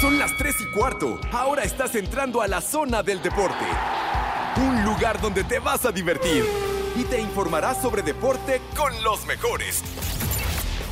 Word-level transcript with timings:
Son 0.00 0.18
las 0.18 0.36
3 0.36 0.56
y 0.60 0.64
cuarto. 0.66 1.20
Ahora 1.32 1.62
estás 1.62 1.94
entrando 1.94 2.42
a 2.42 2.48
la 2.48 2.60
zona 2.60 3.02
del 3.02 3.22
deporte. 3.22 3.64
Un 4.56 4.84
lugar 4.84 5.20
donde 5.20 5.44
te 5.44 5.58
vas 5.58 5.84
a 5.84 5.92
divertir 5.92 6.44
y 6.96 7.04
te 7.04 7.20
informarás 7.20 7.80
sobre 7.80 8.02
deporte 8.02 8.60
con 8.76 8.92
los 9.02 9.24
mejores. 9.26 9.82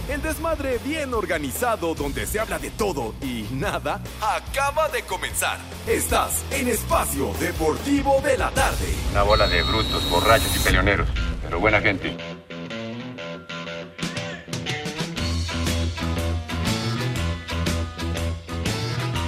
El 0.08 0.20
desmadre 0.20 0.78
bien 0.84 1.14
organizado 1.14 1.94
donde 1.94 2.26
se 2.26 2.40
habla 2.40 2.58
de 2.58 2.70
todo 2.70 3.14
y 3.22 3.46
nada 3.52 4.00
acaba 4.20 4.88
de 4.88 5.02
comenzar. 5.02 5.58
Estás 5.86 6.44
en 6.50 6.68
Espacio 6.68 7.32
Deportivo 7.38 8.20
de 8.22 8.36
la 8.36 8.50
Tarde. 8.50 8.86
Una 9.12 9.22
bola 9.22 9.46
de 9.46 9.62
brutos, 9.62 10.08
borrachos 10.10 10.56
y 10.56 10.58
peleoneros, 10.60 11.08
pero 11.42 11.60
buena 11.60 11.80
gente. 11.80 12.16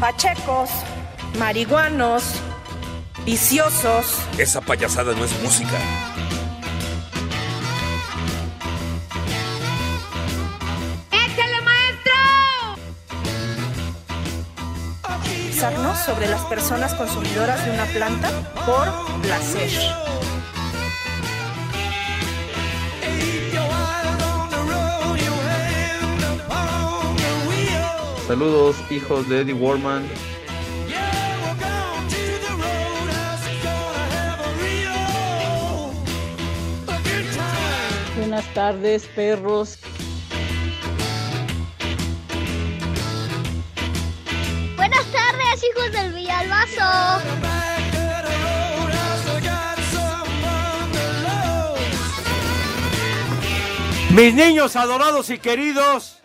Pachecos, 0.04 0.68
marihuanos, 1.38 2.24
viciosos. 3.24 4.18
Esa 4.36 4.60
payasada 4.60 5.14
no 5.14 5.24
es 5.24 5.32
música. 5.42 5.78
¡Échale, 11.10 11.58
maestro! 11.62 12.12
Sobre 16.04 16.26
las 16.26 16.42
personas 16.42 16.92
consumidoras 16.92 17.64
de 17.64 17.70
una 17.70 17.86
planta 17.86 18.30
por 18.66 19.22
placer. 19.22 19.70
Saludos, 28.26 28.76
hijos 28.90 29.28
de 29.28 29.42
Eddie 29.42 29.52
Warman. 29.52 30.02
Buenas 38.16 38.54
tardes, 38.54 39.04
perros. 39.14 39.78
Buenas 44.76 45.04
tardes, 45.12 45.62
hijos 45.70 45.92
del 45.92 46.12
Villalbazo. 46.14 47.20
Mis 54.10 54.32
niños 54.32 54.76
adorados 54.76 55.28
y 55.28 55.38
queridos, 55.38 56.23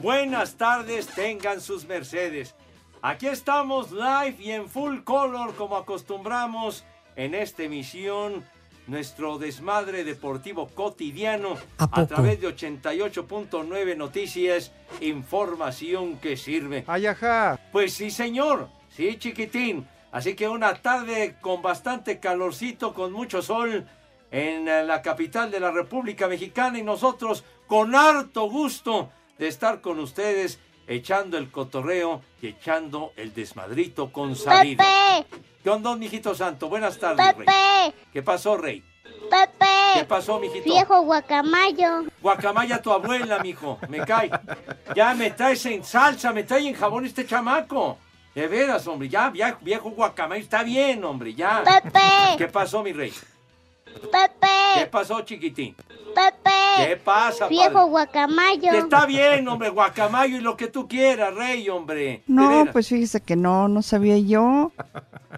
buenas 0.00 0.56
tardes, 0.56 1.06
tengan 1.08 1.60
sus 1.60 1.86
mercedes. 1.86 2.54
Aquí 3.02 3.26
estamos 3.26 3.92
live 3.92 4.36
y 4.38 4.50
en 4.50 4.68
full 4.68 5.00
color 5.00 5.54
como 5.54 5.76
acostumbramos 5.76 6.84
en 7.16 7.34
esta 7.34 7.62
emisión, 7.64 8.44
nuestro 8.86 9.38
desmadre 9.38 10.04
deportivo 10.04 10.68
cotidiano 10.68 11.56
¿A 11.78 12.06
través 12.06 12.40
de 12.40 12.48
88.9 12.48 13.96
Noticias, 13.96 14.72
información 15.00 16.18
que 16.18 16.36
sirve. 16.36 16.84
Ay, 16.86 17.06
ajá. 17.06 17.58
Pues 17.70 17.94
sí, 17.94 18.10
señor. 18.10 18.68
Sí, 18.88 19.16
chiquitín. 19.18 19.86
Así 20.12 20.34
que 20.34 20.48
una 20.48 20.74
tarde 20.74 21.36
con 21.40 21.62
bastante 21.62 22.18
calorcito, 22.18 22.92
con 22.94 23.12
mucho 23.12 23.42
sol 23.42 23.86
en 24.30 24.64
la 24.64 25.02
capital 25.02 25.50
de 25.50 25.60
la 25.60 25.70
República 25.70 26.26
Mexicana 26.26 26.78
y 26.78 26.82
nosotros 26.82 27.44
con 27.66 27.94
harto 27.94 28.48
gusto 28.50 29.10
de 29.40 29.48
estar 29.48 29.80
con 29.80 29.98
ustedes 30.00 30.60
echando 30.86 31.38
el 31.38 31.50
cotorreo 31.50 32.20
y 32.42 32.48
echando 32.48 33.14
el 33.16 33.32
desmadrito 33.32 34.12
con 34.12 34.36
sabido. 34.36 34.84
Pepe, 34.84 35.40
¿Qué 35.62 35.70
onda, 35.70 35.96
mijito 35.96 36.34
santo? 36.34 36.68
Buenas 36.68 36.98
tardes, 36.98 37.24
Rey. 37.36 37.46
Pepe, 37.46 37.94
¿Qué 38.12 38.22
pasó, 38.22 38.58
Rey? 38.58 38.84
¿Qué 39.02 39.30
Pepe. 39.30 40.04
pasó, 40.06 40.38
mijito? 40.38 40.64
Viejo 40.64 41.00
guacamayo. 41.02 42.04
Guacamaya 42.20 42.82
tu 42.82 42.92
abuela, 42.92 43.38
mijo. 43.38 43.78
Me 43.88 44.00
cae. 44.00 44.30
Ya 44.94 45.14
me 45.14 45.30
traes 45.30 45.64
en 45.64 45.84
salsa, 45.84 46.34
me 46.34 46.44
trae 46.44 46.68
en 46.68 46.74
jabón 46.74 47.06
este 47.06 47.26
chamaco. 47.26 47.96
De 48.34 48.46
veras, 48.46 48.86
hombre. 48.86 49.08
Ya, 49.08 49.30
viejo, 49.62 49.90
guacamaya. 49.92 50.42
Está 50.42 50.62
bien, 50.64 51.02
hombre, 51.02 51.32
ya. 51.34 51.64
Pepe, 51.64 52.36
¿Qué 52.36 52.46
pasó, 52.48 52.82
mi 52.82 52.92
rey? 52.92 53.12
¿Qué 53.94 54.08
Pepe, 54.08 54.86
pasó, 54.90 55.20
chiquitín? 55.22 55.74
¿Qué 55.74 55.86
Pepe. 56.14 56.96
pasa, 57.04 57.48
Viejo 57.48 57.72
padre? 57.72 57.88
guacamayo. 57.90 58.72
Está 58.72 59.06
bien, 59.06 59.46
hombre, 59.48 59.68
guacamayo 59.70 60.36
y 60.36 60.40
lo 60.40 60.56
que 60.56 60.68
tú 60.68 60.88
quieras, 60.88 61.34
rey, 61.34 61.68
hombre. 61.68 62.22
No, 62.26 62.66
pues 62.72 62.88
fíjese 62.88 63.20
que 63.20 63.36
no, 63.36 63.68
no 63.68 63.82
sabía 63.82 64.18
yo. 64.18 64.72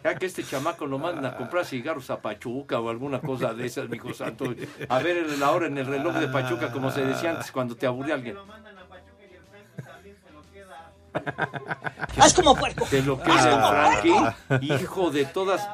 Ya 0.05 0.15
que 0.17 0.27
este 0.27 0.43
chamaco 0.45 0.87
lo 0.87 0.99
mandan 0.99 1.27
a 1.27 1.37
comprar 1.37 1.65
cigarros 1.65 2.11
a 2.11 2.21
Pachuca 2.21 2.81
o 2.81 2.89
alguna 2.89 3.21
cosa 3.21 3.55
de 3.55 3.67
esas, 3.67 3.89
mijo 3.89 4.13
santo. 4.15 4.55
A 4.89 4.99
ver 4.99 5.39
la 5.39 5.51
hora 5.53 5.67
en 5.67 5.79
el 5.79 5.87
reloj 5.87 6.15
de 6.17 6.29
Pachuca, 6.29 6.73
como 6.73 6.91
se 6.91 7.05
decía 7.05 7.31
antes 7.31 7.53
cuando 7.53 7.77
te 7.77 7.87
aburría 7.87 8.15
alguien. 8.15 8.37
Haz 12.19 12.35
como 12.35 12.55
puerco. 12.57 12.87
Te 12.87 13.03
lo 13.03 13.21
queda 13.21 13.69
Frankie, 14.49 14.67
hijo 14.67 15.11
de 15.11 15.25
todas, 15.27 15.69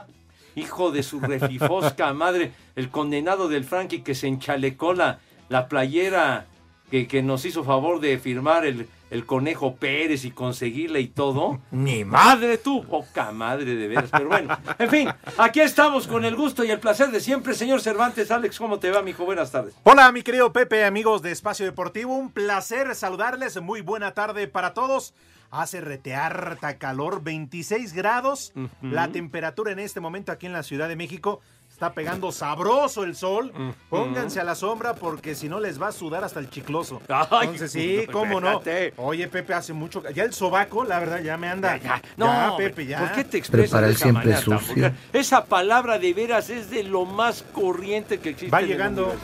hijo 0.58 0.90
de 0.90 1.02
su 1.02 1.20
refifosca 1.20 2.12
madre, 2.14 2.52
el 2.76 2.90
condenado 2.90 3.48
del 3.48 3.64
Frankie 3.64 4.02
que 4.02 4.14
se 4.14 4.26
enchalecó 4.26 4.92
la, 4.92 5.20
la 5.48 5.68
playera 5.68 6.46
que, 6.90 7.06
que 7.06 7.22
nos 7.22 7.44
hizo 7.44 7.64
favor 7.64 8.00
de 8.00 8.18
firmar 8.18 8.64
el, 8.66 8.88
el 9.10 9.26
conejo 9.26 9.76
Pérez 9.76 10.24
y 10.24 10.30
conseguirle 10.30 11.00
y 11.00 11.08
todo. 11.08 11.60
Ni 11.70 12.04
madre 12.04 12.58
tú, 12.58 12.84
poca 12.84 13.32
madre 13.32 13.74
de 13.74 13.88
veras, 13.88 14.10
pero 14.10 14.28
bueno, 14.28 14.56
en 14.78 14.90
fin, 14.90 15.08
aquí 15.36 15.60
estamos 15.60 16.06
con 16.06 16.24
el 16.24 16.36
gusto 16.36 16.64
y 16.64 16.70
el 16.70 16.80
placer 16.80 17.10
de 17.10 17.20
siempre, 17.20 17.54
señor 17.54 17.80
Cervantes. 17.80 18.30
Alex, 18.30 18.58
¿cómo 18.58 18.78
te 18.78 18.90
va, 18.90 19.02
mijo? 19.02 19.24
Buenas 19.24 19.50
tardes. 19.50 19.74
Hola, 19.84 20.10
mi 20.12 20.22
querido 20.22 20.52
Pepe, 20.52 20.84
amigos 20.84 21.22
de 21.22 21.30
Espacio 21.30 21.66
Deportivo. 21.66 22.16
Un 22.16 22.30
placer 22.30 22.94
saludarles. 22.94 23.60
Muy 23.60 23.80
buena 23.80 24.12
tarde 24.12 24.48
para 24.48 24.74
todos. 24.74 25.14
Hace 25.50 25.80
retearta 25.80 26.76
calor, 26.78 27.22
26 27.22 27.92
grados. 27.94 28.52
La 28.82 29.08
temperatura 29.08 29.72
en 29.72 29.78
este 29.78 30.00
momento 30.00 30.30
aquí 30.32 30.46
en 30.46 30.52
la 30.52 30.62
Ciudad 30.62 30.88
de 30.88 30.96
México 30.96 31.40
está 31.70 31.92
pegando 31.92 32.32
sabroso 32.32 33.04
el 33.04 33.16
sol. 33.16 33.52
Pónganse 33.88 34.40
a 34.40 34.44
la 34.44 34.54
sombra 34.54 34.94
porque 34.94 35.34
si 35.34 35.48
no 35.48 35.58
les 35.58 35.80
va 35.80 35.88
a 35.88 35.92
sudar 35.92 36.22
hasta 36.22 36.40
el 36.40 36.50
chicloso. 36.50 37.00
Ay, 37.08 37.48
Entonces 37.48 37.72
sí, 37.72 38.06
cómo 38.12 38.40
no. 38.40 38.58
espérate. 38.58 38.92
Oye, 38.98 39.26
Pepe, 39.28 39.54
hace 39.54 39.72
mucho. 39.72 40.02
Ya 40.10 40.24
el 40.24 40.34
sobaco, 40.34 40.84
la 40.84 40.98
verdad, 40.98 41.20
ya 41.22 41.36
me 41.38 41.48
anda. 41.48 41.78
Ya, 41.78 42.02
No, 42.18 42.56
Pepe, 42.58 42.84
ya. 42.84 42.98
¿Por 42.98 43.12
qué 43.12 43.24
te 43.24 43.38
expresas 43.38 43.80
de 43.80 43.90
esa 43.92 44.04
siempre 44.04 44.32
manera 44.32 44.42
sucio. 44.42 44.92
Esa 45.14 45.44
palabra 45.46 45.98
de 45.98 46.12
veras 46.12 46.50
es 46.50 46.68
de 46.68 46.82
lo 46.84 47.06
más 47.06 47.42
corriente 47.52 48.18
que 48.18 48.30
existe. 48.30 48.50
Va 48.54 48.60
llegando. 48.60 49.14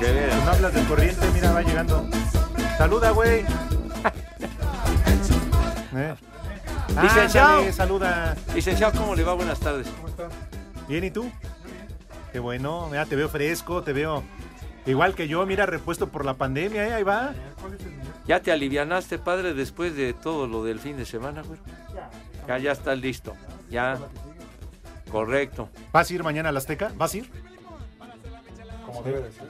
De 0.00 0.12
veras. 0.12 0.44
No 0.44 0.50
hablas 0.52 0.74
del 0.74 0.86
corriente, 0.86 1.26
mira, 1.34 1.52
va 1.52 1.62
llegando. 1.62 2.06
Saluda, 2.78 3.10
güey. 3.10 3.44
Eh. 5.96 6.14
Licenciado. 7.02 7.72
Saluda. 7.72 8.36
Licenciado, 8.54 8.98
¿cómo 8.98 9.14
le 9.14 9.24
va? 9.24 9.34
Buenas 9.34 9.60
tardes. 9.60 9.86
Bien, 10.88 11.04
¿y 11.04 11.10
tú? 11.10 11.30
Qué 12.32 12.38
bueno, 12.40 12.88
mira, 12.90 13.06
te 13.06 13.14
veo 13.14 13.28
fresco, 13.28 13.82
te 13.82 13.92
veo 13.92 14.24
igual 14.86 15.14
que 15.14 15.28
yo, 15.28 15.46
mira, 15.46 15.66
repuesto 15.66 16.08
por 16.08 16.24
la 16.24 16.34
pandemia, 16.34 16.88
¿eh? 16.88 16.92
ahí 16.92 17.02
va. 17.04 17.32
¿Ya 18.26 18.40
te 18.40 18.50
alivianaste, 18.50 19.18
padre, 19.18 19.54
después 19.54 19.94
de 19.94 20.14
todo 20.14 20.46
lo 20.46 20.64
del 20.64 20.80
fin 20.80 20.96
de 20.96 21.04
semana, 21.04 21.42
güey? 21.42 21.60
Ya, 22.48 22.58
ya 22.58 22.72
estás 22.72 22.98
listo. 22.98 23.34
Ya. 23.70 23.98
Correcto. 25.10 25.68
¿Vas 25.92 26.10
a 26.10 26.14
ir 26.14 26.24
mañana 26.24 26.48
a 26.48 26.52
la 26.52 26.58
Azteca? 26.58 26.90
¿Vas 26.96 27.14
a 27.14 27.18
ir? 27.18 27.30
Como 28.84 29.02
debe 29.02 29.20
de 29.22 29.30
ser. 29.32 29.46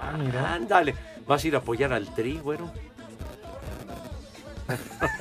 Ah, 0.00 0.16
mira. 0.18 0.54
Ándale. 0.54 0.94
¿Vas 1.26 1.44
a 1.44 1.48
ir 1.48 1.54
a 1.54 1.58
apoyar 1.58 1.92
al 1.92 2.12
tri, 2.14 2.38
güero? 2.38 2.70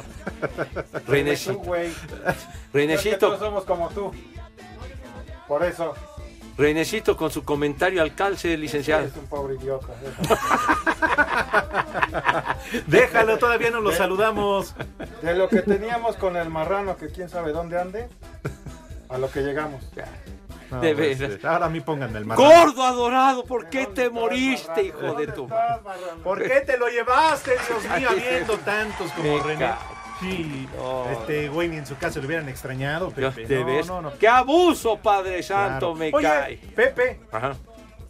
Es 2.73 3.01
que 3.01 3.17
todos 3.17 3.39
somos 3.39 3.65
como 3.65 3.89
tú. 3.89 4.11
Por 5.47 5.63
eso. 5.63 5.93
Renecito 6.57 7.17
con 7.17 7.31
su 7.31 7.43
comentario 7.43 8.01
al 8.01 8.13
calce, 8.13 8.55
licenciado. 8.57 9.05
Es 9.05 9.15
un 9.15 9.27
pobre 9.27 9.55
idiota. 9.55 9.87
Déjalo, 12.87 13.39
todavía 13.39 13.71
no 13.71 13.81
lo 13.81 13.91
saludamos. 13.91 14.75
De 15.21 15.33
lo 15.33 15.49
que 15.49 15.63
teníamos 15.63 16.15
con 16.15 16.37
el 16.37 16.49
marrano, 16.49 16.95
que 16.95 17.07
quién 17.07 17.27
sabe 17.27 17.53
dónde 17.53 17.79
ande, 17.79 18.07
a 19.09 19.17
lo 19.17 19.31
que 19.31 19.41
llegamos. 19.41 19.83
No, 20.69 20.79
De 20.79 20.93
pues, 20.93 21.17
veras. 21.17 21.43
Ahora 21.43 21.65
a 21.65 21.69
mí 21.69 21.81
pónganme 21.81 22.19
el 22.19 22.25
marrano. 22.25 22.49
Gordo 22.49 22.83
adorado, 22.83 23.43
¿por 23.45 23.67
qué 23.69 23.87
te 23.87 24.11
moriste, 24.11 24.83
hijo 24.83 25.15
de 25.15 25.27
tu... 25.27 25.49
¿Por 26.23 26.43
qué 26.43 26.61
te 26.61 26.77
lo 26.77 26.87
llevaste, 26.87 27.53
Dios 27.67 27.97
mío, 27.97 28.09
habiendo 28.11 28.57
tantos 28.59 29.11
como 29.11 29.39
René? 29.39 29.73
Sí, 30.23 30.67
No. 30.77 31.09
este 31.11 31.49
güey 31.49 31.67
ni 31.69 31.77
en 31.77 31.85
su 31.85 31.97
casa 31.97 32.19
lo 32.19 32.25
hubieran 32.25 32.49
extrañado, 32.49 33.11
Pepe. 33.11 33.45
¿Te 33.45 33.59
No, 33.59 33.65
ves? 33.65 33.87
no, 33.87 34.01
no. 34.01 34.13
¡Qué 34.17 34.27
abuso, 34.27 34.97
Padre 34.97 35.43
Santo, 35.43 35.93
Claro. 35.93 35.95
me 35.95 36.11
Oye, 36.13 36.27
cae! 36.27 36.57
Pepe, 36.75 37.19
Ajá. 37.31 37.55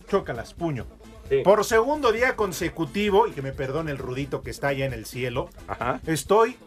chócalas, 0.08 0.54
puño. 0.54 0.86
Sí. 1.30 1.38
Por 1.44 1.64
segundo 1.66 2.12
día 2.12 2.36
consecutivo, 2.36 3.28
y 3.28 3.32
que 3.32 3.42
me 3.42 3.52
perdone 3.54 3.92
el 3.92 3.98
rudito 3.98 4.42
que 4.44 4.52
está 4.52 4.68
allá 4.68 4.86
en 4.86 4.94
el 4.94 5.06
cielo, 5.06 5.50
Ajá. 5.68 6.00
estoy 6.06 6.58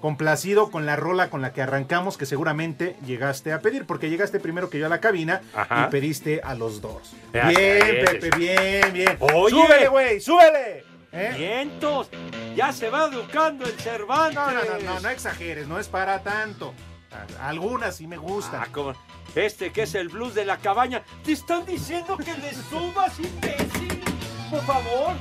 complacido 0.00 0.70
con 0.70 0.84
la 0.86 0.96
rola 0.96 1.30
con 1.30 1.40
la 1.40 1.52
que 1.54 1.62
arrancamos, 1.62 2.18
que 2.18 2.26
seguramente 2.26 2.94
llegaste 3.06 3.52
a 3.54 3.60
pedir, 3.60 3.86
porque 3.86 4.10
llegaste 4.10 4.38
primero 4.38 4.68
que 4.68 4.78
yo 4.78 4.86
a 4.86 4.90
la 4.90 5.00
cabina 5.00 5.40
Ajá. 5.54 5.86
y 5.86 5.90
pediste 5.90 6.40
a 6.44 6.54
los 6.54 6.80
dos. 6.82 7.14
Bien, 7.32 8.04
Pepe, 8.04 8.30
bien, 8.36 8.92
bien. 8.92 9.16
Oye. 9.20 9.50
súbele, 9.50 9.88
güey, 9.88 10.20
súbele. 10.20 10.84
¿Eh? 11.14 11.32
¡Vientos! 11.38 12.10
Ya 12.56 12.72
se 12.72 12.90
va 12.90 13.06
educando 13.06 13.64
el 13.64 13.78
Cervantes. 13.78 14.34
No, 14.34 14.50
no, 14.50 14.64
no, 14.64 14.78
no, 14.94 15.00
no 15.00 15.08
exageres, 15.08 15.68
no 15.68 15.78
es 15.78 15.88
para 15.88 16.22
tanto. 16.22 16.74
Algunas 17.40 17.96
sí 17.96 18.08
me 18.08 18.16
gustan. 18.16 18.62
Ah. 18.62 18.92
Este 19.36 19.72
que 19.72 19.82
es 19.82 19.94
el 19.94 20.08
blues 20.08 20.34
de 20.34 20.44
la 20.44 20.58
cabaña. 20.58 21.04
Te 21.24 21.32
están 21.32 21.64
diciendo 21.64 22.16
que 22.16 22.32
le 22.36 22.52
subas, 22.52 23.18
imbécil. 23.20 24.02
Por 24.50 24.60
favor, 24.62 25.14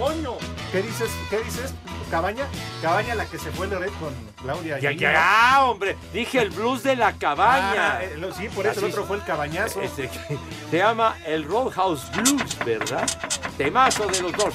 coño. 0.00 0.32
¿Qué 0.72 0.82
dices? 0.82 1.10
¿Qué 1.28 1.38
dices? 1.42 1.74
¿Cabaña? 2.10 2.44
Cabaña 2.82 3.14
la 3.14 3.24
que 3.26 3.38
se 3.38 3.50
fue 3.52 3.68
Loret 3.68 3.92
con 4.00 4.12
Claudia. 4.42 4.78
Ya, 4.80 4.90
ya, 4.92 5.64
hombre. 5.64 5.96
Dije 6.12 6.40
el 6.40 6.50
blues 6.50 6.82
de 6.82 6.96
la 6.96 7.12
cabaña. 7.12 7.98
Ah, 7.98 8.02
eh, 8.04 8.16
lo- 8.18 8.32
sí, 8.32 8.48
por 8.48 8.66
eso 8.66 8.80
el 8.80 8.86
otro 8.86 9.04
fue 9.04 9.18
el 9.18 9.24
cabañazo. 9.24 9.80
Este, 9.80 10.10
se 10.70 10.76
llama 10.76 11.16
el 11.26 11.44
Roadhouse 11.44 12.10
Blues, 12.12 12.58
¿verdad? 12.64 13.08
Temazo 13.56 14.06
de 14.06 14.22
los 14.22 14.32
dos. 14.32 14.54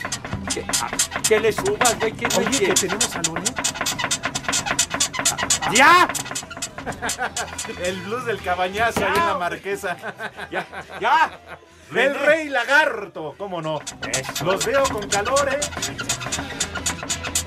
Que, 0.54 0.66
ah, 0.82 0.90
que 1.28 1.40
le 1.40 1.54
subas, 1.54 1.98
güey, 2.00 2.12
que 2.12 2.26
Oye, 2.38 2.60
que 2.60 2.74
tenemos 2.74 3.16
a 3.16 3.22
Loret. 3.22 3.54
¡Ya! 5.72 6.08
El 7.84 8.00
blues 8.02 8.26
del 8.26 8.40
cabañazo 8.42 9.00
ahí 9.00 9.14
en 9.16 9.26
la 9.26 9.38
marquesa. 9.38 9.98
¡Ya! 10.52 10.66
¡Ya! 11.00 11.40
El 11.94 12.16
rey 12.16 12.50
lagarto, 12.50 13.36
¿cómo 13.38 13.62
no? 13.62 13.80
Eso. 14.12 14.46
Los 14.46 14.66
veo 14.66 14.84
con 14.86 15.08
calor, 15.10 15.48
¿eh? 15.52 15.60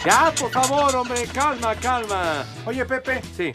Ya, 0.05 0.33
por 0.39 0.51
favor, 0.51 0.95
hombre, 0.97 1.25
calma, 1.33 1.75
calma. 1.75 2.45
Oye, 2.65 2.85
Pepe, 2.87 3.21
Sí, 3.37 3.53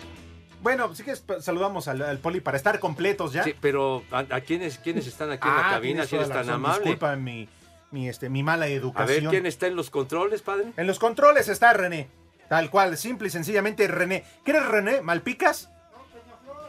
bueno, 0.61 0.93
sí 0.93 1.03
que 1.03 1.11
es- 1.11 1.23
saludamos 1.39 1.87
al, 1.87 2.01
al 2.01 2.19
poli 2.19 2.41
para 2.41 2.57
estar 2.57 2.79
completos 2.79 3.33
ya. 3.33 3.43
sí, 3.43 3.55
pero 3.59 4.03
¿a, 4.11 4.19
a 4.29 4.41
quiénes, 4.41 4.77
quiénes 4.77 5.07
están 5.07 5.31
aquí 5.31 5.47
en 5.47 5.53
la 5.55 5.67
Ah, 5.69 5.71
cabina? 5.71 6.05
toda 6.05 6.21
la 6.23 6.27
tan 6.27 6.37
razón. 6.37 6.53
amable. 6.53 6.79
Disculpa 6.83 7.15
mi, 7.15 7.47
mi, 7.91 8.09
este, 8.09 8.29
mi 8.29 8.43
mala 8.43 8.65
A 8.65 8.69
educación. 8.69 9.23
ver, 9.23 9.29
¿quién 9.31 9.45
está 9.45 9.67
en 9.67 9.75
los 9.75 9.89
controles, 9.89 10.41
padre? 10.41 10.73
En 10.77 10.85
los 10.85 10.99
controles 10.99 11.47
está 11.47 11.73
René. 11.73 12.09
Tal 12.49 12.69
cual, 12.69 12.97
simple 12.97 13.29
y 13.29 13.31
sencillamente 13.31 13.87
René. 13.87 14.25
¿Qué 14.43 14.51
eres 14.51 14.65
René? 14.65 15.01
¿Malpicas? 15.01 15.69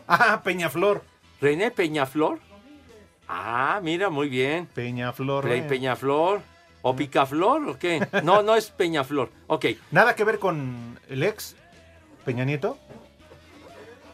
Ah, 0.06 0.40
Peñaflor. 0.44 1.02
¿René 1.40 1.70
Peñaflor? 1.72 2.38
Ah, 3.29 3.81
mira, 3.82 4.11
muy 4.11 4.29
bien. 4.29 4.67
Peñaflor. 4.67 5.50
Eh. 5.50 5.62
Peñaflor. 5.62 6.43
¿O 6.82 6.94
Picaflor 6.94 7.67
o 7.69 7.79
qué? 7.79 8.06
No, 8.23 8.43
no 8.43 8.55
es 8.56 8.71
Peñaflor. 8.71 9.31
Ok. 9.47 9.67
¿Nada 9.91 10.15
que 10.15 10.25
ver 10.25 10.38
con 10.38 10.99
el 11.09 11.23
ex 11.23 11.56
Peña 12.25 12.44
Nieto? 12.44 12.79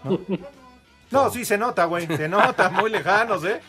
¿No? 0.05 0.19
No, 1.11 1.29
sí 1.29 1.45
se 1.45 1.59
nota, 1.59 1.87
güey. 1.87 2.07
Se 2.07 2.29
nota, 2.29 2.71
muy 2.71 2.89
lejanos, 2.89 3.43
¿eh? 3.45 3.61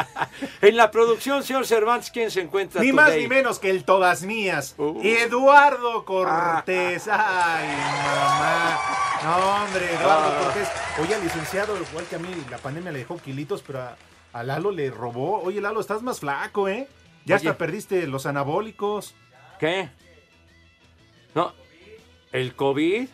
En 0.60 0.76
la 0.76 0.90
producción, 0.90 1.44
señor 1.44 1.64
Cervantes, 1.64 2.10
¿quién 2.10 2.32
se 2.32 2.40
encuentra 2.40 2.82
Ni 2.82 2.92
más 2.92 3.14
ni 3.14 3.28
menos 3.28 3.60
que 3.60 3.70
el 3.70 3.84
todas 3.84 4.22
mías. 4.24 4.74
Uh. 4.76 5.00
Eduardo 5.00 6.04
Cortés. 6.04 7.06
Ay, 7.06 7.68
mamá. 7.68 8.80
No, 9.22 9.36
hombre, 9.62 9.86
Eduardo 9.94 10.32
Ah. 10.36 10.40
Cortés. 10.42 10.68
Oye, 11.00 11.14
al 11.14 11.22
licenciado, 11.22 11.76
igual 11.80 12.06
que 12.06 12.16
a 12.16 12.18
mí, 12.18 12.28
la 12.50 12.58
pandemia 12.58 12.90
le 12.90 12.98
dejó 12.98 13.18
kilitos, 13.18 13.62
pero 13.64 13.82
a, 13.82 13.96
a 14.32 14.42
Lalo 14.42 14.70
le 14.70 14.90
robó. 14.90 15.40
Oye, 15.42 15.60
Lalo, 15.60 15.80
estás 15.80 16.02
más 16.02 16.20
flaco, 16.20 16.68
¿eh? 16.68 16.88
Ya 17.24 17.36
Oye. 17.36 17.48
hasta 17.48 17.58
perdiste 17.58 18.06
los 18.06 18.26
anabólicos. 18.26 19.14
¿Qué? 19.58 19.88
No, 21.34 21.52
el 22.32 22.54
COVID, 22.56 23.08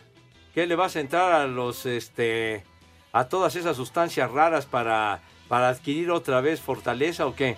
¿qué 0.53 0.65
le 0.67 0.75
vas 0.75 0.95
a 0.95 0.99
entrar 1.01 1.31
a 1.33 1.45
los, 1.47 1.85
este, 1.85 2.63
a 3.13 3.25
todas 3.25 3.55
esas 3.55 3.75
sustancias 3.77 4.31
raras 4.31 4.65
para, 4.65 5.19
para 5.47 5.69
adquirir 5.69 6.09
otra 6.11 6.41
vez 6.41 6.61
fortaleza 6.61 7.25
o 7.27 7.35
qué? 7.35 7.57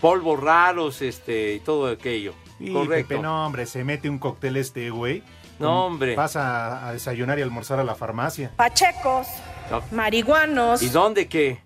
Polvos 0.00 0.40
raros, 0.40 1.02
este, 1.02 1.54
y 1.54 1.60
todo 1.60 1.88
aquello. 1.88 2.34
Y 2.60 2.72
Correcto. 2.72 3.08
Pepe, 3.08 3.20
no, 3.22 3.46
hombre, 3.46 3.66
se 3.66 3.82
mete 3.84 4.08
un 4.08 4.18
cóctel 4.18 4.56
este, 4.56 4.90
güey. 4.90 5.22
No, 5.58 5.86
hombre. 5.86 6.14
Pasa 6.14 6.86
a 6.86 6.92
desayunar 6.92 7.38
y 7.38 7.42
almorzar 7.42 7.80
a 7.80 7.84
la 7.84 7.94
farmacia. 7.94 8.52
Pachecos, 8.56 9.26
No. 9.70 9.82
marihuanos. 9.92 10.82
¿Y 10.82 10.90
dónde 10.90 11.28
qué? 11.28 11.60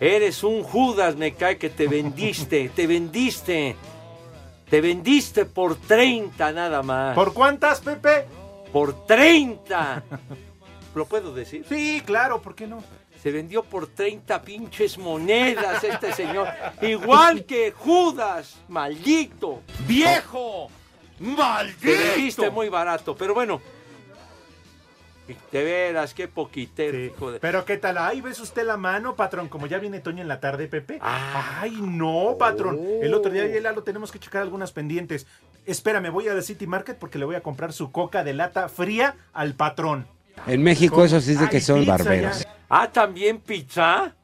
Eres 0.00 0.42
un 0.44 0.62
Judas, 0.62 1.14
me 1.16 1.34
cae 1.34 1.58
que 1.58 1.68
te 1.68 1.86
vendiste, 1.86 2.70
te 2.70 2.86
vendiste. 2.86 3.76
Te 4.70 4.80
vendiste 4.80 5.44
por 5.44 5.76
30 5.76 6.52
nada 6.52 6.82
más. 6.82 7.14
¿Por 7.14 7.34
cuántas, 7.34 7.80
Pepe? 7.80 8.24
Por 8.72 9.04
30. 9.04 10.02
¿Lo 10.94 11.04
puedo 11.04 11.34
decir? 11.34 11.66
Sí, 11.68 12.02
claro, 12.06 12.40
¿por 12.40 12.54
qué 12.54 12.66
no? 12.66 12.82
Se 13.22 13.30
vendió 13.30 13.62
por 13.62 13.88
30 13.88 14.40
pinches 14.40 14.96
monedas 14.96 15.84
este 15.84 16.14
señor. 16.14 16.48
Igual 16.80 17.44
que 17.44 17.72
Judas, 17.72 18.56
maldito, 18.68 19.60
viejo, 19.86 20.68
maldito. 21.18 21.80
Te 21.82 21.94
vendiste 21.96 22.48
muy 22.48 22.70
barato, 22.70 23.14
pero 23.14 23.34
bueno. 23.34 23.60
De 25.52 25.64
veras, 25.64 26.14
qué 26.14 26.28
poquitero, 26.28 26.98
Sí. 26.98 27.04
hijo 27.14 27.30
de- 27.32 27.40
Pero 27.40 27.64
qué 27.64 27.76
tal, 27.76 27.98
ahí 27.98 28.20
ves 28.20 28.40
usted 28.40 28.64
la 28.66 28.76
mano, 28.76 29.16
patrón, 29.16 29.48
como 29.48 29.66
ya 29.66 29.78
viene 29.78 30.00
Toño 30.00 30.22
en 30.22 30.28
la 30.28 30.40
tarde, 30.40 30.68
Pepe. 30.68 30.98
Ah. 31.02 31.58
Ay, 31.60 31.78
no, 31.80 32.36
patrón. 32.38 32.78
El 33.02 33.14
otro 33.14 33.30
día 33.30 33.46
ya 33.46 33.72
lo 33.72 33.82
tenemos 33.82 34.10
que 34.12 34.18
checar 34.18 34.42
algunas 34.42 34.72
pendientes. 34.72 35.26
Espérame, 35.66 36.10
voy 36.10 36.26
a 36.28 36.34
la 36.34 36.42
City 36.42 36.66
Market 36.66 36.96
porque 36.98 37.18
le 37.18 37.24
voy 37.24 37.34
a 37.36 37.42
comprar 37.42 37.72
su 37.72 37.92
coca 37.92 38.24
de 38.24 38.32
lata 38.34 38.68
fría 38.68 39.14
al 39.32 39.54
patrón. 39.54 40.06
En 40.46 40.62
México 40.62 41.04
eso 41.04 41.20
sí 41.20 41.32
es 41.32 41.40
de 41.40 41.48
que 41.50 41.56
Ay, 41.56 41.62
son 41.62 41.84
barberos. 41.86 42.40
ya. 42.44 42.54
Ah, 42.68 42.88
también 42.90 43.40
pizza. 43.40 44.14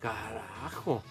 Carajo. 0.00 1.02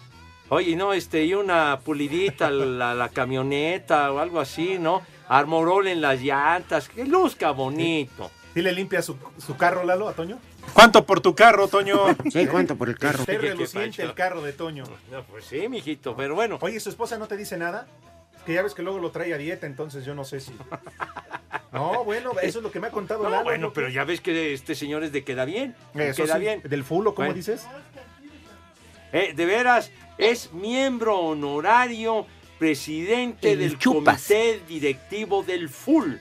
Oye, 0.50 0.74
no, 0.76 0.92
este, 0.92 1.24
y 1.24 1.34
una 1.34 1.78
pulidita 1.78 2.48
a 2.48 2.50
la, 2.50 2.94
la 2.94 3.08
camioneta 3.08 4.12
o 4.12 4.18
algo 4.18 4.40
así, 4.40 4.78
¿no? 4.80 5.00
Armorol 5.28 5.86
en 5.86 6.00
las 6.00 6.20
llantas, 6.20 6.88
que 6.88 7.04
luzca 7.04 7.52
bonito. 7.52 8.28
¿Sí 8.28 8.39
le 8.54 8.72
limpia 8.72 9.00
su, 9.02 9.16
su 9.38 9.56
carro, 9.56 9.84
Lalo, 9.84 10.08
a 10.08 10.12
Toño? 10.14 10.38
¿Cuánto 10.74 11.06
por 11.06 11.20
tu 11.20 11.34
carro, 11.34 11.68
Toño? 11.68 11.98
Sí, 12.30 12.46
¿cuánto 12.46 12.76
por 12.76 12.88
el 12.88 12.98
carro? 12.98 13.24
Qué 13.24 13.38
reluciente 13.38 14.02
el 14.02 14.14
carro 14.14 14.42
de 14.42 14.52
Toño. 14.52 14.84
No, 15.10 15.22
pues 15.24 15.44
sí, 15.44 15.68
mijito, 15.68 16.16
pero 16.16 16.34
bueno. 16.34 16.58
Oye, 16.60 16.80
¿su 16.80 16.90
esposa 16.90 17.16
no 17.18 17.26
te 17.28 17.36
dice 17.36 17.56
nada? 17.56 17.86
Es 18.36 18.42
que 18.42 18.54
ya 18.54 18.62
ves 18.62 18.74
que 18.74 18.82
luego 18.82 18.98
lo 18.98 19.10
trae 19.10 19.32
a 19.34 19.38
dieta, 19.38 19.66
entonces 19.66 20.04
yo 20.04 20.14
no 20.14 20.24
sé 20.24 20.40
si... 20.40 20.52
No, 21.72 22.04
bueno, 22.04 22.32
eso 22.42 22.58
es 22.58 22.62
lo 22.64 22.70
que 22.72 22.80
me 22.80 22.88
ha 22.88 22.90
contado 22.90 23.22
No, 23.24 23.30
Lalo. 23.30 23.44
bueno, 23.44 23.68
¿no? 23.68 23.72
pero 23.72 23.88
ya 23.88 24.02
ves 24.04 24.20
que 24.20 24.52
este 24.54 24.74
señor 24.74 25.04
es 25.04 25.12
de 25.12 25.22
queda 25.24 25.44
bien. 25.44 25.74
Eso 25.94 26.24
queda 26.24 26.34
sí, 26.34 26.40
bien. 26.40 26.62
¿Del 26.64 26.82
fulo, 26.84 27.14
cómo 27.14 27.26
Bueno. 27.28 27.34
dices? 27.36 27.66
Eh, 29.12 29.32
de 29.34 29.44
veras, 29.46 29.90
es 30.18 30.52
miembro 30.52 31.16
honorario, 31.18 32.26
presidente 32.58 33.52
El 33.52 33.58
del 33.60 33.78
chupas. 33.78 34.22
comité 34.26 34.60
directivo 34.68 35.42
del 35.42 35.68
FUL, 35.68 36.20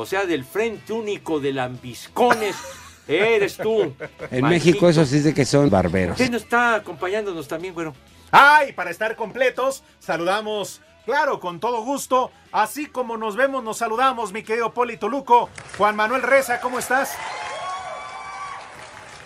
o 0.00 0.06
sea, 0.06 0.24
del 0.24 0.44
Frente 0.44 0.94
Único 0.94 1.40
de 1.40 1.52
Lambiscones. 1.52 2.56
Eres 3.06 3.56
tú. 3.56 3.94
En. 4.30 4.46
México 4.46 4.88
eso 4.88 5.04
sí 5.04 5.16
es 5.16 5.24
de 5.24 5.34
que 5.34 5.44
son 5.44 5.68
barberos. 5.68 6.16
¿Quién 6.16 6.34
está 6.34 6.76
acompañándonos 6.76 7.46
también, 7.48 7.74
güero? 7.74 7.94
Ay, 8.30 8.72
para 8.72 8.90
estar 8.90 9.16
completos, 9.16 9.82
saludamos, 9.98 10.80
claro, 11.04 11.38
con 11.40 11.60
todo 11.60 11.82
gusto. 11.82 12.30
Así 12.52 12.86
como 12.86 13.16
nos 13.16 13.36
vemos, 13.36 13.62
nos 13.62 13.78
saludamos, 13.78 14.32
mi 14.32 14.42
querido 14.42 14.72
Poli 14.72 14.96
Toluco. 14.96 15.50
Juan 15.76 15.96
Manuel 15.96 16.22
Reza, 16.22 16.60
¿cómo 16.60 16.78
estás? 16.78 17.14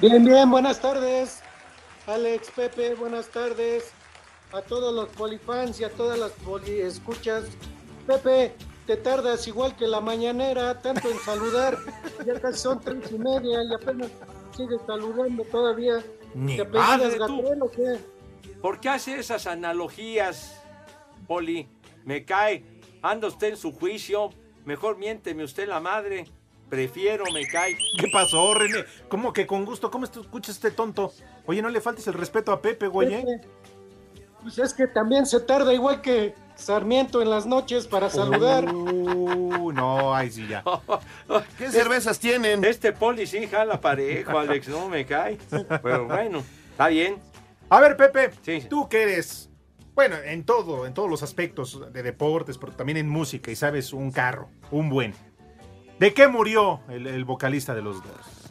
Bien, 0.00 0.24
bien, 0.24 0.50
buenas 0.50 0.80
tardes. 0.80 1.40
Alex, 2.06 2.50
Pepe, 2.50 2.94
buenas 2.94 3.28
tardes. 3.28 3.92
A 4.52 4.62
todos 4.62 4.94
los 4.94 5.08
polifans 5.10 5.78
y 5.80 5.84
a 5.84 5.90
todas 5.90 6.18
las 6.18 6.32
poli 6.32 6.80
escuchas. 6.80 7.44
Pepe, 8.06 8.54
te 8.86 8.96
tardas 8.96 9.46
igual 9.48 9.76
que 9.76 9.86
la 9.86 10.00
mañanera, 10.00 10.78
tanto 10.80 11.10
en 11.10 11.18
saludar. 11.18 11.78
Ya 12.26 12.38
casi 12.40 12.58
son 12.58 12.80
tres 12.80 13.10
y 13.10 13.18
media 13.18 13.62
y 13.62 13.74
apenas 13.74 14.10
sigues 14.56 14.80
saludando 14.86 15.44
todavía. 15.44 16.02
Ni 16.34 16.56
¿Te 16.56 16.64
madre, 16.64 17.16
tú. 17.16 17.18
Gabriel 17.18 17.62
o 17.62 17.70
qué? 17.70 17.98
¿Por 18.60 18.80
qué 18.80 18.88
hace 18.88 19.18
esas 19.18 19.46
analogías, 19.46 20.60
Poli? 21.26 21.68
Me 22.04 22.24
cae. 22.24 22.64
Anda 23.02 23.28
usted 23.28 23.48
en 23.50 23.56
su 23.56 23.72
juicio. 23.72 24.30
Mejor 24.64 24.96
miénteme 24.96 25.44
usted 25.44 25.68
la 25.68 25.80
madre. 25.80 26.26
Prefiero, 26.68 27.24
me 27.32 27.46
cae. 27.46 27.76
¿Qué 27.98 28.08
pasó, 28.12 28.54
René? 28.54 28.84
¿Cómo 29.08 29.32
que 29.32 29.46
con 29.46 29.64
gusto? 29.64 29.90
¿Cómo 29.90 30.06
tú 30.08 30.22
escuchas 30.22 30.56
este 30.56 30.70
tonto? 30.70 31.12
Oye, 31.46 31.62
no 31.62 31.68
le 31.68 31.80
faltes 31.80 32.06
el 32.06 32.14
respeto 32.14 32.52
a 32.52 32.60
Pepe, 32.60 32.88
güey. 32.88 33.14
¿eh? 33.14 33.40
Pues 34.42 34.58
es 34.58 34.74
que 34.74 34.86
también 34.86 35.26
se 35.26 35.40
tarda 35.40 35.72
igual 35.72 36.00
que 36.00 36.34
Sarmiento 36.56 37.20
en 37.20 37.30
las 37.30 37.46
noches 37.46 37.86
para 37.86 38.08
saludar. 38.10 38.72
Uh, 38.72 39.72
no, 39.72 40.14
ay 40.14 40.30
sí 40.30 40.46
ya. 40.48 40.62
¿Qué 41.58 41.70
cervezas 41.70 42.18
tienen? 42.18 42.64
Este 42.64 42.92
Poli 42.92 43.26
sí 43.26 43.46
jala 43.46 43.80
parejo, 43.80 44.38
Alex. 44.38 44.68
No 44.68 44.88
me 44.88 45.04
cae. 45.04 45.38
Pero 45.82 46.06
bueno, 46.06 46.42
está 46.70 46.88
bien. 46.88 47.18
A 47.68 47.80
ver, 47.80 47.96
Pepe, 47.96 48.30
tú 48.68 48.88
que 48.88 49.02
eres, 49.02 49.50
bueno, 49.94 50.16
en 50.24 50.44
todo, 50.44 50.86
en 50.86 50.94
todos 50.94 51.10
los 51.10 51.22
aspectos 51.22 51.92
de 51.92 52.02
deportes, 52.02 52.56
pero 52.58 52.72
también 52.72 52.98
en 52.98 53.08
música, 53.08 53.50
y 53.50 53.56
sabes, 53.56 53.92
un 53.92 54.12
carro, 54.12 54.48
un 54.70 54.88
buen. 54.90 55.14
¿De 55.98 56.12
qué 56.14 56.28
murió 56.28 56.80
el, 56.88 57.06
el 57.06 57.24
vocalista 57.24 57.74
de 57.74 57.82
los 57.82 57.96
dos? 58.02 58.50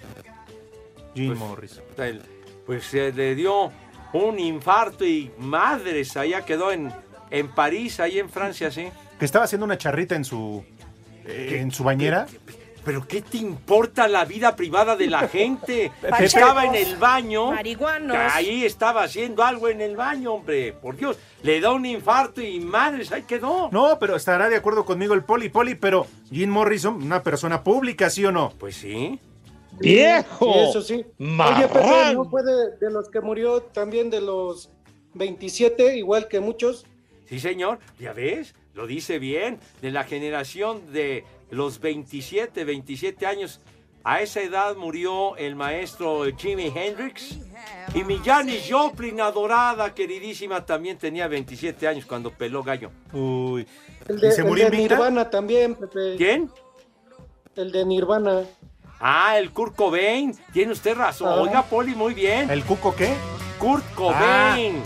Jim 1.15 1.36
Morris. 1.38 1.81
El- 1.98 2.22
pues 2.65 2.86
se 2.86 3.12
le 3.12 3.36
dio 3.36 3.72
un 4.13 4.39
infarto 4.39 5.05
y 5.05 5.31
madres, 5.38 6.15
allá 6.17 6.45
quedó 6.45 6.72
en, 6.72 6.93
en 7.34 7.50
París, 7.50 8.00
ahí 8.00 8.20
en 8.20 8.30
Francia, 8.30 8.70
sí. 8.70 8.88
Que 9.18 9.25
estaba 9.25 9.46
haciendo 9.46 9.66
una 9.66 9.78
charrita 9.78 10.16
en 10.16 10.24
su, 10.24 10.63
eh, 11.25 11.58
en 11.60 11.72
su 11.72 11.84
bañera. 11.84 12.28
¿Pero 12.86 13.08
qué 13.08 13.22
te 13.22 13.38
importa 13.38 14.08
la 14.08 14.24
vida 14.24 14.56
privada 14.56 14.96
de 14.96 15.08
la 15.08 15.28
gente? 15.30 15.92
Estaba 16.20 16.66
en 16.66 16.75
el 16.75 16.96
baño. 16.98 17.52
Marihuanos. 17.52 18.16
Ahí 18.34 18.63
estaba 18.66 19.04
haciendo 19.04 19.44
algo 19.44 19.68
en 19.68 19.82
el 19.82 19.96
baño, 19.96 20.34
hombre. 20.34 20.74
Por 20.74 20.96
Dios, 20.96 21.18
le 21.42 21.60
da 21.60 21.72
un 21.72 21.88
infarto 21.88 22.40
y 22.40 22.60
madres, 22.60 23.12
ahí 23.12 23.24
quedó. 23.24 23.70
No, 23.72 23.98
pero 24.00 24.16
estará 24.16 24.48
de 24.48 24.58
acuerdo 24.58 24.86
conmigo 24.86 25.16
el 25.16 25.24
Poli 25.24 25.50
Poli, 25.50 25.74
pero 25.74 26.06
Jim 26.30 26.52
Morrison, 26.52 27.02
una 27.02 27.24
persona 27.24 27.63
pública, 27.63 28.12
¿sí 28.12 28.24
o 28.25 28.32
no? 28.32 28.54
Pues 28.60 28.75
sí. 28.75 29.20
Sí, 29.82 30.00
eso 30.02 30.84
sí. 30.84 31.04
Oye, 31.20 31.68
Pepe, 31.68 32.13
¿no 32.13 32.25
fue 32.30 32.44
de, 32.44 32.78
de 32.80 32.92
los 32.92 33.10
que 33.10 33.22
murió 33.22 33.63
también 33.63 34.12
de 34.12 34.22
los 34.22 34.70
27, 35.16 35.98
igual 35.98 36.28
que 36.28 36.40
muchos? 36.40 36.86
Sí, 37.34 37.40
señor, 37.40 37.80
ya 38.00 38.13
ves, 38.13 38.54
lo 38.75 38.86
dice 38.86 39.18
bien, 39.18 39.58
de 39.82 39.90
la 39.90 40.04
generación 40.04 40.94
de 40.94 41.25
los 41.50 41.80
27, 41.80 42.63
27 42.63 43.25
años. 43.25 43.60
A 44.04 44.22
esa 44.22 44.42
edad 44.42 44.75
murió 44.75 45.36
el 45.38 45.56
maestro 45.56 46.25
Jimi 46.38 46.72
Hendrix 46.75 47.40
y 47.96 48.04
mi 48.04 48.20
Janis 48.20 48.68
Joplin, 48.70 49.20
adorada, 49.20 49.96
queridísima, 49.96 50.63
también 50.63 51.00
tenía 51.00 51.28
27 51.28 51.88
años 51.88 52.06
cuando 52.06 52.30
peló 52.30 52.62
gallo. 52.62 52.92
Uy. 53.12 53.66
El 54.08 54.20
de, 54.20 54.28
el 54.28 54.54
de 54.54 54.70
Nirvana 54.70 55.28
también, 55.28 55.74
Pepe. 55.74 56.16
¿Quién? 56.18 56.52
El 57.56 57.72
de 57.72 57.84
Nirvana. 57.84 58.44
Ah, 59.00 59.40
el 59.40 59.50
Kurt 59.50 59.75
Cobain. 59.75 60.38
Tiene 60.54 60.72
usted 60.72 60.96
razón. 60.96 61.30
Ah. 61.30 61.42
Oiga, 61.42 61.63
Poli, 61.63 61.96
muy 61.96 62.13
bien. 62.13 62.52
¿El 62.52 62.63
Cuco 62.63 62.96
qué? 62.96 63.12
Kurt 63.58 63.92
Cobain. 63.96 64.84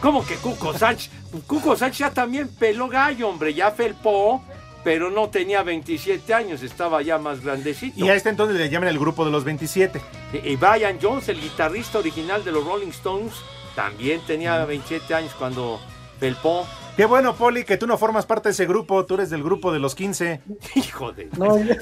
¿Cómo 0.00 0.24
que 0.24 0.36
Cuco 0.36 0.72
Sánchez? 0.72 1.10
Cuco 1.46 1.76
Sánchez 1.76 1.98
ya 1.98 2.10
también 2.10 2.48
peló 2.48 2.88
gallo, 2.88 3.28
hombre. 3.28 3.52
Ya 3.52 3.70
felpó, 3.70 4.42
pero 4.82 5.10
no 5.10 5.28
tenía 5.28 5.62
27 5.62 6.32
años. 6.32 6.62
Estaba 6.62 7.02
ya 7.02 7.18
más 7.18 7.42
grandecito. 7.42 8.02
Y 8.02 8.08
a 8.08 8.14
este 8.14 8.30
entonces 8.30 8.56
le 8.56 8.70
llaman 8.70 8.88
el 8.88 8.98
grupo 8.98 9.24
de 9.24 9.30
los 9.30 9.44
27. 9.44 10.00
Y 10.44 10.56
Brian 10.56 10.98
Jones, 11.00 11.28
el 11.28 11.40
guitarrista 11.40 11.98
original 11.98 12.42
de 12.44 12.52
los 12.52 12.64
Rolling 12.64 12.88
Stones, 12.88 13.34
también 13.76 14.20
tenía 14.26 14.64
27 14.64 15.14
años 15.14 15.34
cuando 15.38 15.78
felpó. 16.18 16.66
Qué 16.96 17.04
bueno, 17.06 17.34
Poli, 17.34 17.64
que 17.64 17.76
tú 17.76 17.86
no 17.86 17.96
formas 17.98 18.26
parte 18.26 18.48
de 18.48 18.52
ese 18.52 18.66
grupo, 18.66 19.06
tú 19.06 19.14
eres 19.14 19.30
del 19.30 19.42
grupo 19.42 19.72
de 19.72 19.78
los 19.78 19.94
15. 19.94 20.40
Hijo 20.76 21.12
de... 21.12 21.28
No, 21.36 21.58
yo, 21.62 21.74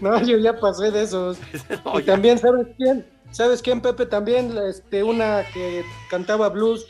no, 0.00 0.22
yo 0.22 0.38
ya 0.38 0.58
pasé 0.58 0.90
de 0.90 1.02
esos. 1.02 1.38
No, 1.84 1.98
y 2.00 2.04
ya. 2.04 2.12
también, 2.12 2.38
¿sabes 2.38 2.66
quién? 2.76 3.15
¿Sabes 3.30 3.60
quién, 3.62 3.80
Pepe? 3.80 4.06
También, 4.06 4.56
este, 4.68 5.02
una 5.02 5.44
que 5.52 5.84
cantaba 6.10 6.48
blues, 6.48 6.86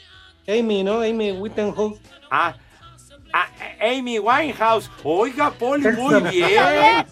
Amy, 0.49 0.85
¿no? 0.85 1.01
Amy 1.01 1.33
Whittenhouse. 1.33 1.99
Ah, 2.31 2.57
ah, 3.33 3.49
Amy 3.81 4.19
Winehouse. 4.19 4.91
Oiga, 5.03 5.51
Poli, 5.51 5.89
muy 5.93 6.21
bien. 6.31 7.07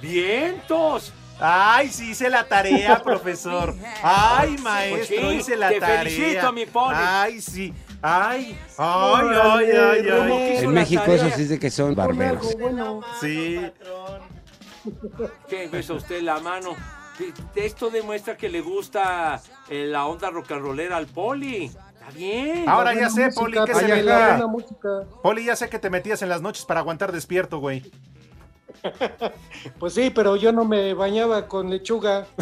Vientos. 0.00 1.12
Ay, 1.44 1.88
sí 1.88 2.10
hice 2.10 2.28
la 2.30 2.44
tarea, 2.44 3.02
profesor. 3.02 3.74
Ay, 4.02 4.56
maestro, 4.58 4.96
Pues 5.20 5.30
sí, 5.30 5.36
hice 5.38 5.56
la 5.56 5.68
te 5.70 5.80
tarea. 5.80 5.98
felicito, 5.98 6.52
mi 6.52 6.66
Poli. 6.66 6.96
Ay, 6.96 7.40
sí. 7.40 7.74
Ay, 8.00 8.58
ay, 8.78 9.26
ay, 9.42 9.70
ay, 9.70 10.08
ay. 10.10 10.56
En 10.58 10.72
México 10.72 11.04
eso 11.06 11.30
sí 11.36 11.44
de 11.44 11.58
que 11.58 11.70
son 11.70 11.94
barberos. 11.94 12.56
Sí. 13.20 13.60
¿Qué 15.48 15.68
besa 15.68 15.94
usted 15.94 16.22
la 16.22 16.40
mano? 16.40 16.76
Esto 17.54 17.90
demuestra 17.90 18.36
que 18.36 18.48
le 18.48 18.60
gusta 18.60 19.40
eh, 19.68 19.86
la 19.86 20.06
onda 20.06 20.30
rock 20.30 20.52
and 20.52 20.62
rollera 20.62 20.96
al 20.96 21.06
Poli. 21.06 21.64
Está 21.64 22.10
bien. 22.14 22.68
Ahora 22.68 22.94
La 22.94 23.02
ya 23.02 23.10
sé, 23.10 23.28
Poli, 23.34 23.58
que 23.64 23.74
se 23.74 23.86
me 23.88 24.02
la 24.02 24.46
música. 24.46 25.04
Poli, 25.22 25.44
ya 25.44 25.56
sé 25.56 25.68
que 25.68 25.78
te 25.78 25.90
metías 25.90 26.22
en 26.22 26.28
las 26.28 26.42
noches 26.42 26.64
para 26.64 26.80
aguantar 26.80 27.12
despierto, 27.12 27.58
güey. 27.58 27.90
Pues 29.78 29.94
sí, 29.94 30.10
pero 30.10 30.34
yo 30.36 30.50
no 30.52 30.64
me 30.64 30.92
bañaba 30.94 31.46
con 31.46 31.70
lechuga. 31.70 32.26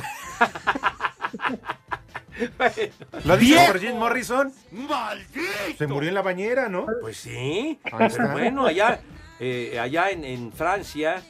¿Lo 3.25 3.37
dices 3.37 3.57
¡Viejo! 3.57 3.73
por 3.73 3.81
Jim 3.81 3.97
Morrison? 3.97 4.53
¡Maldito! 4.73 5.77
Se 5.77 5.87
murió 5.87 6.09
en 6.09 6.15
la 6.15 6.23
bañera, 6.23 6.69
¿no? 6.69 6.87
Pues 7.01 7.19
sí. 7.19 7.79
Pero 7.85 8.33
bueno, 8.33 8.65
allá, 8.67 9.01
eh, 9.39 9.79
allá 9.79 10.11
en, 10.11 10.25
en 10.25 10.53
Francia 10.53 11.23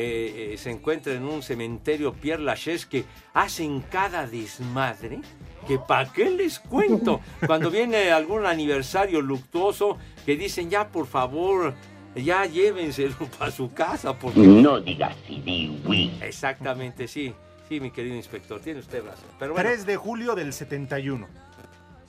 eh, 0.00 0.52
eh, 0.52 0.58
se 0.58 0.70
encuentra 0.70 1.12
en 1.12 1.24
un 1.24 1.42
cementerio 1.42 2.12
Pierre 2.12 2.40
Lachaise 2.40 2.86
que 2.86 3.04
hacen 3.34 3.80
cada 3.80 4.28
desmadre. 4.28 5.20
Que 5.66 5.76
para 5.76 6.12
qué 6.12 6.30
les 6.30 6.60
cuento. 6.60 7.20
Cuando 7.46 7.68
viene 7.68 8.12
algún 8.12 8.46
aniversario 8.46 9.20
luctuoso, 9.20 9.98
que 10.24 10.36
dicen 10.36 10.70
ya 10.70 10.86
por 10.88 11.08
favor, 11.08 11.74
ya 12.14 12.46
llévenselo 12.46 13.16
para 13.38 13.50
su 13.50 13.72
casa. 13.74 14.16
Porque... 14.16 14.38
No 14.38 14.80
digas 14.80 15.16
sí. 15.26 16.12
Exactamente, 16.22 17.08
sí. 17.08 17.34
Sí, 17.68 17.80
mi 17.80 17.90
querido 17.90 18.14
inspector, 18.14 18.60
tiene 18.60 18.78
usted 18.78 19.04
razón. 19.04 19.28
Pero 19.36 19.52
bueno, 19.52 19.68
3 19.68 19.84
de 19.84 19.96
julio 19.96 20.36
del 20.36 20.52
71. 20.52 21.26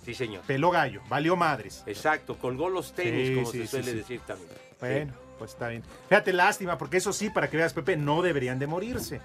sí, 0.06 0.14
señor. 0.14 0.44
Peló 0.44 0.70
gallo, 0.70 1.02
valió 1.10 1.36
madres. 1.36 1.84
Exacto, 1.88 2.38
colgó 2.38 2.70
los 2.70 2.94
tenis, 2.94 3.30
Sí, 3.30 3.36
como 3.36 3.52
sí, 3.52 3.58
se 3.62 3.68
suele 3.68 3.92
sí. 3.92 3.98
decir 3.98 4.22
también. 4.28 4.52
Bueno, 4.80 5.29
pues 5.40 5.52
está 5.52 5.70
bien. 5.70 5.84
Fíjate, 6.10 6.34
lástima, 6.34 6.78
porque 6.78 6.98
eso 6.98 7.12
sí, 7.14 7.30
para 7.32 7.50
que 7.50 7.58
veas, 7.58 7.74
Pepe, 7.74 7.98
no 7.98 8.22
deberían 8.22 8.60
de 8.60 8.68
morirse. 8.68 9.22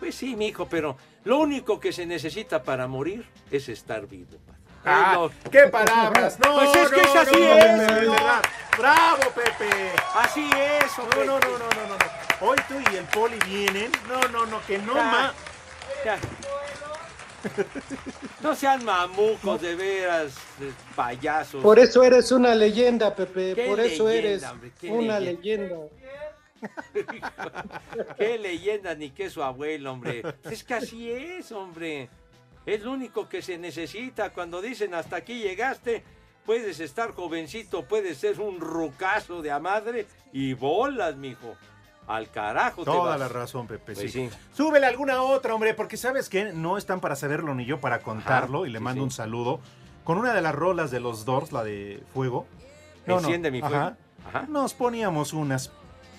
Pues 0.00 0.16
sí, 0.16 0.34
mijo, 0.36 0.66
pero 0.68 0.96
lo 1.24 1.38
único 1.38 1.78
que 1.80 1.92
se 1.92 2.04
necesita 2.04 2.62
para 2.64 2.88
morir 2.88 3.24
es 3.50 3.68
estar 3.68 4.06
vivo. 4.06 4.36
Ah, 4.84 5.28
¡Qué 5.50 5.68
palabras! 5.68 6.38
No, 6.44 6.54
Pues 6.56 6.74
es 6.74 6.90
que 6.90 6.96
no, 6.96 7.02
es 7.02 7.16
así, 7.16 7.40
no, 7.40 7.56
es. 7.56 8.42
¡Bravo, 8.76 9.22
Pepe! 9.34 9.92
Así 10.16 10.50
es, 10.50 10.98
No, 10.98 11.04
hombre. 11.04 11.24
no, 11.26 11.38
no, 11.38 11.50
no, 11.50 11.58
no, 11.58 11.86
no, 11.86 11.96
no. 11.96 12.48
Hoy 12.48 12.56
tú 12.66 12.74
y 12.92 12.96
el 12.96 13.04
poli 13.04 13.38
vienen. 13.46 13.92
No, 14.08 14.20
no, 14.28 14.44
no, 14.46 14.60
que 14.66 14.78
no 14.78 14.94
más. 14.94 15.32
No 18.42 18.54
sean 18.54 18.84
mamucos, 18.84 19.60
de 19.60 19.74
veras, 19.74 20.34
de 20.58 20.72
payasos. 20.94 21.62
Por 21.62 21.78
eso 21.78 22.02
eres 22.02 22.32
una 22.32 22.54
leyenda, 22.54 23.14
Pepe. 23.14 23.54
¿Qué 23.54 23.66
Por 23.66 23.80
eso 23.80 24.08
leyenda, 24.08 24.54
eres 24.60 24.90
una 24.90 25.20
leyenda? 25.20 25.76
leyenda. 25.76 26.02
Qué 28.18 28.38
leyenda 28.38 28.94
ni 28.94 29.10
qué 29.10 29.28
su 29.30 29.42
abuelo, 29.42 29.92
hombre. 29.92 30.22
Es 30.48 30.62
que 30.62 30.74
así 30.74 31.10
es, 31.10 31.50
hombre. 31.50 32.08
Es 32.64 32.82
lo 32.82 32.92
único 32.92 33.28
que 33.28 33.42
se 33.42 33.58
necesita. 33.58 34.30
Cuando 34.32 34.62
dicen 34.62 34.94
hasta 34.94 35.16
aquí 35.16 35.40
llegaste, 35.40 36.04
puedes 36.46 36.78
estar 36.80 37.12
jovencito, 37.12 37.84
puedes 37.84 38.18
ser 38.18 38.40
un 38.40 38.60
rucazo 38.60 39.42
de 39.42 39.50
a 39.50 39.58
madre 39.58 40.06
y 40.32 40.54
bolas, 40.54 41.16
mijo. 41.16 41.56
Al 42.06 42.30
carajo 42.30 42.84
te 42.84 42.90
Toda 42.90 43.10
vas. 43.10 43.20
la 43.20 43.28
razón, 43.28 43.66
Pepe. 43.66 43.94
Pues 43.94 43.98
sí. 43.98 44.08
sí. 44.08 44.30
Súbele 44.52 44.86
alguna 44.86 45.22
otra, 45.22 45.54
hombre, 45.54 45.72
porque 45.74 45.96
sabes 45.96 46.28
que 46.28 46.52
no 46.52 46.76
están 46.76 47.00
para 47.00 47.14
saberlo 47.16 47.54
ni 47.54 47.64
yo 47.64 47.80
para 47.80 48.00
contarlo. 48.00 48.66
y 48.66 48.70
le 48.70 48.78
sí, 48.78 48.84
mando 48.84 49.02
un 49.04 49.10
saludo 49.10 49.60
con 50.04 50.18
una 50.18 50.34
de 50.34 50.42
las 50.42 50.54
rolas 50.54 50.90
de 50.90 51.00
los 51.00 51.24
Doors, 51.24 51.52
la 51.52 51.62
de 51.62 52.02
Fuego. 52.12 52.46
Enciende 53.06 53.50
mi 53.50 53.60
fuego. 53.60 53.76
Ajá. 53.76 53.96
Ajá. 54.28 54.46
Nos 54.48 54.74
poníamos 54.74 55.32
unas, 55.32 55.70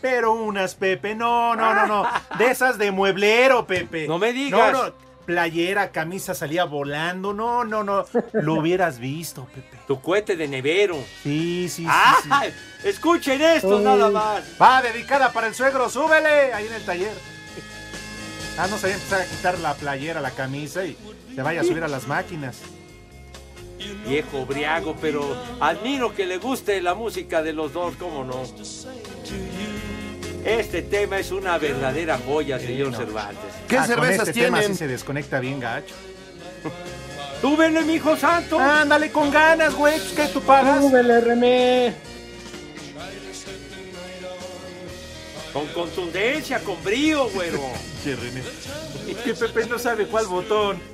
pero 0.02 0.34
unas, 0.34 0.76
Pepe. 0.76 1.16
No, 1.16 1.56
no, 1.56 1.74
no, 1.74 1.86
no. 1.86 2.06
De 2.38 2.46
esas 2.52 2.78
de 2.78 2.92
mueblero, 2.92 3.66
Pepe. 3.68 4.08
No 4.08 4.18
me 4.20 4.34
digas. 4.34 4.72
No, 4.74 4.86
no. 4.88 4.94
Playera, 5.26 5.92
camisa 5.92 6.34
salía 6.34 6.66
volando. 6.66 7.34
No, 7.34 7.64
no, 7.64 7.84
no. 7.84 8.06
Lo 8.34 8.54
hubieras 8.60 9.00
visto, 9.00 9.46
Pepe. 9.54 9.78
Tu 9.88 10.00
cohete 10.02 10.36
de 10.36 10.48
nevero. 10.48 10.98
Sí, 11.24 11.68
sí, 11.70 11.84
sí. 11.84 11.86
¡Ah! 11.88 12.44
sí. 12.46 12.88
Escuchen 12.88 13.42
esto 13.42 13.78
Uy. 13.78 13.84
nada 13.84 14.10
más. 14.10 14.44
Va, 14.62 14.82
dedicada 14.82 15.32
para 15.32 15.48
el 15.48 15.56
suegro, 15.56 15.90
súbele 15.90 16.54
ahí 16.54 16.68
en 16.68 16.74
el 16.74 16.84
taller. 16.86 17.14
Ah, 18.58 18.68
no 18.70 18.78
se 18.78 18.88
a 18.88 18.94
empezar 18.94 19.22
a 19.22 19.26
quitar 19.26 19.58
la 19.60 19.74
playera, 19.74 20.22
la 20.22 20.30
camisa 20.32 20.86
y 20.86 20.96
se 21.34 21.42
vaya 21.42 21.62
a 21.62 21.64
subir 21.64 21.84
a 21.84 21.88
las 21.88 22.08
máquinas. 22.08 22.58
viejo 24.08 24.46
briago, 24.46 24.96
pero 25.02 25.36
admiro 25.60 26.14
que 26.14 26.26
le 26.28 26.38
guste 26.38 26.80
la 26.82 26.94
música 26.94 27.42
de 27.42 27.54
los 27.54 27.74
dos, 27.74 27.96
¿cómo 27.96 28.24
no? 28.24 28.44
Este 30.46 30.82
tema 30.82 31.20
es 31.20 31.32
una 31.32 31.58
verdadera 31.58 32.18
joya, 32.18 32.60
señor 32.60 32.96
Cervantes. 32.96 33.40
¿Qué 33.68 33.78
ah, 33.78 33.86
cervezas 33.86 34.18
con 34.18 34.28
este 34.28 34.34
tienen? 34.34 34.62
Tema 34.62 34.74
sí 34.74 34.76
se 34.76 34.88
desconecta 34.88 35.40
bien 35.40 35.60
gacho. 35.60 35.96
¡Tú 37.42 37.58
vele, 37.58 37.82
mi 37.84 37.96
hijo 37.96 38.16
santo! 38.18 38.60
Ándale 38.60 39.12
con 39.12 39.32
ganas, 39.32 39.74
güey, 39.74 40.00
pues, 40.00 40.14
¿qué 40.14 40.28
tú 40.28 40.42
pagas? 40.42 40.82
¡Súbele, 40.82 41.22
René! 41.22 41.94
Con 45.52 45.68
contundencia, 45.68 46.60
con 46.60 46.82
brío, 46.84 47.30
güero. 47.30 47.62
Che, 48.04 48.16
René. 48.16 48.42
Que 49.24 49.34
Pepe 49.34 49.66
no 49.68 49.78
sabe 49.78 50.08
cuál 50.08 50.28
botón. 50.28 50.93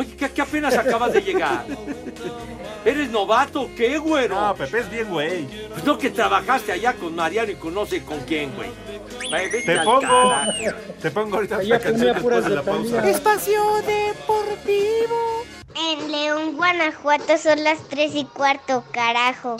Oye, 0.00 0.16
que, 0.16 0.40
apenas 0.40 0.74
acabas 0.78 1.12
de 1.12 1.20
llegar. 1.20 1.66
¿Eres 2.86 3.10
novato 3.10 3.60
o 3.60 3.70
qué, 3.76 3.98
güero? 3.98 4.34
No, 4.34 4.54
Pepe 4.54 4.78
es 4.78 4.90
bien, 4.90 5.10
güey. 5.10 5.44
Pues 5.68 5.84
no 5.84 5.98
que 5.98 6.08
trabajaste 6.08 6.72
allá 6.72 6.94
con 6.94 7.14
Mariano 7.14 7.52
y 7.52 7.56
conoce 7.56 8.02
con 8.02 8.18
quién, 8.20 8.50
güey. 8.56 8.70
Te 9.66 9.78
pongo, 9.80 10.32
te 11.02 11.10
pongo 11.10 11.36
ahorita 11.36 11.62
la 11.64 11.78
canción 11.78 12.14
después 12.14 12.44
de 12.44 12.50
la 12.50 12.62
pausa. 12.62 13.10
Espacio 13.10 13.62
Deportivo. 13.82 15.44
En 15.76 16.10
León, 16.10 16.56
Guanajuato 16.56 17.36
son 17.36 17.62
las 17.62 17.86
tres 17.90 18.12
y 18.14 18.24
cuarto, 18.24 18.82
carajo. 18.92 19.58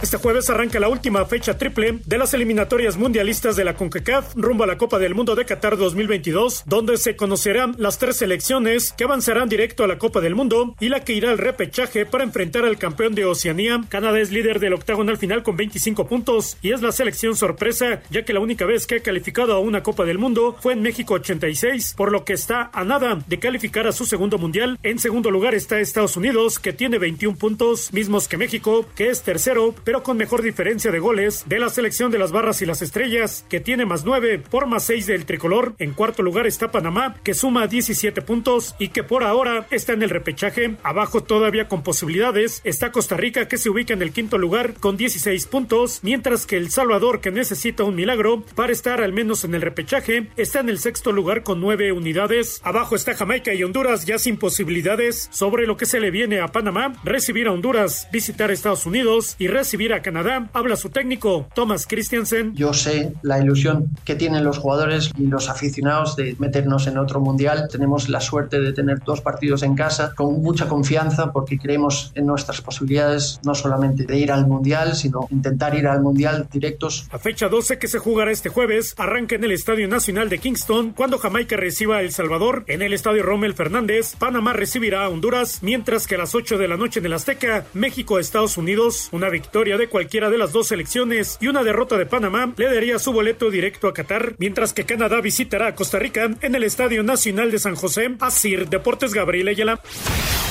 Este 0.00 0.16
jueves 0.16 0.48
arranca 0.48 0.78
la 0.78 0.88
última 0.88 1.24
fecha 1.26 1.58
triple 1.58 1.98
de 2.06 2.18
las 2.18 2.32
eliminatorias 2.32 2.96
mundialistas 2.96 3.56
de 3.56 3.64
la 3.64 3.74
CONCACAF 3.74 4.36
rumbo 4.36 4.62
a 4.62 4.66
la 4.68 4.78
Copa 4.78 5.00
del 5.00 5.16
Mundo 5.16 5.34
de 5.34 5.44
Qatar 5.44 5.76
2022, 5.76 6.62
donde 6.66 6.96
se 6.98 7.16
conocerán 7.16 7.74
las 7.78 7.98
tres 7.98 8.18
selecciones 8.18 8.92
que 8.92 9.02
avanzarán 9.02 9.48
directo 9.48 9.82
a 9.82 9.88
la 9.88 9.98
Copa 9.98 10.20
del 10.20 10.36
Mundo 10.36 10.76
y 10.78 10.88
la 10.88 11.00
que 11.00 11.14
irá 11.14 11.30
al 11.30 11.38
repechaje 11.38 12.06
para 12.06 12.22
enfrentar 12.22 12.64
al 12.64 12.78
campeón 12.78 13.16
de 13.16 13.24
Oceanía. 13.24 13.80
Canadá 13.88 14.20
es 14.20 14.30
líder 14.30 14.60
del 14.60 14.74
octagonal 14.74 15.18
final 15.18 15.42
con 15.42 15.56
25 15.56 16.06
puntos 16.06 16.56
y 16.62 16.70
es 16.72 16.80
la 16.80 16.92
selección 16.92 17.34
sorpresa, 17.34 18.00
ya 18.08 18.24
que 18.24 18.32
la 18.32 18.40
única 18.40 18.66
vez 18.66 18.86
que 18.86 18.96
ha 18.96 19.00
calificado 19.00 19.52
a 19.54 19.58
una 19.58 19.82
Copa 19.82 20.04
del 20.04 20.18
Mundo 20.18 20.56
fue 20.60 20.74
en 20.74 20.82
México 20.82 21.14
86, 21.14 21.94
por 21.96 22.12
lo 22.12 22.24
que 22.24 22.34
está 22.34 22.70
a 22.72 22.84
nada 22.84 23.18
de 23.26 23.40
calificar 23.40 23.88
a 23.88 23.92
su 23.92 24.06
segundo 24.06 24.38
mundial. 24.38 24.78
En 24.84 25.00
segundo 25.00 25.32
lugar 25.32 25.56
está 25.56 25.80
Estados 25.80 26.16
Unidos, 26.16 26.60
que 26.60 26.72
tiene 26.72 26.98
21 26.98 27.36
puntos, 27.36 27.92
mismos 27.92 28.28
que 28.28 28.36
México, 28.36 28.86
que 28.94 29.10
es 29.10 29.22
tercero, 29.22 29.74
pero 29.88 30.02
con 30.02 30.18
mejor 30.18 30.42
diferencia 30.42 30.92
de 30.92 30.98
goles 30.98 31.44
de 31.46 31.58
la 31.58 31.70
selección 31.70 32.10
de 32.10 32.18
las 32.18 32.30
barras 32.30 32.60
y 32.60 32.66
las 32.66 32.82
estrellas, 32.82 33.46
que 33.48 33.58
tiene 33.58 33.86
más 33.86 34.04
9 34.04 34.42
por 34.50 34.66
más 34.66 34.84
6 34.84 35.06
del 35.06 35.24
tricolor. 35.24 35.76
En 35.78 35.94
cuarto 35.94 36.22
lugar 36.22 36.46
está 36.46 36.70
Panamá, 36.70 37.16
que 37.24 37.32
suma 37.32 37.66
17 37.68 38.20
puntos 38.20 38.74
y 38.78 38.88
que 38.88 39.02
por 39.02 39.24
ahora 39.24 39.66
está 39.70 39.94
en 39.94 40.02
el 40.02 40.10
repechaje. 40.10 40.76
Abajo 40.82 41.22
todavía 41.22 41.68
con 41.68 41.82
posibilidades 41.82 42.60
está 42.64 42.92
Costa 42.92 43.16
Rica, 43.16 43.48
que 43.48 43.56
se 43.56 43.70
ubica 43.70 43.94
en 43.94 44.02
el 44.02 44.12
quinto 44.12 44.36
lugar 44.36 44.74
con 44.74 44.98
16 44.98 45.46
puntos, 45.46 46.00
mientras 46.02 46.44
que 46.44 46.58
El 46.58 46.70
Salvador, 46.70 47.22
que 47.22 47.30
necesita 47.30 47.84
un 47.84 47.94
milagro 47.94 48.42
para 48.54 48.74
estar 48.74 49.00
al 49.00 49.14
menos 49.14 49.44
en 49.44 49.54
el 49.54 49.62
repechaje, 49.62 50.28
está 50.36 50.60
en 50.60 50.68
el 50.68 50.80
sexto 50.80 51.12
lugar 51.12 51.44
con 51.44 51.62
9 51.62 51.92
unidades. 51.92 52.60
Abajo 52.62 52.94
está 52.94 53.14
Jamaica 53.14 53.54
y 53.54 53.64
Honduras 53.64 54.04
ya 54.04 54.18
sin 54.18 54.36
posibilidades. 54.36 55.30
Sobre 55.32 55.66
lo 55.66 55.78
que 55.78 55.86
se 55.86 55.98
le 55.98 56.10
viene 56.10 56.40
a 56.40 56.48
Panamá, 56.48 56.92
recibir 57.04 57.48
a 57.48 57.52
Honduras, 57.52 58.06
visitar 58.12 58.50
Estados 58.50 58.84
Unidos 58.84 59.34
y 59.38 59.46
recibir 59.46 59.77
a 59.78 60.02
Canadá. 60.02 60.48
Habla 60.52 60.76
su 60.76 60.90
técnico, 60.90 61.46
Thomas 61.54 61.86
Christiansen. 61.86 62.54
Yo 62.54 62.72
sé 62.72 63.12
la 63.22 63.38
ilusión 63.38 63.90
que 64.04 64.16
tienen 64.16 64.44
los 64.44 64.58
jugadores 64.58 65.10
y 65.16 65.26
los 65.26 65.48
aficionados 65.48 66.16
de 66.16 66.34
meternos 66.40 66.88
en 66.88 66.98
otro 66.98 67.20
mundial. 67.20 67.68
Tenemos 67.70 68.08
la 68.08 68.20
suerte 68.20 68.60
de 68.60 68.72
tener 68.72 68.98
dos 69.04 69.20
partidos 69.20 69.62
en 69.62 69.76
casa 69.76 70.12
con 70.16 70.42
mucha 70.42 70.68
confianza 70.68 71.32
porque 71.32 71.58
creemos 71.58 72.10
en 72.16 72.26
nuestras 72.26 72.60
posibilidades 72.60 73.40
no 73.44 73.54
solamente 73.54 74.04
de 74.04 74.18
ir 74.18 74.32
al 74.32 74.46
mundial, 74.48 74.96
sino 74.96 75.28
intentar 75.30 75.76
ir 75.76 75.86
al 75.86 76.02
mundial 76.02 76.48
directos. 76.50 77.06
A 77.12 77.18
fecha 77.18 77.48
12 77.48 77.78
que 77.78 77.86
se 77.86 77.98
jugará 77.98 78.32
este 78.32 78.48
jueves, 78.48 78.94
arranca 78.98 79.36
en 79.36 79.44
el 79.44 79.52
Estadio 79.52 79.86
Nacional 79.86 80.28
de 80.28 80.38
Kingston 80.38 80.90
cuando 80.90 81.18
Jamaica 81.18 81.56
reciba 81.56 81.98
a 81.98 82.02
El 82.02 82.10
Salvador. 82.10 82.64
En 82.66 82.82
el 82.82 82.92
Estadio 82.92 83.22
Rommel 83.22 83.54
Fernández, 83.54 84.16
Panamá 84.16 84.52
recibirá 84.52 85.04
a 85.04 85.08
Honduras, 85.08 85.60
mientras 85.62 86.06
que 86.06 86.16
a 86.16 86.18
las 86.18 86.34
8 86.34 86.58
de 86.58 86.68
la 86.68 86.76
noche 86.76 86.98
en 86.98 87.06
el 87.06 87.12
Azteca, 87.12 87.64
México, 87.74 88.18
Estados 88.18 88.56
Unidos, 88.56 89.08
una 89.12 89.28
victoria 89.28 89.67
de 89.76 89.88
cualquiera 89.88 90.30
de 90.30 90.38
las 90.38 90.52
dos 90.52 90.68
selecciones 90.68 91.36
y 91.40 91.48
una 91.48 91.62
derrota 91.62 91.98
de 91.98 92.06
Panamá 92.06 92.54
le 92.56 92.72
daría 92.72 92.98
su 92.98 93.12
boleto 93.12 93.50
directo 93.50 93.88
a 93.88 93.92
Qatar, 93.92 94.34
mientras 94.38 94.72
que 94.72 94.84
Canadá 94.84 95.20
visitará 95.20 95.66
a 95.66 95.74
Costa 95.74 95.98
Rica 95.98 96.30
en 96.40 96.54
el 96.54 96.64
Estadio 96.64 97.02
Nacional 97.02 97.50
de 97.50 97.58
San 97.58 97.74
José. 97.74 98.10
Asir 98.20 98.68
Deportes 98.68 99.12
Gabriel 99.12 99.48
Ayala. 99.48 99.80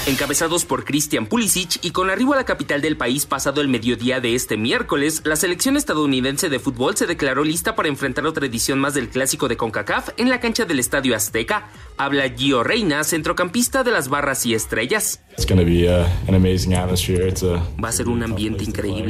Encabezados 0.07 0.63
por 0.63 0.85
Christian 0.85 1.25
Pulisic 1.25 1.83
y 1.83 1.91
con 1.91 2.09
arribo 2.09 2.33
a 2.33 2.37
la 2.37 2.45
capital 2.45 2.81
del 2.81 2.95
país 2.95 3.25
pasado 3.25 3.59
el 3.59 3.67
mediodía 3.67 4.21
de 4.21 4.35
este 4.35 4.55
miércoles, 4.55 5.21
la 5.25 5.35
selección 5.35 5.75
estadounidense 5.75 6.47
de 6.47 6.59
fútbol 6.59 6.95
se 6.95 7.07
declaró 7.07 7.43
lista 7.43 7.75
para 7.75 7.89
enfrentar 7.89 8.25
otra 8.25 8.45
edición 8.45 8.79
más 8.79 8.93
del 8.93 9.09
clásico 9.09 9.47
de 9.47 9.57
CONCACAF 9.57 10.09
en 10.17 10.29
la 10.29 10.39
cancha 10.39 10.65
del 10.65 10.79
Estadio 10.79 11.15
Azteca. 11.15 11.69
Habla 11.97 12.29
Gio 12.29 12.63
Reina, 12.63 13.03
centrocampista 13.03 13.83
de 13.83 13.91
las 13.91 14.07
Barras 14.09 14.45
y 14.45 14.53
Estrellas. 14.53 15.21
Va 17.83 17.89
a 17.89 17.91
ser 17.91 18.07
un 18.07 18.23
ambiente 18.23 18.63
increíble. 18.63 19.06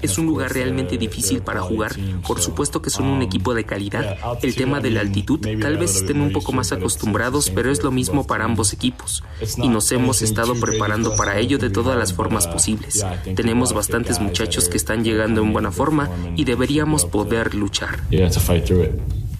Es 0.00 0.16
un 0.16 0.26
lugar 0.26 0.52
realmente 0.52 0.96
difícil 0.96 1.42
para 1.42 1.60
jugar. 1.60 1.96
Por 2.26 2.40
supuesto 2.40 2.80
que 2.80 2.90
son 2.90 3.06
un 3.06 3.22
equipo 3.22 3.54
de 3.54 3.64
calidad. 3.64 4.16
El 4.42 4.54
tema 4.54 4.80
de 4.80 4.90
la 4.90 5.00
altitud, 5.00 5.40
tal 5.60 5.76
vez 5.76 5.96
estén 5.96 6.20
un 6.20 6.32
poco 6.32 6.52
más 6.52 6.70
acostumbrados, 6.70 7.50
pero 7.50 7.70
es 7.70 7.82
lo 7.82 7.90
mismo 7.90 8.26
para 8.26 8.44
ambos 8.44 8.72
equipos. 8.72 9.24
Y 9.56 9.68
nos 9.68 9.90
hemos 9.90 10.22
estado 10.22 10.54
preparando 10.54 11.16
para 11.16 11.38
ello 11.38 11.58
de 11.58 11.70
todas 11.70 11.98
las 11.98 12.12
formas 12.12 12.46
posibles. 12.46 13.04
Tenemos 13.34 13.72
bastantes 13.72 14.20
muchachos 14.20 14.68
que 14.68 14.76
están 14.76 15.02
llegando 15.02 15.42
en 15.42 15.52
buena 15.52 15.72
forma 15.72 16.08
y 16.36 16.44
deberíamos 16.44 17.04
poder 17.04 17.54
luchar. 17.54 18.00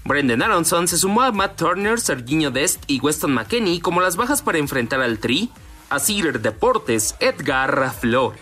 Brendan 0.05 0.43
Aronson 0.43 0.89
se 0.89 0.97
sumó 0.97 1.23
a 1.23 1.33
Matt 1.33 1.57
Turner, 1.57 2.01
Serginho 2.01 2.51
Dest 2.51 2.83
y 2.87 2.99
Weston 2.99 3.33
McKenney 3.33 3.79
como 3.79 4.01
las 4.01 4.17
bajas 4.17 4.43
para 4.43 4.59
enfrentar 4.59 5.03
al 5.03 5.19
Tri. 5.19 5.51
A 5.91 6.01
Cider 6.01 6.41
Deportes, 6.41 7.15
Edgar 7.21 7.95
Flores. 7.99 8.39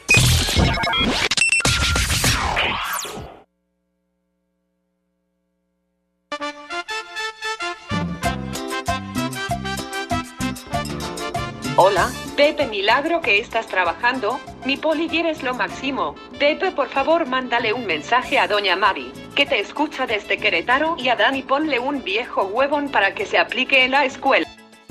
Hola, 11.96 12.10
Pepe 12.36 12.66
Milagro 12.66 13.22
que 13.22 13.40
estás 13.40 13.68
trabajando, 13.68 14.38
mi 14.66 14.76
poli 14.76 15.08
es 15.10 15.42
lo 15.42 15.54
máximo. 15.54 16.14
Pepe 16.38 16.70
por 16.70 16.90
favor 16.90 17.24
mándale 17.24 17.72
un 17.72 17.86
mensaje 17.86 18.38
a 18.38 18.46
Doña 18.46 18.76
Mari, 18.76 19.10
que 19.34 19.46
te 19.46 19.60
escucha 19.60 20.06
desde 20.06 20.36
Querétaro 20.36 20.96
y 20.98 21.08
a 21.08 21.16
Dani 21.16 21.42
ponle 21.42 21.78
un 21.78 22.04
viejo 22.04 22.42
huevón 22.42 22.90
para 22.90 23.14
que 23.14 23.24
se 23.24 23.38
aplique 23.38 23.82
en 23.82 23.92
la 23.92 24.04
escuela. 24.04 24.46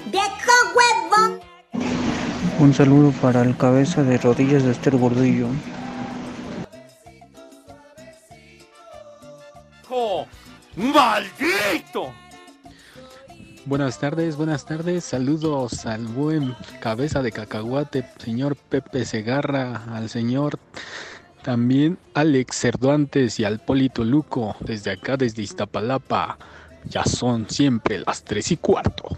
¡Viejo 0.07 0.51
huevón! 0.75 1.41
Un 2.57 2.73
saludo 2.73 3.11
para 3.21 3.43
el 3.43 3.55
cabeza 3.55 4.01
de 4.01 4.17
rodillas 4.17 4.63
de 4.63 4.71
Esther 4.71 4.97
Gordillo. 4.97 5.49
¡Maldito! 10.75 12.11
Buenas 13.65 13.99
tardes, 13.99 14.36
buenas 14.36 14.63
tardes. 14.65 15.06
Saludos 15.06 15.88
al 15.88 16.06
buen 16.06 16.56
cabeza 16.80 17.23
de 17.23 17.32
cacahuate, 17.32 18.08
señor 18.19 18.56
Pepe 18.56 19.06
Segarra, 19.06 19.84
al 19.91 20.08
señor 20.08 20.60
también 21.41 21.97
Alex 22.13 22.60
Cerduantes 22.60 23.39
y 23.39 23.43
al 23.43 23.58
Polito 23.60 24.04
Luco, 24.04 24.56
desde 24.60 24.91
acá, 24.91 25.17
desde 25.17 25.41
Iztapalapa. 25.41 26.38
Ya 26.88 27.04
son 27.06 27.49
siempre 27.49 28.04
las 28.06 28.23
tres 28.23 28.51
y 28.51 28.58
cuarto. 28.58 29.17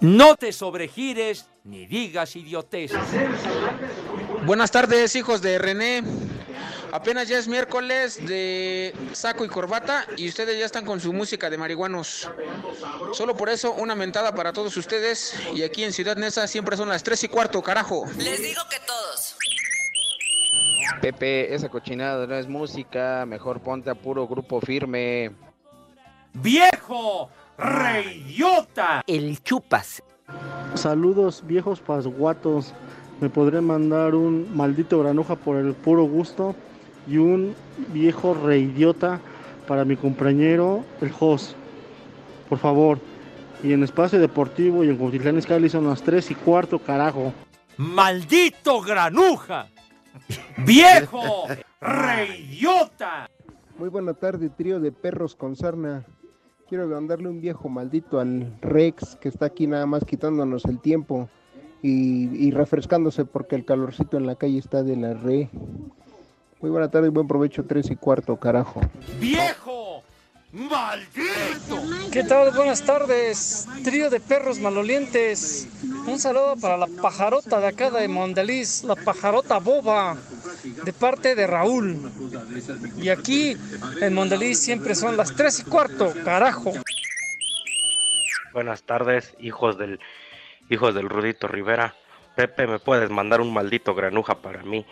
No 0.00 0.36
te 0.36 0.52
sobregires 0.52 1.46
ni 1.64 1.86
digas 1.86 2.36
idioteces. 2.36 3.00
Buenas 4.46 4.70
tardes, 4.70 5.16
hijos 5.16 5.42
de 5.42 5.58
René. 5.58 6.04
Apenas 6.92 7.28
ya 7.28 7.38
es 7.38 7.48
miércoles 7.48 8.26
de 8.26 8.94
saco 9.12 9.44
y 9.44 9.48
corbata 9.48 10.06
y 10.16 10.28
ustedes 10.28 10.58
ya 10.58 10.64
están 10.64 10.84
con 10.84 11.00
su 11.00 11.12
música 11.12 11.50
de 11.50 11.58
marihuanos. 11.58 12.30
Solo 13.12 13.36
por 13.36 13.50
eso, 13.50 13.72
una 13.74 13.94
mentada 13.94 14.34
para 14.34 14.52
todos 14.52 14.76
ustedes. 14.76 15.34
Y 15.54 15.62
aquí 15.62 15.84
en 15.84 15.92
Ciudad 15.92 16.16
Neza 16.16 16.46
siempre 16.46 16.76
son 16.76 16.88
las 16.88 17.02
tres 17.02 17.22
y 17.24 17.28
cuarto, 17.28 17.62
carajo. 17.62 18.06
Les 18.18 18.42
digo 18.42 18.62
que 18.70 18.78
todos. 18.86 19.36
Pepe, 21.02 21.54
esa 21.54 21.68
cochinada 21.68 22.26
no 22.26 22.34
es 22.34 22.48
música. 22.48 23.24
Mejor 23.26 23.60
ponte 23.60 23.90
a 23.90 23.94
puro 23.94 24.26
grupo 24.26 24.60
firme. 24.60 25.32
¡Viejo! 26.32 27.30
¡Reyota! 27.58 29.02
El 29.06 29.42
chupas. 29.42 30.02
Saludos, 30.74 31.42
viejos 31.44 31.80
pasguatos. 31.80 32.72
Me 33.20 33.28
podré 33.28 33.60
mandar 33.60 34.14
un 34.14 34.56
maldito 34.56 35.00
granuja 35.00 35.34
por 35.34 35.56
el 35.56 35.74
puro 35.74 36.04
gusto 36.04 36.54
y 37.08 37.16
un 37.16 37.54
viejo 37.92 38.34
reidiota 38.34 39.20
para 39.66 39.84
mi 39.84 39.96
compañero, 39.96 40.84
el 41.00 41.12
host. 41.18 41.52
Por 42.48 42.58
favor. 42.58 42.98
Y 43.62 43.72
en 43.72 43.82
espacio 43.82 44.20
deportivo 44.20 44.84
y 44.84 44.88
en 44.88 44.96
Cuautitlán 44.96 45.38
Izcalli 45.38 45.68
son 45.68 45.88
las 45.88 46.02
3 46.02 46.30
y 46.30 46.34
cuarto, 46.34 46.78
carajo. 46.78 47.32
¡Maldito 47.76 48.80
granuja! 48.80 49.68
¡Viejo! 50.58 51.46
¡Reidiota! 51.80 53.28
Muy 53.78 53.88
buena 53.88 54.14
tarde, 54.14 54.48
trío 54.48 54.80
de 54.80 54.92
perros 54.92 55.34
con 55.34 55.56
sarna. 55.56 56.04
Quiero 56.68 56.86
mandarle 56.86 57.28
un 57.28 57.40
viejo 57.40 57.68
maldito 57.68 58.20
al 58.20 58.56
Rex 58.60 59.16
que 59.16 59.28
está 59.28 59.46
aquí 59.46 59.66
nada 59.66 59.86
más 59.86 60.04
quitándonos 60.04 60.64
el 60.66 60.80
tiempo 60.80 61.28
y, 61.80 62.46
y 62.46 62.50
refrescándose 62.50 63.24
porque 63.24 63.56
el 63.56 63.64
calorcito 63.64 64.16
en 64.16 64.26
la 64.26 64.34
calle 64.34 64.58
está 64.58 64.82
de 64.82 64.96
la 64.96 65.14
re. 65.14 65.48
Muy 66.60 66.70
buena 66.72 66.90
tarde 66.90 67.06
y 67.06 67.10
buen 67.10 67.28
provecho, 67.28 67.64
tres 67.64 67.88
y 67.88 67.94
cuarto, 67.94 68.36
carajo. 68.36 68.80
¡Viejo! 69.20 70.02
¡Maldito! 70.50 71.80
¿Qué 72.10 72.24
tal? 72.24 72.50
Buenas 72.52 72.82
tardes, 72.82 73.68
trío 73.84 74.10
de 74.10 74.18
perros 74.18 74.58
malolientes. 74.58 75.68
Un 76.06 76.18
saludo 76.18 76.56
para 76.60 76.76
la 76.76 76.88
pajarota 77.00 77.60
de 77.60 77.68
acá 77.68 77.90
de 77.90 78.08
Mondeliz, 78.08 78.82
la 78.82 78.96
pajarota 78.96 79.58
boba, 79.58 80.16
de 80.84 80.92
parte 80.92 81.36
de 81.36 81.46
Raúl. 81.46 82.10
Y 82.96 83.10
aquí 83.10 83.56
en 84.00 84.14
Mondeliz 84.14 84.58
siempre 84.58 84.96
son 84.96 85.16
las 85.16 85.36
3 85.36 85.60
y 85.60 85.64
cuarto, 85.64 86.12
carajo. 86.24 86.72
Buenas 88.52 88.82
tardes, 88.82 89.36
hijos 89.38 89.78
del 89.78 90.00
hijos 90.70 90.92
del 90.92 91.08
Rudito 91.08 91.46
Rivera. 91.46 91.94
Pepe, 92.34 92.66
¿me 92.66 92.80
puedes 92.80 93.10
mandar 93.10 93.40
un 93.40 93.52
maldito 93.52 93.94
granuja 93.94 94.42
para 94.42 94.64
mí? 94.64 94.84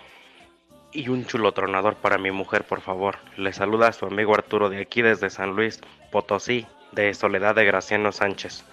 Y 0.92 1.08
un 1.08 1.26
chulo 1.26 1.52
tronador 1.52 1.96
para 1.96 2.16
mi 2.18 2.30
mujer, 2.30 2.64
por 2.64 2.80
favor. 2.80 3.18
Le 3.36 3.52
saluda 3.52 3.88
a 3.88 3.92
su 3.92 4.06
amigo 4.06 4.34
Arturo 4.34 4.68
de 4.70 4.80
aquí 4.80 5.02
desde 5.02 5.28
San 5.30 5.54
Luis, 5.54 5.80
Potosí, 6.10 6.66
de 6.92 7.12
Soledad 7.12 7.54
de 7.54 7.64
Graciano 7.64 8.12
Sánchez. 8.12 8.64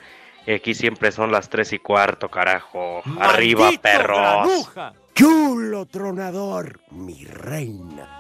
Y 0.45 0.53
aquí 0.53 0.73
siempre 0.73 1.11
son 1.11 1.31
las 1.31 1.49
tres 1.49 1.73
y 1.73 1.79
cuarto, 1.79 2.29
carajo. 2.29 3.01
Arriba, 3.19 3.61
¡Maldito 3.63 3.81
perros. 3.81 4.17
granuja! 4.17 4.93
Chulo 5.15 5.85
tronador, 5.85 6.79
mi 6.91 7.23
reina. 7.25 8.19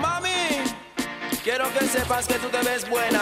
Mami, 0.00 0.62
quiero 1.42 1.64
que 1.72 1.84
sepas 1.86 2.26
que 2.26 2.34
tú 2.34 2.48
te 2.48 2.58
ves 2.58 2.88
buena. 2.88 3.20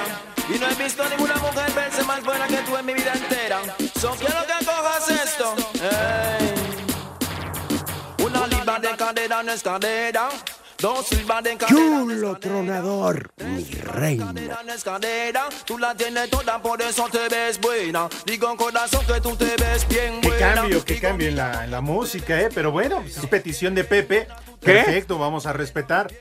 Y 0.49 0.59
no 0.59 0.69
he 0.69 0.75
visto 0.75 1.09
ninguna 1.09 1.35
mujer 1.37 1.73
verse 1.75 2.05
más 2.05 2.23
buena 2.25 2.47
que 2.47 2.59
tú 2.59 2.77
en 2.77 2.87
mi 2.87 2.95
vida 2.95 3.13
entera. 3.15 3.61
So 4.01 4.11
quiero 4.13 4.41
que 4.47 4.65
cojas 4.65 5.09
esto. 5.09 5.55
Ey. 5.83 6.55
Una 8.25 8.47
libra 8.47 8.79
de 8.79 8.97
cadera 8.97 9.43
no 9.43 9.53
es 9.53 9.63
cadera. 9.63 10.29
Dos 10.79 11.11
libras 11.13 11.43
de 11.43 11.57
cadera 11.57 11.99
Chulo 11.99 12.37
tronador, 12.39 13.31
mi 13.43 13.65
reina. 13.65 14.33
Tú 15.65 15.79
la 15.79 15.95
tienes 15.95 16.29
toda, 16.31 16.61
por 16.61 16.81
eso 16.83 17.09
te 17.11 17.29
ves 17.29 17.59
buena. 17.61 18.09
Digo 18.27 18.51
en 18.51 18.57
corazón 18.57 19.05
que 19.07 19.21
tú 19.21 19.35
te 19.37 19.57
ves 19.57 19.89
bien 19.89 20.21
Qué 20.21 20.29
buena. 20.29 20.55
cambio, 20.55 20.85
qué 20.85 21.01
cambio 21.01 21.29
en 21.29 21.37
la, 21.37 21.65
en 21.65 21.71
la 21.71 21.81
música, 21.81 22.41
¿eh? 22.41 22.51
Pero 22.55 22.71
bueno, 22.73 23.03
es 23.07 23.17
petición 23.27 23.75
de 23.75 23.85
Pepe. 23.85 24.29
¿Qué? 24.61 24.73
Perfecto, 24.75 25.19
vamos 25.19 25.47
a 25.47 25.53
respetar. 25.55 26.13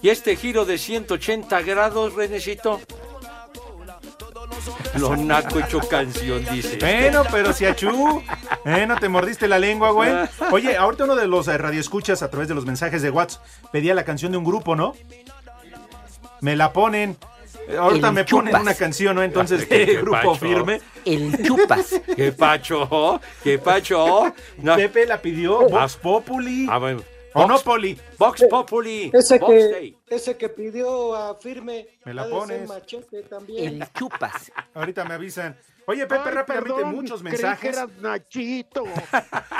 ¿Y 0.00 0.10
este 0.10 0.36
giro 0.36 0.64
de 0.64 0.78
180 0.78 1.60
grados, 1.62 2.14
Renecito? 2.14 2.80
Lo 4.98 5.16
naco 5.16 5.58
hecho 5.60 5.80
canción, 5.80 6.44
dice. 6.50 6.78
Bueno, 6.80 7.22
pero 7.30 7.52
si 7.52 7.64
achú, 7.66 8.22
¿eh? 8.64 8.86
No 8.86 8.96
te 8.96 9.08
mordiste 9.08 9.46
la 9.48 9.58
lengua, 9.58 9.90
güey. 9.90 10.10
Oye, 10.50 10.76
ahorita 10.76 11.04
uno 11.04 11.16
de 11.16 11.26
los 11.26 11.48
eh, 11.48 11.56
radioescuchas 11.58 12.22
a 12.22 12.30
través 12.30 12.48
de 12.48 12.54
los 12.54 12.64
mensajes 12.66 13.02
de 13.02 13.10
WhatsApp 13.10 13.42
pedía 13.72 13.94
la 13.94 14.04
canción 14.04 14.32
de 14.32 14.38
un 14.38 14.44
grupo, 14.44 14.74
¿no? 14.76 14.94
Me 16.40 16.56
la 16.56 16.72
ponen. 16.72 17.16
Eh, 17.68 17.76
Ahorita 17.76 18.08
El 18.08 18.14
me 18.14 18.24
ponen 18.24 18.46
Chupas. 18.48 18.62
una 18.62 18.74
canción, 18.74 19.16
¿no? 19.16 19.22
Entonces, 19.22 19.64
¿Qué 19.68 19.86
¿qué 19.86 19.94
grupo 20.00 20.12
pacho? 20.18 20.34
firme? 20.36 20.80
El 21.04 21.42
chupas. 21.44 22.00
¿Qué 22.14 22.32
pacho? 22.32 23.20
¿Qué 23.42 23.58
pacho? 23.58 24.32
No. 24.58 24.76
Pepe 24.76 25.06
la 25.06 25.20
pidió 25.20 25.68
Vox 25.68 25.96
Populi. 25.96 26.66
Ah, 26.70 26.78
bueno. 26.78 27.02
¿O 27.38 27.46
no, 27.46 27.58
Poli? 27.58 27.98
Vox 28.18 28.44
Populi. 28.48 29.10
Ese 29.12 29.38
Vox 29.38 29.52
que, 29.52 29.68
Day. 29.68 29.98
ese 30.08 30.38
que 30.38 30.48
pidió 30.48 31.14
a 31.14 31.34
Firme. 31.34 31.86
Me 32.06 32.14
la 32.14 32.26
pones. 32.30 32.66
machete 32.66 33.22
también. 33.24 33.82
El 33.82 33.92
chupas. 33.92 34.50
Ahorita 34.74 35.04
me 35.04 35.14
avisan. 35.14 35.54
Oye, 35.86 36.06
Pepe, 36.06 36.30
rápidamente, 36.30 36.84
muchos 36.84 37.22
mensajes. 37.22 37.78
Nachito. 38.00 38.84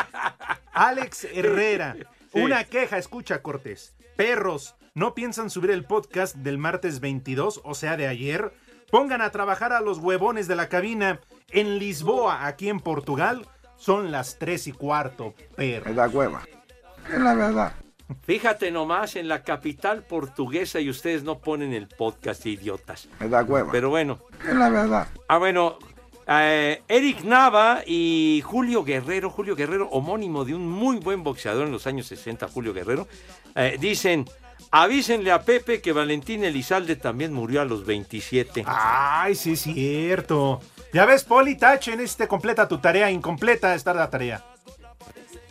Alex 0.73 1.25
Herrera. 1.25 1.97
Una 2.33 2.65
queja, 2.65 2.97
escucha, 2.97 3.43
Cortés. 3.43 3.95
Perros, 4.17 4.75
¿no 4.95 5.15
piensan 5.15 5.51
subir 5.51 5.71
el 5.71 5.85
podcast 5.85 6.35
del 6.37 6.57
martes 6.57 7.01
22, 7.01 7.61
o 7.62 7.75
sea, 7.75 7.99
de 7.99 8.07
ayer? 8.07 8.55
Pongan 8.91 9.21
a 9.21 9.31
trabajar 9.31 9.75
a 9.75 9.83
los 9.83 9.99
huevones 9.99 10.49
de 10.49 10.57
la 10.57 10.71
cabina. 10.71 11.21
En 11.51 11.79
Lisboa, 11.79 12.47
aquí 12.47 12.71
en 12.71 12.81
Portugal, 12.81 13.47
son 13.77 14.11
las 14.11 14.39
3 14.39 14.69
y 14.69 14.73
cuarto, 14.73 15.35
perro. 15.57 15.93
da 15.93 16.09
hueva. 16.09 16.43
Es 17.12 17.21
la 17.21 17.35
verdad. 17.35 17.73
Fíjate 18.23 18.71
nomás 18.71 19.16
en 19.16 19.27
la 19.29 19.42
capital 19.42 20.03
portuguesa 20.05 20.79
y 20.81 20.88
ustedes 20.90 21.25
no 21.25 21.38
ponen 21.40 21.73
el 21.73 21.88
podcast, 21.88 22.47
idiotas. 22.47 23.09
Me 23.19 23.29
da 23.29 23.42
hueva. 23.42 23.73
Pero 23.73 23.90
bueno. 23.90 24.21
Es 24.49 24.55
la 24.55 24.69
verdad. 24.69 25.09
Ah, 25.29 25.38
bueno. 25.38 25.79
eh, 26.29 26.83
Eric 26.88 27.25
Nava 27.25 27.83
y 27.85 28.42
Julio 28.45 28.85
Guerrero, 28.85 29.31
Julio 29.31 29.57
Guerrero, 29.57 29.88
homónimo 29.90 30.45
de 30.45 30.55
un 30.55 30.69
muy 30.69 30.99
buen 30.99 31.25
boxeador 31.25 31.66
en 31.66 31.73
los 31.73 31.87
años 31.88 32.07
60, 32.07 32.47
Julio 32.49 32.73
Guerrero, 32.73 33.09
eh, 33.57 33.77
dicen, 33.81 34.25
avísenle 34.71 35.33
a 35.33 35.42
Pepe 35.42 35.81
que 35.81 35.92
Valentín 35.92 36.45
Elizalde 36.45 36.95
también 36.97 37.33
murió 37.33 37.61
a 37.61 37.64
los 37.64 37.85
27. 37.87 38.64
Ay, 38.66 39.35
sí 39.35 39.53
es 39.53 39.62
cierto. 39.62 40.61
Ya 40.92 41.07
ves, 41.07 41.25
Poli, 41.25 41.57
tachen, 41.57 41.99
este 42.01 42.29
completa 42.29 42.69
tu 42.69 42.79
tarea, 42.79 43.11
incompleta 43.11 43.75
está 43.75 43.92
la 43.95 44.09
tarea. 44.11 44.45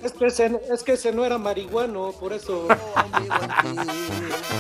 Es 0.06 0.14
que, 0.14 0.26
ese, 0.28 0.62
es 0.72 0.84
que 0.84 0.94
ese 0.94 1.12
no 1.12 1.26
era 1.26 1.38
marihuano, 1.40 2.12
por 2.20 2.32
eso. 2.32 2.68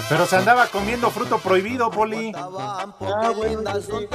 Pero 0.09 0.25
se 0.25 0.35
andaba 0.37 0.67
comiendo 0.67 1.11
fruto 1.11 1.37
prohibido, 1.39 1.91
Poli. 1.91 2.31
Ah, 2.35 2.87
bueno, 3.35 3.61
eso 3.77 3.99
sí. 3.99 4.07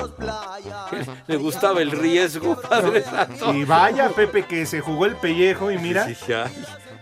Le 1.27 1.37
gustaba 1.37 1.83
el 1.83 1.93
riesgo, 1.93 2.61
Padre 2.61 3.03
Santo. 3.03 3.55
Y 3.55 3.65
vaya, 3.65 4.09
Pepe, 4.11 4.45
que 4.45 4.67
se 4.67 4.81
jugó 4.81 5.07
el 5.07 5.17
pellejo 5.17 5.71
y 5.71 5.79
mira, 5.79 6.05
Sí, 6.07 6.15
sí, 6.15 6.33
ay. 6.33 6.51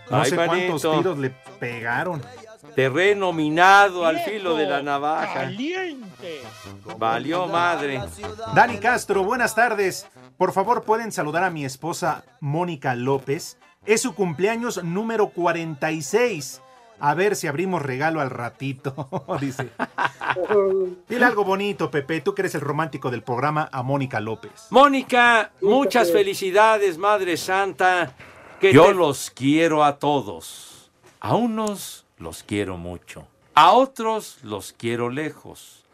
no 0.09 0.21
Ay, 0.21 0.29
sé 0.29 0.35
cuántos 0.35 0.83
manito. 0.83 0.97
tiros 0.97 1.17
le 1.17 1.29
pegaron. 1.59 2.21
Terreno 2.75 3.33
minado 3.33 4.05
al 4.05 4.19
filo 4.19 4.55
de 4.55 4.67
la 4.67 4.81
navaja. 4.83 5.33
Caliente. 5.33 6.41
Valió 6.97 7.47
madre. 7.47 8.01
Dani 8.53 8.77
Castro, 8.77 9.23
buenas 9.23 9.55
tardes. 9.55 10.05
Por 10.37 10.51
favor, 10.53 10.83
pueden 10.83 11.11
saludar 11.11 11.43
a 11.43 11.49
mi 11.49 11.65
esposa 11.65 12.23
Mónica 12.39 12.95
López. 12.95 13.57
Es 13.85 14.01
su 14.01 14.13
cumpleaños 14.13 14.83
número 14.83 15.29
46. 15.29 16.61
A 17.01 17.13
ver 17.13 17.37
si 17.37 17.47
abrimos 17.47 17.81
regalo 17.81 18.19
al 18.19 18.29
ratito, 18.29 19.07
dice. 19.41 19.69
Dile 21.07 21.25
algo 21.25 21.45
bonito, 21.45 21.89
Pepe. 21.89 22.19
Tú 22.21 22.35
que 22.35 22.41
eres 22.41 22.55
el 22.55 22.61
romántico 22.61 23.09
del 23.09 23.23
programa 23.23 23.69
a 23.71 23.83
Mónica 23.83 24.19
López. 24.19 24.67
Mónica, 24.69 25.51
muchas 25.61 26.11
felicidades, 26.11 26.97
Madre 26.97 27.37
Santa. 27.37 28.13
Yo 28.61 28.91
los 28.91 29.31
quiero 29.31 29.85
a 29.85 29.97
todos. 29.97 30.91
A 31.21 31.35
unos 31.35 32.05
los 32.17 32.43
quiero 32.43 32.77
mucho. 32.77 33.27
A 33.55 33.71
otros 33.71 34.39
los 34.43 34.73
quiero 34.73 35.09
lejos. 35.09 35.85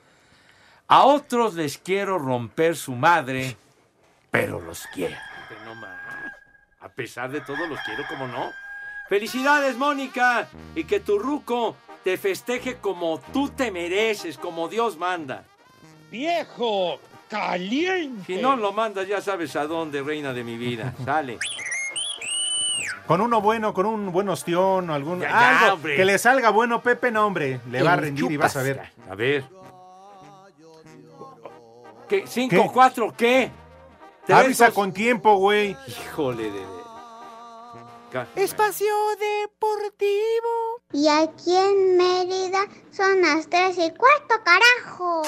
A 0.87 1.03
otros 1.03 1.53
les 1.53 1.77
quiero 1.77 2.17
romper 2.17 2.75
su 2.75 2.93
madre, 2.93 3.57
pero 4.31 4.59
los 4.59 4.85
quiero. 4.93 5.15
A 6.85 6.89
pesar 6.89 7.31
de 7.31 7.41
todo, 7.41 7.65
los 7.65 7.79
quiero 7.79 8.03
como 8.07 8.27
no. 8.27 8.51
Felicidades, 9.09 9.75
Mónica. 9.75 10.47
Y 10.75 10.83
que 10.83 10.99
tu 10.99 11.17
ruco 11.17 11.75
te 12.03 12.15
festeje 12.15 12.75
como 12.75 13.19
tú 13.33 13.49
te 13.49 13.71
mereces, 13.71 14.37
como 14.37 14.67
Dios 14.67 14.95
manda. 14.95 15.45
Viejo, 16.11 16.99
caliente. 17.27 18.35
Si 18.35 18.39
no 18.39 18.55
lo 18.55 18.71
mandas, 18.71 19.07
ya 19.07 19.19
sabes 19.19 19.55
a 19.55 19.65
dónde, 19.65 20.03
reina 20.03 20.31
de 20.31 20.43
mi 20.43 20.57
vida. 20.57 20.93
Sale. 21.03 21.39
Con 23.07 23.19
uno 23.19 23.41
bueno, 23.41 23.73
con 23.73 23.87
un 23.87 24.11
buen 24.11 24.29
ostión, 24.29 24.91
algún 24.91 25.21
Ya, 25.21 25.29
ya, 25.29 25.59
algo 25.61 25.73
hombre. 25.73 25.95
que 25.95 26.05
le 26.05 26.19
salga 26.19 26.51
bueno, 26.51 26.83
Pepe, 26.83 27.11
no, 27.11 27.25
hombre. 27.25 27.61
Le 27.71 27.81
va 27.81 27.93
a 27.93 27.95
rendir 27.95 28.31
y 28.31 28.37
vas 28.37 28.55
a 28.57 28.61
ver. 28.61 28.79
A 29.09 29.15
ver. 29.15 29.43
¿Qué? 32.07 32.25
¿Cinco, 32.27 32.71
cuatro, 32.71 33.11
qué? 33.17 33.49
¿Tres, 34.25 34.37
Avisa 34.37 34.65
dos? 34.67 34.75
con 34.75 34.91
tiempo, 34.91 35.37
güey. 35.37 35.77
Híjole 35.87 36.51
de... 36.51 36.75
Espacio 38.35 38.87
Deportivo. 39.19 40.81
Y 40.93 41.07
aquí 41.09 41.53
en 41.55 41.97
Mérida 41.97 42.65
son 42.91 43.21
las 43.21 43.49
tres 43.49 43.77
y 43.77 43.91
cuarto, 43.91 44.35
carajo. 44.43 45.21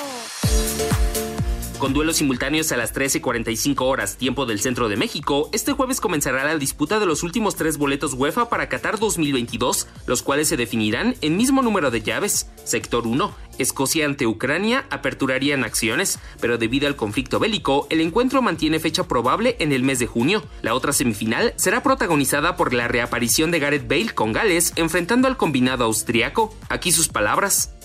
Con 1.79 1.93
duelos 1.93 2.15
simultáneos 2.15 2.71
a 2.71 2.77
las 2.77 2.91
13.45 2.91 3.81
horas, 3.81 4.17
tiempo 4.17 4.47
del 4.47 4.59
centro 4.59 4.89
de 4.89 4.95
México, 4.95 5.47
este 5.53 5.73
jueves 5.73 6.01
comenzará 6.01 6.43
la 6.43 6.57
disputa 6.57 6.99
de 6.99 7.05
los 7.05 7.21
últimos 7.21 7.55
tres 7.55 7.77
boletos 7.77 8.15
UEFA 8.15 8.49
para 8.49 8.67
Qatar 8.67 8.97
2022, 8.97 9.87
los 10.07 10.23
cuales 10.23 10.47
se 10.47 10.57
definirán 10.57 11.13
en 11.21 11.37
mismo 11.37 11.61
número 11.61 11.91
de 11.91 12.01
llaves. 12.01 12.49
Sector 12.63 13.05
1, 13.05 13.31
Escocia 13.59 14.07
ante 14.07 14.25
Ucrania 14.25 14.87
aperturarían 14.89 15.63
acciones, 15.63 16.17
pero 16.41 16.57
debido 16.57 16.87
al 16.87 16.95
conflicto 16.95 17.37
bélico, 17.37 17.85
el 17.91 18.01
encuentro 18.01 18.41
mantiene 18.41 18.79
fecha 18.79 19.07
probable 19.07 19.55
en 19.59 19.71
el 19.71 19.83
mes 19.83 19.99
de 19.99 20.07
junio. 20.07 20.43
La 20.63 20.73
otra 20.73 20.93
semifinal 20.93 21.53
será 21.57 21.83
protagonizada 21.83 22.57
por 22.57 22.73
la 22.73 22.87
reaparición 22.87 23.51
de 23.51 23.59
Gareth 23.59 23.87
Bale 23.87 24.15
con 24.15 24.33
Gales 24.33 24.73
enfrentando 24.77 25.27
al 25.27 25.37
combinado 25.37 25.85
austriaco. 25.85 26.55
Aquí 26.69 26.91
sus 26.91 27.07
palabras. 27.07 27.76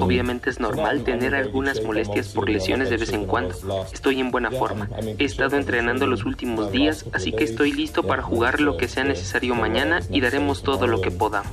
Obviamente 0.00 0.50
es 0.50 0.60
normal 0.60 1.02
tener 1.02 1.34
algunas 1.34 1.82
molestias 1.82 2.28
por 2.28 2.48
lesiones 2.48 2.90
de 2.90 2.96
vez 2.96 3.12
en 3.12 3.26
cuando. 3.26 3.54
Estoy 3.92 4.20
en 4.20 4.30
buena 4.30 4.50
forma. 4.50 4.88
He 5.18 5.24
estado 5.24 5.56
entrenando 5.56 6.06
los 6.06 6.24
últimos 6.24 6.70
días, 6.70 7.04
así 7.12 7.32
que 7.32 7.44
estoy 7.44 7.72
listo 7.72 8.02
para 8.04 8.22
jugar 8.22 8.60
lo 8.60 8.76
que 8.76 8.86
sea 8.88 9.04
necesario 9.04 9.54
mañana 9.54 10.00
y 10.10 10.20
daremos 10.20 10.62
todo 10.62 10.86
lo 10.86 11.00
que 11.00 11.10
podamos. 11.10 11.50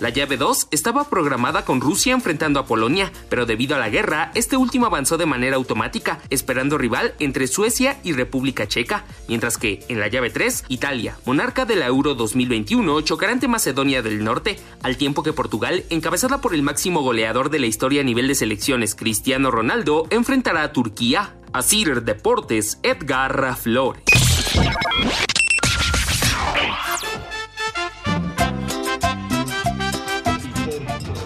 La 0.00 0.08
llave 0.08 0.38
2 0.38 0.68
estaba 0.70 1.04
programada 1.04 1.66
con 1.66 1.82
Rusia 1.82 2.14
enfrentando 2.14 2.58
a 2.58 2.64
Polonia, 2.64 3.12
pero 3.28 3.44
debido 3.44 3.76
a 3.76 3.78
la 3.78 3.90
guerra, 3.90 4.32
este 4.34 4.56
último 4.56 4.86
avanzó 4.86 5.18
de 5.18 5.26
manera 5.26 5.56
automática, 5.56 6.20
esperando 6.30 6.78
rival 6.78 7.14
entre 7.18 7.46
Suecia 7.46 8.00
y 8.02 8.14
República 8.14 8.66
Checa, 8.66 9.04
mientras 9.28 9.58
que 9.58 9.84
en 9.88 10.00
la 10.00 10.08
llave 10.08 10.30
3, 10.30 10.64
Italia, 10.68 11.18
monarca 11.26 11.66
de 11.66 11.76
la 11.76 11.86
Euro 11.86 12.14
2021, 12.14 13.02
chocará 13.02 13.32
ante 13.32 13.46
Macedonia 13.46 14.00
del 14.00 14.24
Norte, 14.24 14.58
al 14.82 14.96
tiempo 14.96 15.22
que 15.22 15.34
Portugal, 15.34 15.84
encabezada 15.90 16.40
por 16.40 16.54
el 16.54 16.62
máximo 16.62 17.02
goleador 17.02 17.50
de 17.50 17.58
la 17.58 17.66
historia 17.66 18.00
a 18.00 18.04
nivel 18.04 18.26
de 18.26 18.34
selecciones, 18.34 18.94
Cristiano 18.94 19.50
Ronaldo, 19.50 20.06
enfrentará 20.08 20.62
a 20.62 20.72
Turquía. 20.72 21.36
Asir 21.52 22.04
Deportes, 22.04 22.78
Edgar 22.84 23.56
Flores. 23.56 24.04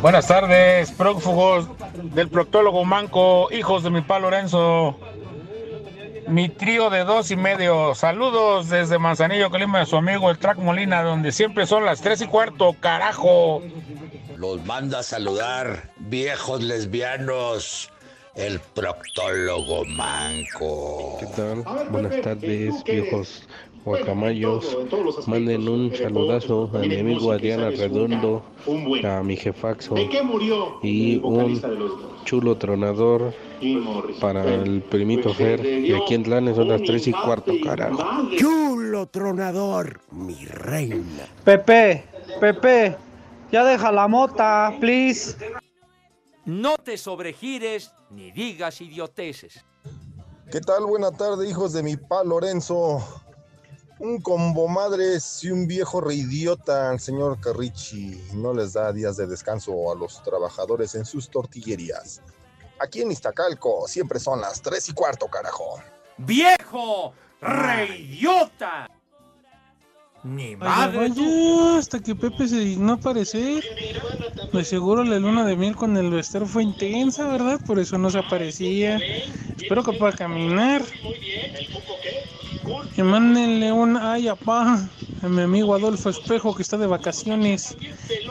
Buenas 0.04 0.26
tardes, 0.26 0.92
prófugos 0.92 1.66
del 2.14 2.28
proctólogo 2.28 2.84
Manco, 2.84 3.50
hijos 3.50 3.82
de 3.82 3.88
mi 3.88 4.02
pa 4.02 4.18
Lorenzo. 4.18 4.98
Mi 6.28 6.50
trío 6.50 6.90
de 6.90 7.04
dos 7.04 7.30
y 7.30 7.36
medio. 7.36 7.94
Saludos 7.94 8.68
desde 8.68 8.98
Manzanillo, 8.98 9.48
Colima, 9.48 9.78
de 9.78 9.86
su 9.86 9.96
amigo 9.96 10.30
el 10.30 10.36
Track 10.36 10.58
Molina, 10.58 11.02
donde 11.02 11.32
siempre 11.32 11.64
son 11.66 11.86
las 11.86 12.02
tres 12.02 12.20
y 12.20 12.26
cuarto, 12.26 12.76
carajo. 12.80 13.62
Los 14.36 14.62
manda 14.66 14.98
a 14.98 15.02
saludar, 15.02 15.90
viejos 15.96 16.62
lesbianos, 16.62 17.90
el 18.34 18.60
proctólogo 18.60 19.86
manco. 19.86 21.16
¿Qué 21.18 21.26
tal? 21.34 21.64
Buenas 21.88 22.20
tardes, 22.20 22.84
viejos 22.84 23.48
guacamayos. 23.84 24.76
Manden 25.26 25.68
un 25.68 25.94
saludazo 25.94 26.70
a 26.74 26.78
mi 26.78 26.98
amigo 26.98 27.32
Adriana 27.32 27.70
Redondo, 27.70 28.42
a 29.04 29.22
mi 29.22 29.36
jefaxo 29.36 29.94
y 30.82 31.18
un 31.18 31.60
chulo 32.24 32.56
tronador 32.56 33.34
para 34.20 34.44
el 34.54 34.82
primito 34.82 35.32
Fer. 35.34 35.64
Y 35.64 35.92
aquí 35.92 36.14
en 36.14 36.24
Tlanes 36.24 36.56
son 36.56 36.68
las 36.68 36.82
tres 36.82 37.06
y 37.06 37.12
cuarto, 37.12 37.52
carajo. 37.62 38.02
Chulo 38.36 39.06
tronador, 39.06 40.00
mi 40.10 40.44
reina. 40.46 41.26
Pepe, 41.44 42.04
Pepe, 42.40 42.96
ya 43.52 43.64
deja 43.64 43.92
la 43.92 44.08
mota, 44.08 44.74
please. 44.80 45.36
No 46.46 46.76
te 46.76 46.98
sobregires 46.98 47.92
ni 48.10 48.30
digas 48.30 48.80
idioteces. 48.80 49.64
¿Qué 50.50 50.60
tal? 50.60 50.84
Buena 50.84 51.10
tarde, 51.10 51.48
hijos 51.48 51.72
de 51.72 51.82
mi 51.82 51.96
pa 51.96 52.22
Lorenzo. 52.22 53.23
Un 53.98 54.20
combo 54.20 54.66
madres 54.66 55.44
y 55.44 55.50
un 55.50 55.68
viejo 55.68 56.00
reidiota 56.00 56.90
al 56.90 56.98
señor 56.98 57.40
Carrichi. 57.40 58.20
No 58.32 58.52
les 58.52 58.72
da 58.72 58.92
días 58.92 59.16
de 59.16 59.26
descanso 59.26 59.92
a 59.92 59.94
los 59.94 60.20
trabajadores 60.22 60.96
en 60.96 61.04
sus 61.04 61.30
tortillerías. 61.30 62.20
Aquí 62.80 63.02
en 63.02 63.12
Iztacalco 63.12 63.86
siempre 63.86 64.18
son 64.18 64.40
las 64.40 64.60
tres 64.60 64.88
y 64.88 64.92
cuarto, 64.92 65.28
carajo. 65.28 65.78
¡Viejo! 66.18 67.12
¡Reidiota! 67.40 68.88
Ni 70.24 70.56
madre. 70.56 71.10
Vaya, 71.10 71.78
hasta 71.78 72.00
que 72.00 72.16
Pepe 72.16 72.48
se 72.48 72.58
dignó 72.58 72.92
a 72.92 72.96
aparecer. 72.96 73.62
De 74.52 74.64
seguro 74.64 75.04
la 75.04 75.18
luna 75.18 75.44
de 75.44 75.54
miel 75.54 75.76
con 75.76 75.96
el 75.96 76.10
Bester 76.10 76.46
fue 76.46 76.62
intensa, 76.62 77.28
¿verdad? 77.28 77.60
Por 77.66 77.78
eso 77.78 77.98
no 77.98 78.10
se 78.10 78.18
aparecía. 78.18 78.98
Espero 79.56 79.84
que 79.84 79.92
pueda 79.92 80.12
caminar. 80.12 80.82
Y 82.96 83.02
mándenle 83.02 83.72
un 83.72 83.96
ay 83.96 84.28
apá 84.28 84.88
a 85.22 85.28
mi 85.28 85.42
amigo 85.42 85.74
Adolfo 85.74 86.10
Espejo 86.10 86.54
que 86.54 86.62
está 86.62 86.76
de 86.76 86.86
vacaciones. 86.86 87.76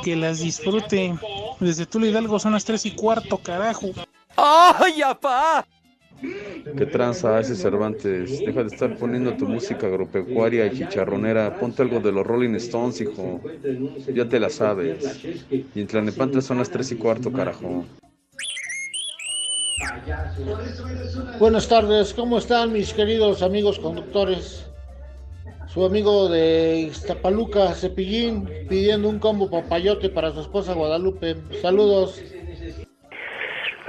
Que 0.03 0.15
las 0.15 0.39
disfrute. 0.39 1.15
Desde 1.59 1.85
Tula 1.85 2.07
Hidalgo 2.07 2.39
son 2.39 2.53
las 2.53 2.63
tres 2.63 2.85
y 2.85 2.91
cuarto, 2.91 3.37
carajo. 3.37 3.89
¡Ay, 4.37 5.01
apá! 5.01 5.65
¿Qué 6.77 6.85
tranza 6.85 7.39
ese 7.41 7.55
Cervantes? 7.55 8.39
Deja 8.39 8.63
de 8.63 8.67
estar 8.67 8.97
poniendo 8.97 9.35
tu 9.35 9.47
música 9.47 9.87
agropecuaria 9.87 10.65
y 10.67 10.77
chicharronera. 10.77 11.59
Ponte 11.59 11.81
algo 11.81 11.99
de 11.99 12.13
los 12.13 12.25
Rolling 12.25 12.55
Stones, 12.55 13.01
hijo. 13.01 13.41
Ya 14.13 14.27
te 14.29 14.39
la 14.39 14.49
sabes. 14.49 15.19
Y 15.51 15.81
en 15.81 15.87
Tlanepantla 15.87 16.41
son 16.41 16.59
las 16.59 16.69
tres 16.69 16.91
y 16.93 16.95
cuarto, 16.95 17.31
carajo. 17.33 17.85
Buenas 21.39 21.67
tardes, 21.67 22.13
¿cómo 22.13 22.37
están 22.37 22.71
mis 22.71 22.93
queridos 22.93 23.41
amigos 23.41 23.79
conductores? 23.79 24.65
Su 25.67 25.83
amigo 25.85 26.29
de 26.29 26.87
Iztapaluca, 26.91 27.73
Cepillín, 27.73 28.47
pidiendo 28.69 29.09
un 29.09 29.19
combo 29.19 29.49
papayote 29.49 30.09
para 30.09 30.31
su 30.31 30.41
esposa 30.41 30.73
Guadalupe. 30.73 31.35
Saludos. 31.61 32.21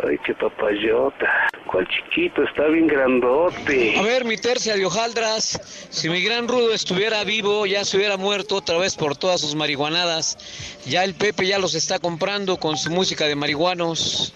Ay, 0.03 0.19
qué 0.27 0.35
papayota. 0.35 1.49
¿Cuál 1.71 1.87
chiquito? 1.89 2.43
Está 2.43 2.67
bien 2.69 2.87
grandote. 2.87 3.99
A 3.99 4.03
ver, 4.03 4.25
mi 4.25 4.37
tercia 4.37 4.77
de 4.77 4.85
hojaldras, 4.85 5.89
si 5.91 6.09
mi 6.09 6.23
gran 6.23 6.49
rudo 6.49 6.73
estuviera 6.73 7.25
vivo, 7.25 7.67
ya 7.67 7.85
se 7.85 7.97
hubiera 7.97 8.17
muerto 8.17 8.57
otra 8.57 8.79
vez 8.79 8.97
por 8.97 9.17
todas 9.17 9.41
sus 9.41 9.55
marihuanadas. 9.55 10.39
Ya 10.87 11.05
el 11.05 11.15
Pepe 11.15 11.47
ya 11.47 11.59
los 11.59 11.75
está 11.75 11.99
comprando 11.99 12.59
con 12.59 12.77
su 12.77 12.91
música 12.91 13.27
de 13.27 13.35
marihuanos. 13.35 14.35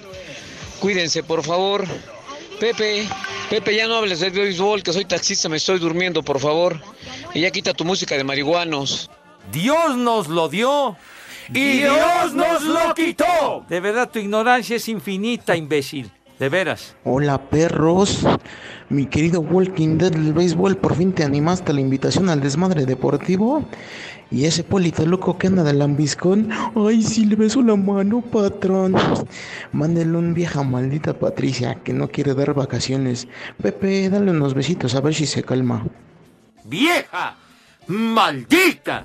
Cuídense, 0.80 1.22
por 1.22 1.42
favor. 1.42 1.84
Pepe, 2.60 3.08
Pepe, 3.50 3.76
ya 3.76 3.86
no 3.86 3.96
hables 3.96 4.20
de 4.20 4.30
béisbol, 4.30 4.82
que 4.82 4.92
soy 4.92 5.04
taxista, 5.04 5.48
me 5.48 5.56
estoy 5.56 5.78
durmiendo, 5.78 6.22
por 6.22 6.40
favor. 6.40 6.80
Y 7.34 7.42
ya 7.42 7.50
quita 7.50 7.72
tu 7.72 7.84
música 7.84 8.16
de 8.16 8.24
marihuanos. 8.24 9.10
Dios 9.52 9.96
nos 9.96 10.28
lo 10.28 10.48
dio 10.48 10.96
y 11.48 11.78
Dios 11.78 12.34
nos 12.34 12.62
lo 12.62 12.94
quitó. 12.94 13.64
De 13.68 13.80
verdad, 13.80 14.10
tu 14.10 14.18
ignorancia 14.18 14.76
es 14.76 14.88
infinita, 14.88 15.56
imbécil. 15.56 16.10
De 16.38 16.48
veras. 16.48 16.94
Hola 17.02 17.50
perros, 17.50 18.24
mi 18.90 19.06
querido 19.06 19.40
Walking 19.40 19.98
Dead 19.98 20.12
del 20.12 20.32
béisbol, 20.32 20.76
por 20.76 20.94
fin 20.94 21.12
te 21.12 21.24
animaste 21.24 21.72
a 21.72 21.74
la 21.74 21.80
invitación 21.80 22.28
al 22.28 22.40
desmadre 22.40 22.86
deportivo. 22.86 23.64
Y 24.30 24.44
ese 24.44 24.62
polito 24.62 25.06
loco 25.06 25.38
que 25.38 25.46
anda 25.46 25.64
de 25.64 25.72
lambiscón, 25.72 26.50
ay, 26.76 27.02
sí 27.02 27.24
le 27.24 27.36
beso 27.36 27.62
la 27.62 27.76
mano, 27.76 28.20
patrón. 28.20 28.94
Mándele 29.72 30.18
un 30.18 30.34
vieja 30.34 30.62
maldita 30.62 31.18
Patricia 31.18 31.76
que 31.76 31.94
no 31.94 32.08
quiere 32.08 32.34
dar 32.34 32.52
vacaciones. 32.52 33.26
Pepe, 33.62 34.10
dale 34.10 34.30
unos 34.30 34.52
besitos 34.52 34.94
a 34.94 35.00
ver 35.00 35.14
si 35.14 35.24
se 35.24 35.42
calma. 35.42 35.86
¡Vieja! 36.64 37.36
¡Maldita! 37.86 39.04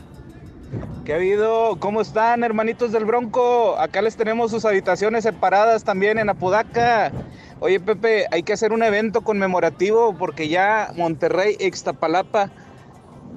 ¿Qué 1.05 1.13
ha 1.13 1.15
habido? 1.15 1.77
¿Cómo 1.79 2.01
están, 2.01 2.43
hermanitos 2.43 2.91
del 2.91 3.05
Bronco? 3.05 3.77
Acá 3.79 4.01
les 4.01 4.17
tenemos 4.17 4.51
sus 4.51 4.65
habitaciones 4.65 5.23
separadas 5.23 5.85
también 5.85 6.17
en 6.17 6.29
Apodaca. 6.29 7.13
Oye, 7.61 7.79
Pepe, 7.79 8.25
hay 8.31 8.43
que 8.43 8.51
hacer 8.51 8.73
un 8.73 8.83
evento 8.83 9.21
conmemorativo 9.21 10.13
porque 10.17 10.49
ya 10.49 10.91
Monterrey 10.97 11.55
y 11.59 11.67
Ixtapalapa 11.67 12.49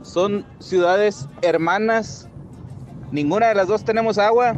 son 0.06 0.46
ciudades 0.60 1.28
hermanas. 1.42 2.28
Ninguna 3.10 3.48
de 3.48 3.54
las 3.54 3.68
dos 3.68 3.84
tenemos 3.84 4.18
agua. 4.18 4.56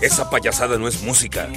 Esa 0.00 0.28
payasada 0.30 0.78
no 0.78 0.86
es 0.86 1.02
música. 1.02 1.48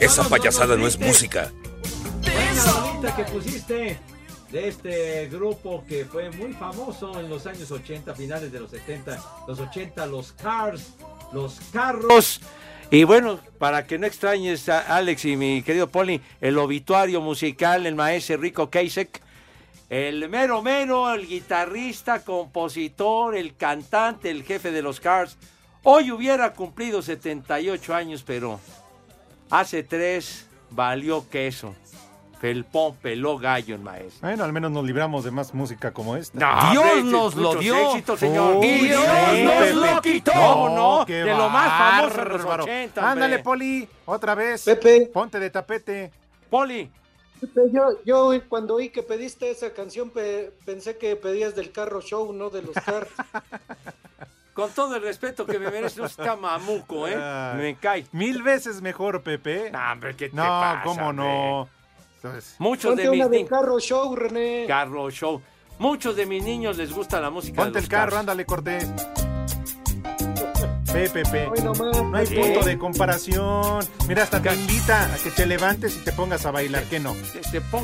Esa 0.00 0.28
payasada 0.28 0.76
no 0.76 0.86
es 0.86 0.98
música. 0.98 1.52
rolita 2.22 3.16
que 3.16 3.24
pusiste 3.24 3.98
de 4.50 4.68
este 4.68 5.28
grupo 5.28 5.84
que 5.88 6.04
fue 6.04 6.30
muy 6.30 6.52
famoso 6.52 7.18
en 7.20 7.28
los 7.28 7.46
años 7.46 7.70
80, 7.70 8.14
finales 8.14 8.50
de 8.50 8.60
los 8.60 8.70
70, 8.70 9.18
los 9.46 9.60
80, 9.60 10.06
los 10.06 10.32
Cars, 10.32 10.94
los 11.32 11.60
carros. 11.72 12.40
Y 12.90 13.04
bueno, 13.04 13.38
para 13.58 13.86
que 13.86 13.98
no 13.98 14.06
extrañes 14.06 14.68
a 14.68 14.96
Alex 14.96 15.24
y 15.24 15.36
mi 15.36 15.62
querido 15.62 15.88
Poli, 15.88 16.20
el 16.40 16.58
obituario 16.58 17.20
musical, 17.20 17.86
el 17.86 17.94
maestro 17.94 18.38
Rico 18.38 18.68
Kasek, 18.68 19.20
el 19.88 20.28
mero 20.28 20.60
mero, 20.62 21.12
el 21.12 21.26
guitarrista, 21.26 22.24
compositor, 22.24 23.36
el 23.36 23.54
cantante, 23.54 24.30
el 24.30 24.42
jefe 24.42 24.72
de 24.72 24.82
los 24.82 24.98
Cars. 24.98 25.36
Hoy 25.82 26.10
hubiera 26.10 26.52
cumplido 26.52 27.00
78 27.02 27.94
años, 27.94 28.22
pero 28.26 28.60
hace 29.50 29.82
tres 29.82 30.46
valió 30.70 31.28
queso. 31.28 31.74
Felpón 32.40 32.96
peló 32.96 33.36
gallo 33.38 33.74
el 33.74 33.82
maestro. 33.82 34.20
Bueno, 34.22 34.44
al 34.44 34.52
menos 34.54 34.70
nos 34.70 34.82
libramos 34.84 35.24
de 35.24 35.30
más 35.30 35.52
música 35.52 35.90
como 35.92 36.16
esta. 36.16 36.38
No, 36.38 36.70
Dios 36.72 36.84
hombre, 36.84 37.02
nos 37.12 37.34
lo 37.34 37.54
dio. 37.56 37.74
éxitos, 37.90 38.18
señor. 38.18 38.56
Uy, 38.56 38.66
Y 38.66 38.78
Dios 38.86 39.02
sí, 39.30 39.42
nos 39.44 39.54
Pepe. 39.54 39.72
lo 39.74 40.00
quitó. 40.02 40.32
No, 40.34 40.98
No, 41.00 41.06
qué 41.06 41.14
de 41.16 41.34
lo 41.36 41.50
más 41.50 41.68
famoso 41.68 42.16
de 42.16 42.24
los 42.30 42.38
bárbaro. 42.44 42.64
80, 42.64 43.00
hombre. 43.00 43.12
Ándale, 43.24 43.38
Poli, 43.40 43.88
otra 44.06 44.34
vez. 44.34 44.64
Pepe. 44.64 45.10
Ponte 45.12 45.38
de 45.38 45.50
tapete. 45.50 46.10
Poli. 46.48 46.90
Pepe, 47.42 47.60
Yo, 47.74 48.02
yo 48.06 48.30
cuando 48.48 48.76
oí 48.76 48.88
que 48.88 49.02
pediste 49.02 49.50
esa 49.50 49.72
canción 49.74 50.08
pe- 50.08 50.50
pensé 50.64 50.96
que 50.96 51.16
pedías 51.16 51.54
del 51.54 51.72
carro 51.72 52.00
show, 52.00 52.32
no 52.32 52.48
de 52.48 52.62
los 52.62 52.74
cars. 52.74 53.08
Con 54.54 54.70
todo 54.70 54.96
el 54.96 55.02
respeto 55.02 55.46
que 55.46 55.58
me 55.58 55.70
merece, 55.70 56.00
no 56.00 56.06
está 56.06 56.36
mamuco, 56.36 57.06
¿eh? 57.08 57.16
Me 57.56 57.76
cae. 57.76 58.06
Mil 58.12 58.42
veces 58.42 58.82
mejor, 58.82 59.22
Pepe. 59.22 59.70
No, 59.70 59.78
hombre, 59.92 60.16
¿qué 60.16 60.28
te 60.28 60.36
No, 60.36 60.42
pasa, 60.42 60.82
cómo 60.84 61.08
hombre? 61.08 61.26
no. 61.26 61.68
Entonces, 62.16 62.56
Muchos 62.58 62.90
Ponte 62.90 63.02
de 63.04 63.10
mis 63.10 63.20
una 63.20 63.28
del 63.28 63.48
carro 63.48 63.78
show, 63.80 64.14
René. 64.14 64.64
Carro 64.68 65.10
show. 65.10 65.40
Muchos 65.78 66.14
de 66.16 66.26
mis 66.26 66.42
niños 66.44 66.76
les 66.76 66.92
gusta 66.92 67.20
la 67.20 67.30
música 67.30 67.56
Ponte 67.62 67.72
de 67.74 67.78
el 67.78 67.84
los 67.84 67.88
carro, 67.88 68.10
Cars. 68.10 68.20
ándale, 68.20 68.44
corté. 68.44 68.80
Pepe. 70.92 71.48
No 71.62 72.16
hay 72.16 72.26
punto 72.26 72.64
de 72.64 72.78
comparación. 72.78 73.84
Mira, 74.08 74.24
hasta 74.24 74.40
te 74.42 74.54
invita 74.54 75.12
a 75.12 75.16
que 75.16 75.30
te 75.30 75.46
levantes 75.46 75.96
y 75.96 76.00
te 76.00 76.12
pongas 76.12 76.44
a 76.46 76.50
bailar. 76.50 76.84
¿Qué 76.84 76.98
no? 77.00 77.14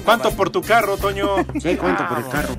¿Cuánto 0.04 0.30
por 0.32 0.50
tu 0.50 0.62
carro, 0.62 0.96
Toño? 0.96 1.36
Sí, 1.60 1.76
cuánto 1.76 2.06
por 2.08 2.18
el 2.18 2.28
carro. 2.28 2.54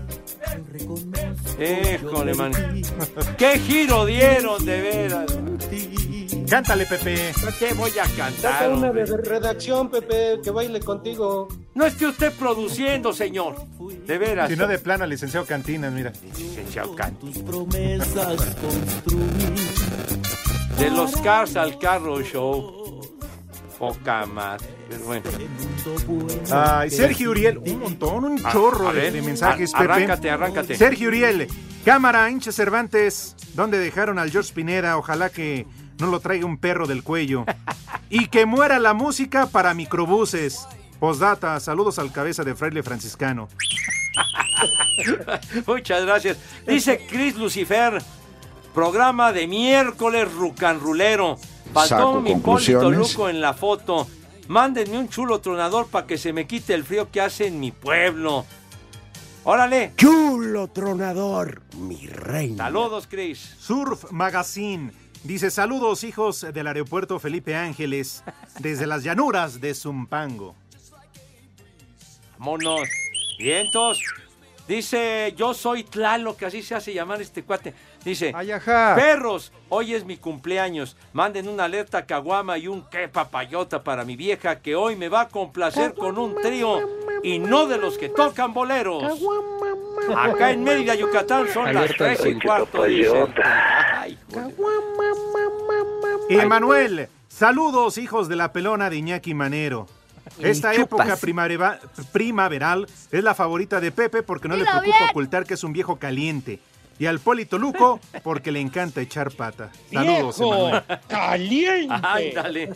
Híjole, 1.60 2.33
man. 2.33 2.51
¿Qué 3.38 3.60
giro 3.60 4.05
dieron, 4.05 4.65
de 4.65 4.81
veras? 4.81 5.38
Cántale, 6.49 6.86
Pepe. 6.86 7.33
¿Qué 7.60 7.73
voy 7.73 7.91
a 7.91 8.03
cantar? 8.15 8.36
Saca 8.36 8.69
una 8.69 8.91
redacción, 8.91 9.89
Pepe, 9.89 10.39
que 10.41 10.49
baile 10.49 10.79
contigo. 10.79 11.47
No 11.75 11.86
esté 11.86 12.07
usted 12.07 12.31
produciendo, 12.33 13.12
señor. 13.12 13.55
De 14.05 14.17
veras. 14.17 14.49
Si 14.49 14.55
no, 14.55 14.67
de 14.67 14.79
plano, 14.79 15.05
licenciado 15.05 15.45
Cantinas, 15.45 15.91
mira. 15.91 16.13
Licenciado 16.38 16.95
Canti. 16.95 17.33
De 20.78 20.90
los 20.92 21.16
Cars 21.18 21.56
al 21.56 21.78
Carro 21.80 22.22
Show. 22.22 23.02
Poca 23.80 24.26
más. 24.26 24.62
Pero 24.90 25.04
bueno. 25.06 25.24
Ay, 26.52 26.90
Sergio 26.90 27.32
Uriel, 27.32 27.58
un 27.60 27.80
montón, 27.80 28.26
un 28.26 28.46
A- 28.46 28.52
chorro 28.52 28.90
a 28.90 28.94
de, 28.94 29.02
ver, 29.02 29.13
de 29.13 29.22
mensajes, 29.22 29.72
Pepe. 29.72 29.84
arráncate, 29.84 30.30
arráncate. 30.30 30.76
Sergio 30.76 31.10
Uriel, 31.10 31.48
cámara, 31.86 32.30
hincha 32.30 32.52
Cervantes, 32.52 33.36
¿dónde 33.54 33.78
dejaron 33.80 34.18
al 34.20 34.32
George 34.32 34.54
Pineda? 34.54 34.98
Ojalá 34.98 35.30
que 35.30 35.66
no 36.00 36.08
lo 36.08 36.20
traiga 36.20 36.46
un 36.46 36.58
perro 36.58 36.88
del 36.88 37.04
cuello. 37.04 37.46
y 38.10 38.28
que 38.28 38.46
muera 38.46 38.80
la 38.80 38.94
música 38.94 39.48
para 39.48 39.74
microbuses. 39.74 40.68
Postdata, 41.00 41.60
saludos 41.60 42.00
al 42.00 42.12
cabeza 42.12 42.44
de 42.44 42.56
fraile 42.56 42.82
franciscano. 42.82 43.48
Muchas 45.68 46.06
gracias. 46.06 46.38
Dice 46.66 47.06
Chris 47.08 47.36
Lucifer, 47.38 48.02
programa 48.78 49.34
de 49.34 49.48
miércoles 49.48 50.32
rucanrulero. 50.32 51.40
Faltó 51.74 51.96
Saco 51.96 52.22
mi 52.22 52.36
Polito 52.36 52.44
conclusiones. 52.44 53.12
Luco 53.12 53.28
en 53.28 53.42
la 53.42 53.56
foto. 53.56 54.08
Mándenme 54.50 55.00
un 55.00 55.10
chulo 55.10 55.42
tronador 55.42 55.88
para 55.88 56.06
que 56.06 56.20
se 56.20 56.32
me 56.32 56.46
quite 56.46 56.76
el 56.76 56.84
frío 56.84 57.10
que 57.10 57.20
hace 57.20 57.48
en 57.48 57.60
mi 57.60 57.72
pueblo. 57.72 58.46
Órale. 59.46 59.94
Chulo 59.98 60.68
tronador, 60.68 61.63
mi 61.80 62.06
reina. 62.06 62.66
Saludos, 62.66 63.08
Chris. 63.10 63.56
Surf 63.58 64.12
Magazine. 64.12 64.92
Dice, 65.24 65.50
saludos 65.50 66.04
hijos 66.04 66.46
del 66.54 66.68
aeropuerto 66.68 67.18
Felipe 67.18 67.56
Ángeles, 67.56 68.24
desde 68.60 68.86
las 68.86 69.04
llanuras 69.04 69.60
de 69.60 69.74
Zumpango. 69.74 70.54
Vámonos. 72.38 72.88
Vientos. 73.40 74.00
Dice, 74.68 75.34
yo 75.36 75.54
soy 75.54 75.84
Tlalo, 75.84 76.36
que 76.36 76.46
así 76.46 76.62
se 76.62 76.76
hace 76.76 76.94
llamar 76.94 77.22
este 77.22 77.42
cuate. 77.42 77.74
Dice, 78.08 78.34
perros, 78.96 79.52
hoy 79.67 79.93
es 79.93 80.06
mi 80.06 80.15
cumpleaños. 80.15 80.96
Manden 81.12 81.50
una 81.50 81.65
alerta 81.65 82.06
caguama 82.06 82.58
y 82.58 82.70
un 82.70 82.86
qué 82.89 83.10
papayota 83.10 83.84
para 83.84 84.06
mi 84.06 84.15
vieja 84.15 84.62
que 84.62 84.78
hoy 84.78 84.96
me 84.96 85.10
va 85.10 85.22
a 85.22 85.28
complacer 85.28 85.93
con 85.93 86.17
un 86.17 86.36
trío 86.36 86.80
y 87.22 87.38
no 87.38 87.65
de 87.65 87.78
los 87.78 87.98
que 87.98 88.08
tocan 88.08 88.54
boleros. 88.54 89.04
Acá 90.15 90.52
en 90.52 90.63
Mérida, 90.63 90.96
Yucatán, 90.96 91.50
son 91.54 91.74
las 91.74 91.91
tres 91.98 92.26
y 92.26 92.39
cuarto. 92.39 92.84
Ay, 92.84 94.17
Emanuel, 96.30 97.10
saludos 97.28 97.98
hijos 97.98 98.30
de 98.30 98.38
la 98.38 98.54
pelona 98.54 98.89
de 98.89 98.96
Iñaki 98.96 99.34
Manero. 99.34 99.86
Esta 100.39 100.74
época 100.74 101.17
primaveral 102.13 102.88
es 103.12 103.24
la 103.24 103.36
favorita 103.36 103.82
de 103.82 103.91
Pepe 103.91 104.24
porque 104.24 104.48
no 104.48 104.56
le 104.56 104.63
preocupa 104.63 104.84
bien. 104.86 105.10
ocultar 105.10 105.46
que 105.46 105.56
es 105.56 105.63
un 105.65 105.74
viejo 105.74 105.98
caliente. 105.98 106.62
Y 106.99 107.05
al 107.05 107.19
Polito 107.19 107.57
Luco 107.57 107.99
porque 108.23 108.51
le 108.51 108.60
encanta 108.60 109.01
echar 109.01 109.31
pata. 109.31 109.71
Saludos, 109.91 110.39
¡Viejo 110.39 110.55
Emanuel. 110.55 110.83
caliente! 111.07 111.93
Ándale. 112.03 112.73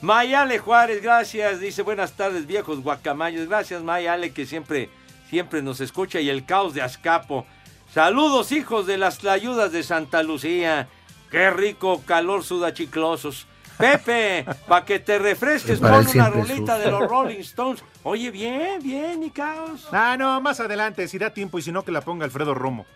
Mayale 0.00 0.58
Juárez, 0.58 1.02
gracias. 1.02 1.60
Dice 1.60 1.82
buenas 1.82 2.12
tardes, 2.12 2.46
viejos 2.46 2.82
guacamayos. 2.82 3.48
Gracias, 3.48 3.82
Mayale, 3.82 4.32
que 4.32 4.46
siempre, 4.46 4.90
siempre 5.30 5.62
nos 5.62 5.80
escucha. 5.80 6.20
Y 6.20 6.28
el 6.28 6.44
caos 6.44 6.74
de 6.74 6.82
Azcapo. 6.82 7.46
Saludos, 7.92 8.52
hijos 8.52 8.86
de 8.86 8.98
las 8.98 9.18
tlayudas 9.18 9.72
de 9.72 9.82
Santa 9.82 10.22
Lucía. 10.22 10.88
Qué 11.30 11.50
rico 11.50 12.02
calor 12.06 12.44
sudachiclosos. 12.44 13.46
Pepe, 13.78 14.44
para 14.68 14.84
que 14.84 15.00
te 15.00 15.18
refresques, 15.18 15.80
él 15.80 16.06
una 16.14 16.30
rolita 16.30 16.78
de 16.78 16.90
los 16.90 17.00
Rolling 17.08 17.40
Stones. 17.40 17.82
Oye, 18.02 18.30
bien, 18.30 18.80
bien, 18.82 19.18
mi 19.18 19.30
caos. 19.30 19.88
Ah, 19.90 20.16
no, 20.18 20.40
más 20.40 20.60
adelante, 20.60 21.08
si 21.08 21.18
da 21.18 21.30
tiempo 21.30 21.58
y 21.58 21.62
si 21.62 21.72
no, 21.72 21.82
que 21.84 21.90
la 21.92 22.02
ponga 22.02 22.24
Alfredo 22.24 22.54
Romo. 22.54 22.86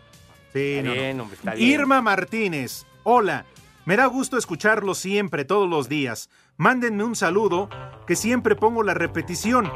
Sí, 0.52 0.76
Está 0.76 0.88
no, 0.88 0.94
no. 0.94 1.00
bien, 1.00 1.20
hombre, 1.20 1.36
está 1.36 1.54
bien. 1.54 1.70
Irma 1.80 2.00
Martínez, 2.02 2.86
hola. 3.04 3.44
Me 3.84 3.96
da 3.96 4.06
gusto 4.06 4.36
escucharlo 4.36 4.94
siempre, 4.94 5.44
todos 5.46 5.68
los 5.68 5.88
días. 5.88 6.28
Mándenme 6.58 7.04
un 7.04 7.16
saludo, 7.16 7.70
que 8.06 8.16
siempre 8.16 8.54
pongo 8.54 8.82
la 8.82 8.92
repetición. 8.94 9.70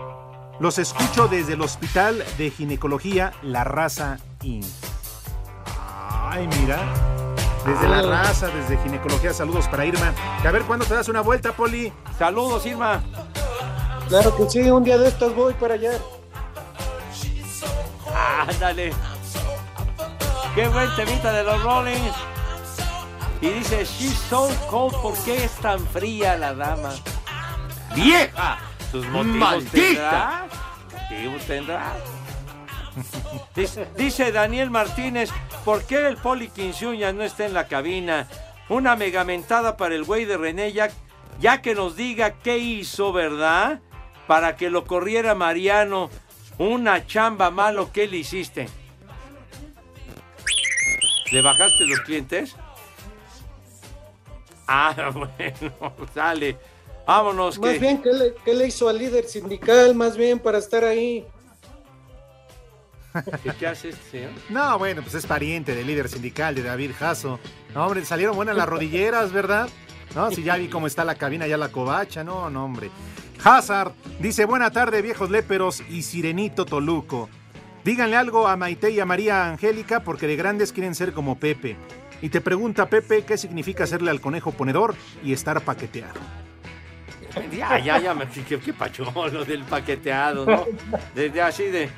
Los 0.60 0.78
escucho 0.78 1.28
desde 1.28 1.54
el 1.54 1.62
Hospital 1.62 2.22
de 2.36 2.50
Ginecología 2.50 3.32
La 3.42 3.64
Raza 3.64 4.18
Inc. 4.42 4.64
Ay, 5.66 6.46
mira. 6.60 6.78
Desde 7.64 7.88
La 7.88 8.02
Raza, 8.02 8.48
desde 8.48 8.76
Ginecología, 8.82 9.32
saludos 9.32 9.66
para 9.68 9.86
Irma. 9.86 10.12
Que 10.42 10.48
a 10.48 10.50
ver 10.52 10.62
cuándo 10.64 10.84
te 10.84 10.94
das 10.94 11.08
una 11.08 11.20
vuelta, 11.22 11.52
Poli. 11.52 11.92
Saludos, 12.18 12.66
Irma. 12.66 13.02
Claro 14.08 14.36
que 14.36 14.50
sí, 14.50 14.60
un 14.70 14.84
día 14.84 14.98
de 14.98 15.08
estos 15.08 15.34
voy 15.34 15.54
para 15.54 15.74
allá. 15.74 15.92
Ándale. 18.48 18.92
Qué 20.54 20.68
buen 20.68 20.94
temita 20.96 21.32
de 21.32 21.44
los 21.44 21.62
Rolling. 21.62 22.10
Y 23.40 23.48
dice, 23.48 23.86
she's 23.86 24.18
so 24.28 24.50
cold, 24.68 24.94
¿por 25.00 25.16
qué 25.24 25.44
es 25.44 25.52
tan 25.52 25.80
fría 25.86 26.36
la 26.36 26.52
dama? 26.52 26.92
¡Vieja! 27.94 28.58
Sus 28.90 29.06
motivos 29.08 29.38
¡Maldita! 29.38 30.46
Motivos 30.92 31.42
tendrá. 31.46 31.94
Dice, 33.56 33.88
dice 33.96 34.32
Daniel 34.32 34.70
Martínez, 34.70 35.30
¿por 35.64 35.84
qué 35.84 36.06
el 36.06 36.18
Poli 36.18 36.48
Quinzuña 36.48 37.12
no 37.12 37.22
está 37.22 37.46
en 37.46 37.54
la 37.54 37.66
cabina? 37.66 38.28
Una 38.68 38.96
megamentada 38.96 39.78
para 39.78 39.94
el 39.94 40.04
güey 40.04 40.26
de 40.26 40.36
René, 40.36 40.72
ya, 40.72 40.90
ya 41.40 41.62
que 41.62 41.74
nos 41.74 41.96
diga 41.96 42.34
qué 42.34 42.58
hizo, 42.58 43.14
¿verdad? 43.14 43.80
Para 44.26 44.56
que 44.56 44.68
lo 44.68 44.84
corriera 44.84 45.34
Mariano. 45.34 46.10
Una 46.58 47.06
chamba 47.06 47.50
malo 47.50 47.90
que 47.92 48.06
le 48.06 48.18
hiciste. 48.18 48.68
¿Le 51.32 51.40
bajaste 51.40 51.84
los 51.86 52.00
clientes? 52.00 52.56
Ah, 54.74 55.10
bueno, 55.12 55.92
sale. 56.14 56.56
Vámonos. 57.06 57.58
Más 57.58 57.72
que... 57.72 57.78
bien, 57.80 58.00
¿qué 58.00 58.12
le, 58.12 58.34
qué 58.44 58.54
le 58.54 58.68
hizo 58.68 58.88
al 58.88 58.96
líder 58.96 59.24
sindical? 59.24 59.94
Más 59.94 60.16
bien 60.16 60.38
para 60.38 60.58
estar 60.58 60.84
ahí. 60.84 61.26
¿Qué, 63.42 63.52
qué 63.58 63.66
hace 63.66 63.90
este 63.90 64.10
señor? 64.10 64.30
No, 64.48 64.78
bueno, 64.78 65.02
pues 65.02 65.14
es 65.16 65.26
pariente 65.26 65.74
del 65.74 65.86
líder 65.86 66.08
sindical 66.08 66.54
de 66.54 66.62
David 66.62 66.92
Jasso. 66.98 67.38
No, 67.74 67.84
hombre, 67.84 68.04
salieron 68.04 68.36
buenas 68.36 68.56
las 68.56 68.68
rodilleras, 68.68 69.32
¿verdad? 69.32 69.68
No, 70.14 70.30
si 70.30 70.42
ya 70.42 70.56
vi 70.56 70.68
cómo 70.68 70.86
está 70.86 71.04
la 71.04 71.16
cabina, 71.16 71.46
ya 71.46 71.56
la 71.56 71.70
covacha, 71.70 72.22
no, 72.22 72.48
no, 72.48 72.64
hombre. 72.64 72.90
Hazard 73.44 73.92
dice, 74.20 74.44
buena 74.44 74.70
tarde 74.70 75.02
viejos 75.02 75.28
léperos 75.28 75.82
y 75.90 76.02
Sirenito 76.02 76.64
Toluco. 76.64 77.28
Díganle 77.84 78.16
algo 78.16 78.46
a 78.46 78.56
Maite 78.56 78.90
y 78.90 79.00
a 79.00 79.04
María 79.06 79.50
Angélica 79.50 80.00
porque 80.04 80.26
de 80.26 80.36
grandes 80.36 80.72
quieren 80.72 80.94
ser 80.94 81.12
como 81.12 81.38
Pepe. 81.38 81.76
Y 82.20 82.28
te 82.28 82.40
pregunta 82.40 82.88
Pepe 82.88 83.24
qué 83.24 83.36
significa 83.36 83.84
hacerle 83.84 84.10
al 84.10 84.20
conejo 84.20 84.52
ponedor 84.52 84.94
y 85.24 85.32
estar 85.32 85.60
paqueteado. 85.62 86.20
Ya, 87.50 87.78
ya, 87.78 87.98
ya, 87.98 88.14
me 88.14 88.28
qué, 88.28 88.60
qué 88.60 88.72
pacho 88.72 89.10
lo 89.32 89.44
del 89.44 89.64
paqueteado, 89.64 90.44
¿no? 90.46 90.66
Desde 91.14 91.40
así 91.40 91.64
de, 91.64 91.88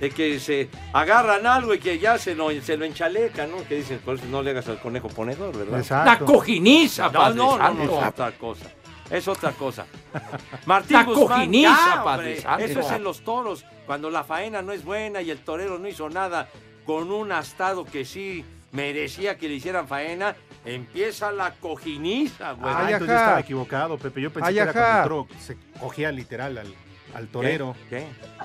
de 0.00 0.10
que 0.10 0.38
se 0.40 0.68
agarran 0.92 1.46
algo 1.46 1.72
y 1.72 1.78
que 1.78 1.98
ya 1.98 2.18
se 2.18 2.34
lo, 2.34 2.50
se 2.60 2.76
lo 2.76 2.84
enchalecan, 2.84 3.50
¿no? 3.50 3.58
Que 3.68 3.76
dicen, 3.76 4.00
por 4.04 4.16
eso 4.16 4.24
no 4.26 4.42
le 4.42 4.50
hagas 4.50 4.68
al 4.68 4.80
conejo 4.80 5.08
ponedor, 5.08 5.56
¿verdad? 5.56 5.78
Exacto. 5.78 6.10
La 6.10 6.18
cojiniza, 6.18 7.06
No, 7.06 7.12
padre 7.12 7.36
no, 7.36 7.56
no, 7.56 7.74
no, 7.74 7.84
no. 7.84 7.98
otra 8.08 8.32
cosa. 8.32 8.66
Es 9.10 9.26
otra 9.28 9.52
cosa. 9.52 9.86
Martín 10.66 10.96
La 10.96 11.04
Guzmán, 11.04 11.26
cojiniza, 11.28 11.96
ya, 11.96 12.04
padre 12.04 12.42
hombre. 12.46 12.64
Eso 12.64 12.80
es 12.80 12.90
en 12.92 13.04
los 13.04 13.22
toros, 13.22 13.64
cuando 13.86 14.10
la 14.10 14.24
faena 14.24 14.62
no 14.62 14.72
es 14.72 14.84
buena 14.84 15.20
y 15.20 15.30
el 15.30 15.40
torero 15.40 15.78
no 15.78 15.88
hizo 15.88 16.08
nada 16.08 16.48
con 16.86 17.10
un 17.10 17.32
astado 17.32 17.84
que 17.84 18.04
sí 18.04 18.44
merecía 18.72 19.36
que 19.36 19.48
le 19.48 19.54
hicieran 19.54 19.88
faena, 19.88 20.36
empieza 20.64 21.32
la 21.32 21.54
cojiniza, 21.54 22.52
güey. 22.52 22.72
Ah, 22.72 22.82
entonces 22.84 23.08
yo 23.08 23.16
estaba 23.16 23.40
equivocado, 23.40 23.98
Pepe. 23.98 24.20
Yo 24.20 24.32
pensé 24.32 24.48
Ay, 24.48 24.54
que 24.54 24.60
era 24.60 24.72
cuando 24.72 24.96
el 24.98 25.02
toro 25.02 25.40
se 25.40 25.56
cogía 25.78 26.12
literal 26.12 26.58
al, 26.58 26.74
al 27.14 27.28
torero. 27.28 27.74
¿Qué? 27.88 28.04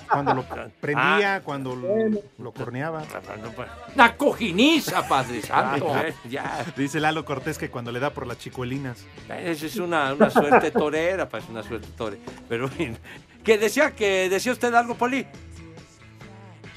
Cuando 0.10 0.34
lo 0.34 0.44
prendía, 0.82 1.36
Ah. 1.36 1.42
cuando 1.42 1.76
lo, 1.76 2.22
lo 2.38 2.52
corneaba. 2.52 3.04
La 3.96 4.16
cojiniza, 4.18 5.08
Padre 5.08 5.42
Santo. 5.42 5.94
Ah, 5.94 6.04
ya. 6.30 6.66
Dice 6.76 7.00
Lalo 7.00 7.26
Cortés 7.26 7.58
que 7.58 7.70
cuando 7.70 7.92
le 7.92 8.00
da 8.00 8.10
por 8.12 8.28
las 8.28 8.38
chicuelinas. 8.40 9.06
Esa 9.30 9.66
es 9.66 9.76
una, 9.78 10.14
una 10.14 10.30
suerte 10.30 10.72
torera, 10.72 11.28
pues 11.30 11.44
una 11.50 11.64
suerte 11.64 11.88
torera. 11.98 12.22
Pero, 12.50 12.70
que 13.44 13.58
decía 13.58 13.92
que 13.92 14.30
decía 14.30 14.52
usted 14.52 14.74
algo, 14.74 14.96
Poli? 14.96 15.26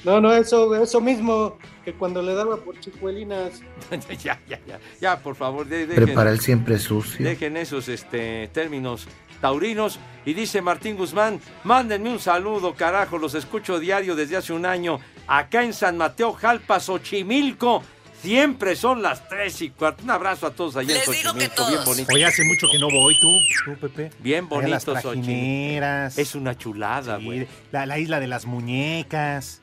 No, 0.05 0.21
no, 0.21 0.31
eso, 0.31 0.73
eso 0.81 1.01
mismo 1.01 1.57
que 1.83 1.93
cuando 1.93 2.21
le 2.21 2.33
daba 2.33 2.55
por 2.57 2.79
chicuelinas. 2.79 3.61
ya, 4.23 4.39
ya, 4.47 4.59
ya, 4.65 4.79
ya, 5.01 5.19
por 5.19 5.35
favor, 5.35 5.67
de- 5.67 5.87
dejen, 5.87 6.05
Prepara 6.05 6.31
el 6.31 6.39
siempre 6.39 6.79
sucio. 6.79 7.25
dejen 7.25 7.57
esos 7.57 7.89
este, 7.89 8.47
términos 8.53 9.07
taurinos. 9.39 9.99
Y 10.25 10.33
dice 10.33 10.61
Martín 10.61 10.97
Guzmán, 10.97 11.39
mándenme 11.63 12.09
un 12.09 12.19
saludo, 12.19 12.75
carajo, 12.75 13.17
los 13.17 13.33
escucho 13.35 13.79
diario 13.79 14.15
desde 14.15 14.37
hace 14.37 14.53
un 14.53 14.65
año, 14.65 14.99
acá 15.27 15.63
en 15.63 15.73
San 15.73 15.97
Mateo, 15.97 16.33
Jalpa, 16.33 16.79
Xochimilco. 16.79 17.83
Siempre 18.21 18.75
son 18.75 19.01
las 19.01 19.29
tres 19.29 19.61
y 19.61 19.69
cuarto. 19.69 20.03
Un 20.03 20.11
abrazo 20.11 20.45
a 20.45 20.51
todos 20.51 20.75
allá 20.75 20.93
en 20.93 21.01
Xochimilco, 21.05 21.67
bien 21.67 21.79
bonito. 21.85 22.13
Oye, 22.13 22.25
hace 22.25 22.43
mucho 22.43 22.67
que 22.69 22.77
no 22.77 22.89
voy, 22.89 23.17
tú, 23.21 23.39
tú, 23.63 23.79
Pepe. 23.79 24.11
Bien 24.19 24.45
Allá 24.51 24.67
las 24.67 24.85
bonito 24.85 25.01
Xochimilco. 25.01 26.19
Es 26.19 26.35
una 26.35 26.57
chulada, 26.57 27.17
güey. 27.17 27.47
La, 27.71 27.85
la 27.85 27.97
isla 27.97 28.19
de 28.19 28.27
las 28.27 28.45
muñecas. 28.45 29.61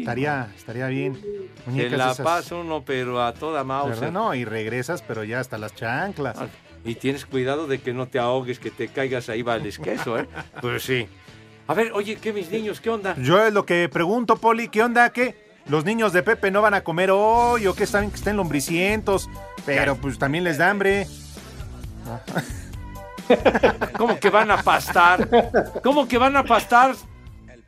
estaría, 0.00 0.52
estaría 0.56 0.88
bien. 0.88 1.14
Se 1.14 1.70
Muñecas 1.70 1.98
la 1.98 2.10
esas, 2.10 2.24
pasa 2.24 2.56
uno, 2.56 2.84
pero 2.84 3.22
a 3.22 3.32
toda 3.34 3.62
mouse. 3.62 4.10
No, 4.10 4.34
y 4.34 4.44
regresas, 4.44 5.02
pero 5.02 5.22
ya 5.22 5.38
hasta 5.38 5.56
las 5.56 5.72
chanclas. 5.74 6.38
Y 6.86 6.94
tienes 6.94 7.26
cuidado 7.26 7.66
de 7.66 7.80
que 7.80 7.92
no 7.92 8.06
te 8.06 8.20
ahogues, 8.20 8.60
que 8.60 8.70
te 8.70 8.86
caigas 8.86 9.28
ahí, 9.28 9.42
vales 9.42 9.78
queso, 9.78 10.18
¿eh? 10.18 10.28
Pues 10.60 10.84
sí. 10.84 11.08
A 11.66 11.74
ver, 11.74 11.90
oye, 11.92 12.16
¿qué 12.16 12.32
mis 12.32 12.48
niños? 12.50 12.80
¿Qué 12.80 12.90
onda? 12.90 13.16
Yo 13.18 13.44
es 13.44 13.52
lo 13.52 13.66
que 13.66 13.88
pregunto, 13.88 14.36
Poli, 14.36 14.68
¿qué 14.68 14.84
onda? 14.84 15.10
¿Qué? 15.10 15.34
¿Los 15.68 15.84
niños 15.84 16.12
de 16.12 16.22
Pepe 16.22 16.52
no 16.52 16.62
van 16.62 16.74
a 16.74 16.84
comer 16.84 17.10
hoy 17.10 17.66
o 17.66 17.74
que 17.74 17.82
están, 17.84 18.08
que 18.10 18.16
estén 18.16 18.36
lombricientos? 18.36 19.28
Pero 19.64 19.96
pues 19.96 20.16
también 20.16 20.44
les 20.44 20.58
da 20.58 20.70
hambre. 20.70 21.08
¿Cómo 23.98 24.20
que 24.20 24.30
van 24.30 24.52
a 24.52 24.62
pastar? 24.62 25.28
¿Cómo 25.82 26.06
que 26.06 26.18
van 26.18 26.36
a 26.36 26.44
pastar? 26.44 26.94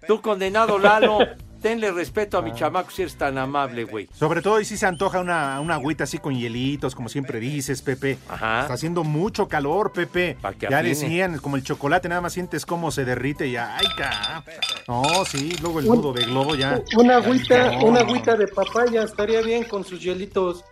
Tú 0.07 0.23
condenado 0.23 0.79
Lalo, 0.79 1.19
tenle 1.61 1.91
respeto 1.91 2.39
a 2.39 2.43
mi 2.43 2.53
chamaco 2.53 2.91
si 2.91 3.03
eres 3.03 3.17
tan 3.17 3.37
amable, 3.39 3.85
güey. 3.85 4.09
Sobre 4.13 4.43
todo 4.43 4.61
y 4.61 4.65
si 4.65 4.77
se 4.77 4.87
antoja 4.87 5.21
una, 5.21 5.61
una 5.61 5.75
agüita 5.75 6.05
así 6.05 6.19
con 6.19 6.35
hielitos, 6.35 6.95
como 6.95 7.09
siempre 7.09 7.41
dices, 7.41 7.83
Pepe. 7.83 8.13
Está 8.13 8.67
haciendo 8.73 9.05
mucho 9.05 9.49
calor, 9.49 9.93
Pepe. 9.93 10.37
que 10.59 10.67
ya 10.69 10.79
afine. 10.79 10.83
decían, 10.95 11.39
como 11.39 11.57
el 11.57 11.63
chocolate, 11.63 12.09
nada 12.09 12.21
más 12.21 12.33
sientes 12.33 12.65
cómo 12.67 12.91
se 12.91 13.05
derrite 13.05 13.47
y 13.49 13.53
ya. 13.53 13.77
¡Ay, 13.77 13.87
ca! 13.97 14.43
No, 14.87 15.03
sí, 15.25 15.55
luego 15.61 15.81
el 15.81 15.87
Un- 15.87 15.97
nudo 15.97 16.13
de 16.13 16.25
globo 16.25 16.55
ya. 16.55 16.81
Una 16.97 17.17
agüita, 17.17 17.73
No. 17.73 17.87
una 17.87 18.01
agüita 18.01 18.37
de 18.37 18.49
papaya 18.49 19.03
estaría 19.03 19.41
bien 19.43 19.65
con 19.65 19.85
sus 19.85 20.01
hielitos. 20.01 20.65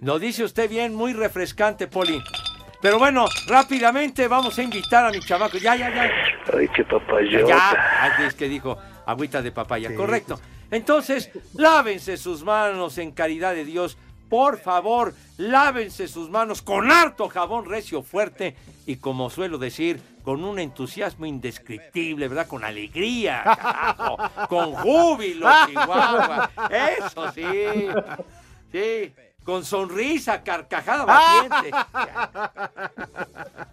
Lo 0.00 0.18
dice 0.18 0.44
usted 0.44 0.68
bien, 0.68 0.94
muy 0.94 1.14
refrescante, 1.14 1.86
Poli. 1.86 2.22
Pero 2.82 2.98
bueno, 2.98 3.24
rápidamente 3.48 4.28
vamos 4.28 4.58
a 4.58 4.62
invitar 4.62 5.06
a 5.06 5.10
mi 5.10 5.18
chamaco. 5.20 5.56
Ya, 5.56 5.74
ya, 5.74 5.88
ya. 5.94 6.02
Ay, 6.54 6.68
qué 6.76 6.84
papayota. 6.84 7.46
Ya, 7.48 7.70
ah, 7.70 8.22
es 8.26 8.34
que 8.34 8.46
dijo 8.46 8.76
agüita 9.06 9.42
de 9.42 9.52
papaya, 9.52 9.94
correcto. 9.94 10.40
Entonces, 10.70 11.30
lávense 11.54 12.16
sus 12.16 12.42
manos 12.42 12.98
en 12.98 13.12
caridad 13.12 13.54
de 13.54 13.64
Dios. 13.64 13.96
Por 14.28 14.58
favor, 14.58 15.14
lávense 15.36 16.08
sus 16.08 16.30
manos 16.30 16.62
con 16.62 16.90
harto 16.90 17.28
jabón 17.28 17.66
recio 17.66 18.02
fuerte 18.02 18.56
y 18.86 18.96
como 18.96 19.30
suelo 19.30 19.58
decir, 19.58 20.00
con 20.24 20.44
un 20.44 20.58
entusiasmo 20.58 21.26
indescriptible, 21.26 22.28
¿verdad? 22.28 22.46
Con 22.48 22.64
alegría, 22.64 23.42
carajo, 23.44 24.16
con 24.48 24.72
júbilo, 24.72 25.46
Chihuahua. 25.66 26.50
Eso 26.70 27.30
sí. 27.32 27.86
Sí, 28.72 29.12
con 29.44 29.64
sonrisa, 29.64 30.42
carcajada 30.42 31.04
batiente. 31.48 31.70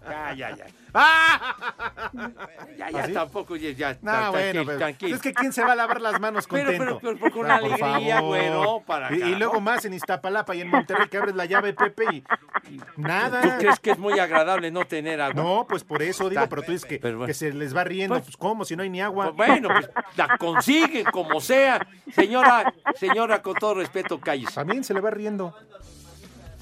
Ya, 0.08 0.34
ya, 0.34 0.56
ya. 0.56 0.66
Ya, 2.76 2.90
ya, 2.90 3.04
¿Así? 3.04 3.12
tampoco, 3.12 3.56
ya, 3.56 3.70
ya. 3.70 3.96
No, 4.02 4.32
bueno, 4.32 4.32
tranquilo, 4.32 4.64
pero 4.66 4.78
tranquilo. 4.78 5.16
es 5.16 5.22
que 5.22 5.32
¿quién 5.34 5.52
se 5.52 5.62
va 5.62 5.72
a 5.72 5.76
lavar 5.76 6.00
las 6.00 6.20
manos 6.20 6.46
Pero, 6.50 6.70
contento? 6.70 6.98
pero, 7.00 7.18
pero, 7.18 7.32
con 7.32 7.50
Ah, 7.50 7.58
por 7.60 7.72
alegría, 7.72 8.20
güero, 8.20 8.82
para 8.86 9.14
y, 9.14 9.22
y 9.22 9.34
luego 9.36 9.60
más 9.60 9.84
en 9.84 9.94
Iztapalapa 9.94 10.54
y 10.54 10.62
en 10.62 10.68
Monterrey 10.68 11.08
que 11.08 11.18
abres 11.18 11.34
la 11.34 11.44
llave, 11.44 11.74
Pepe, 11.74 12.04
y, 12.12 12.24
y 12.70 12.80
nada. 12.96 13.40
¿Tú 13.42 13.48
crees 13.58 13.78
que 13.80 13.90
es 13.92 13.98
muy 13.98 14.18
agradable 14.18 14.70
no 14.70 14.84
tener 14.86 15.20
agua? 15.20 15.42
No, 15.42 15.66
pues 15.68 15.84
por 15.84 16.02
eso 16.02 16.28
digo, 16.28 16.46
pero 16.48 16.62
tú 16.62 16.72
dices 16.72 16.88
que, 16.88 16.98
Pero 16.98 17.18
bueno. 17.18 17.26
que 17.28 17.34
se 17.34 17.52
les 17.52 17.74
va 17.76 17.84
riendo. 17.84 18.20
Pues, 18.20 18.36
¿cómo? 18.36 18.64
Si 18.64 18.74
no 18.76 18.82
hay 18.82 18.90
ni 18.90 19.00
agua. 19.00 19.32
Pues 19.34 19.48
bueno, 19.48 19.68
pues 19.68 19.90
la 20.16 20.36
consiguen 20.38 21.04
como 21.06 21.40
sea. 21.40 21.86
Señora, 22.12 22.72
señora, 22.96 23.42
con 23.42 23.54
todo 23.54 23.74
respeto, 23.74 24.20
cállese. 24.20 24.54
También 24.54 24.82
se 24.84 24.92
le 24.94 25.00
va 25.00 25.10
riendo. 25.10 25.54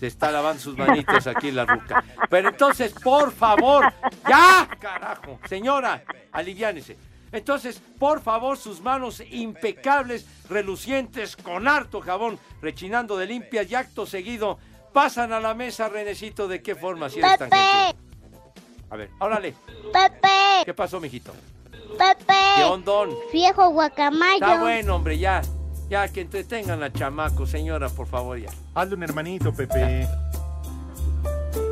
Se 0.00 0.06
está 0.06 0.30
lavando 0.30 0.62
sus 0.62 0.78
manitos 0.78 1.26
aquí 1.26 1.50
la 1.50 1.66
ruca. 1.66 2.02
Pero 2.30 2.48
entonces, 2.48 2.90
por 2.90 3.32
favor, 3.32 3.92
ya, 4.26 4.66
carajo. 4.80 5.38
Señora, 5.46 6.02
aliviánese. 6.32 6.96
Entonces, 7.30 7.82
por 7.98 8.22
favor, 8.22 8.56
sus 8.56 8.80
manos 8.80 9.22
impecables, 9.30 10.24
relucientes, 10.48 11.36
con 11.36 11.68
harto 11.68 12.00
jabón, 12.00 12.38
rechinando 12.62 13.18
de 13.18 13.26
limpias 13.26 13.70
y 13.70 13.74
acto 13.74 14.06
seguido, 14.06 14.58
pasan 14.94 15.34
a 15.34 15.38
la 15.38 15.52
mesa, 15.52 15.90
Renecito, 15.90 16.48
¿de 16.48 16.62
qué 16.62 16.74
forma? 16.74 17.10
Si 17.10 17.18
eres 17.18 17.36
tan 17.36 17.50
gentil? 17.50 18.00
A 18.88 18.96
ver, 18.96 19.10
órale. 19.18 19.54
Pepe, 19.92 20.64
¿Qué 20.64 20.72
pasó, 20.72 20.98
mijito? 20.98 21.34
Pepe. 21.98 22.34
¿Qué 22.56 22.64
ondón? 22.64 23.14
Viejo 23.30 23.68
guacamayo. 23.68 24.32
Está 24.36 24.60
bueno, 24.62 24.96
hombre, 24.96 25.18
ya. 25.18 25.42
Ya, 25.90 26.06
que 26.06 26.20
entretengan 26.20 26.84
a 26.84 26.92
chamaco, 26.92 27.46
señora, 27.46 27.88
por 27.88 28.06
favor, 28.06 28.38
ya. 28.38 28.50
Hazle 28.76 28.94
un 28.94 29.02
hermanito, 29.02 29.52
Pepe. 29.52 30.06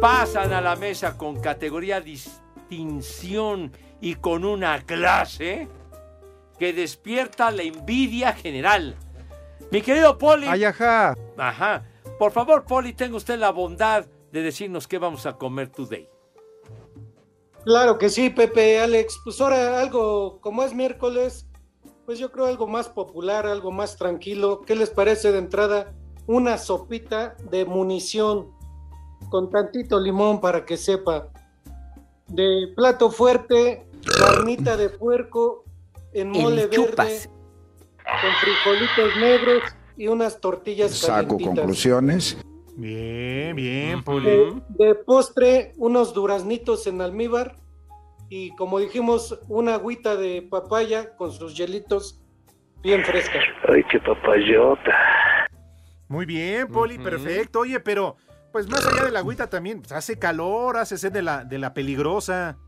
Pasan 0.01 0.53
a 0.53 0.61
la 0.61 0.75
mesa 0.75 1.17
con 1.17 1.41
categoría 1.41 2.01
distinción 2.01 3.73
y 4.01 4.17
con 4.17 4.45
una 4.45 4.83
clase 4.85 5.69
que 6.59 6.73
despierta 6.73 7.53
la 7.53 7.63
envidia 7.63 8.33
general. 8.33 8.97
Mi 9.71 9.83
querido 9.83 10.19
Poli. 10.19 10.49
Ay, 10.49 10.65
ajá. 10.65 11.15
Ajá. 11.37 11.85
Por 12.19 12.33
favor, 12.33 12.65
Poli, 12.65 12.95
tenga 12.95 13.17
usted 13.17 13.39
la 13.39 13.53
bondad 13.53 14.05
de 14.33 14.43
decirnos 14.43 14.89
qué 14.89 14.99
vamos 14.99 15.27
a 15.27 15.35
comer 15.35 15.69
today. 15.69 16.09
Claro 17.65 17.99
que 17.99 18.09
sí, 18.09 18.31
Pepe, 18.31 18.81
Alex. 18.81 19.21
Pues 19.23 19.41
ahora 19.41 19.81
algo, 19.81 20.41
como 20.41 20.65
es 20.65 20.75
miércoles, 20.75 21.48
pues 22.09 22.19
yo 22.19 22.33
creo 22.33 22.47
algo 22.47 22.67
más 22.67 22.89
popular, 22.89 23.47
algo 23.47 23.71
más 23.71 23.99
tranquilo. 23.99 24.63
¿Qué 24.63 24.75
les 24.75 24.89
parece 24.89 25.31
de 25.31 25.41
entrada? 25.41 25.93
Una 26.27 26.57
sopita 26.57 27.37
de 27.51 27.67
munición 27.67 28.47
con 29.29 29.51
tantito 29.51 30.01
limón 30.01 30.41
para 30.41 30.65
que 30.65 30.79
sepa. 30.79 31.29
De 32.27 32.73
plato 32.75 33.11
fuerte, 33.11 33.87
carnita 34.19 34.79
de 34.79 34.89
puerco 34.89 35.65
en 36.15 36.31
mole 36.31 36.63
verde, 36.63 36.77
chupas. 36.77 37.29
con 37.99 38.33
frijolitos 38.41 39.21
negros 39.21 39.63
y 39.99 40.09
unas 40.09 40.41
tortillas 40.41 40.93
Saco 40.93 41.13
calientitas. 41.13 41.55
conclusiones. 41.57 42.39
Bien, 42.75 43.55
bien, 43.55 44.03
Poli. 44.03 44.25
De, 44.25 44.63
de 44.79 44.95
postre, 44.95 45.75
unos 45.77 46.15
duraznitos 46.15 46.87
en 46.87 47.03
almíbar 47.03 47.57
y 48.29 48.55
como 48.57 48.79
dijimos, 48.79 49.41
una 49.49 49.75
agüita 49.75 50.17
de 50.17 50.43
papaya 50.43 51.17
con 51.17 51.33
sus 51.33 51.57
hielitos 51.57 52.21
bien 52.83 53.05
fresca. 53.05 53.39
Ay, 53.69 53.83
qué 53.91 53.99
papayota. 54.01 54.93
Muy 56.09 56.27
bien, 56.27 56.69
Poli, 56.69 56.99
perfecto. 56.99 57.61
Oye, 57.61 57.81
pero 57.81 58.17
pues 58.53 58.69
más 58.69 58.87
allá 58.87 59.05
de 59.05 59.11
la 59.11 59.19
agüita 59.21 59.49
también, 59.49 59.81
pues, 59.81 59.93
hace 59.93 60.19
calor, 60.19 60.77
hace 60.79 60.97
sed 60.97 61.13
de 61.13 61.23
la, 61.23 61.45
de 61.45 61.59
la 61.59 61.75
peligrosa. 61.75 62.59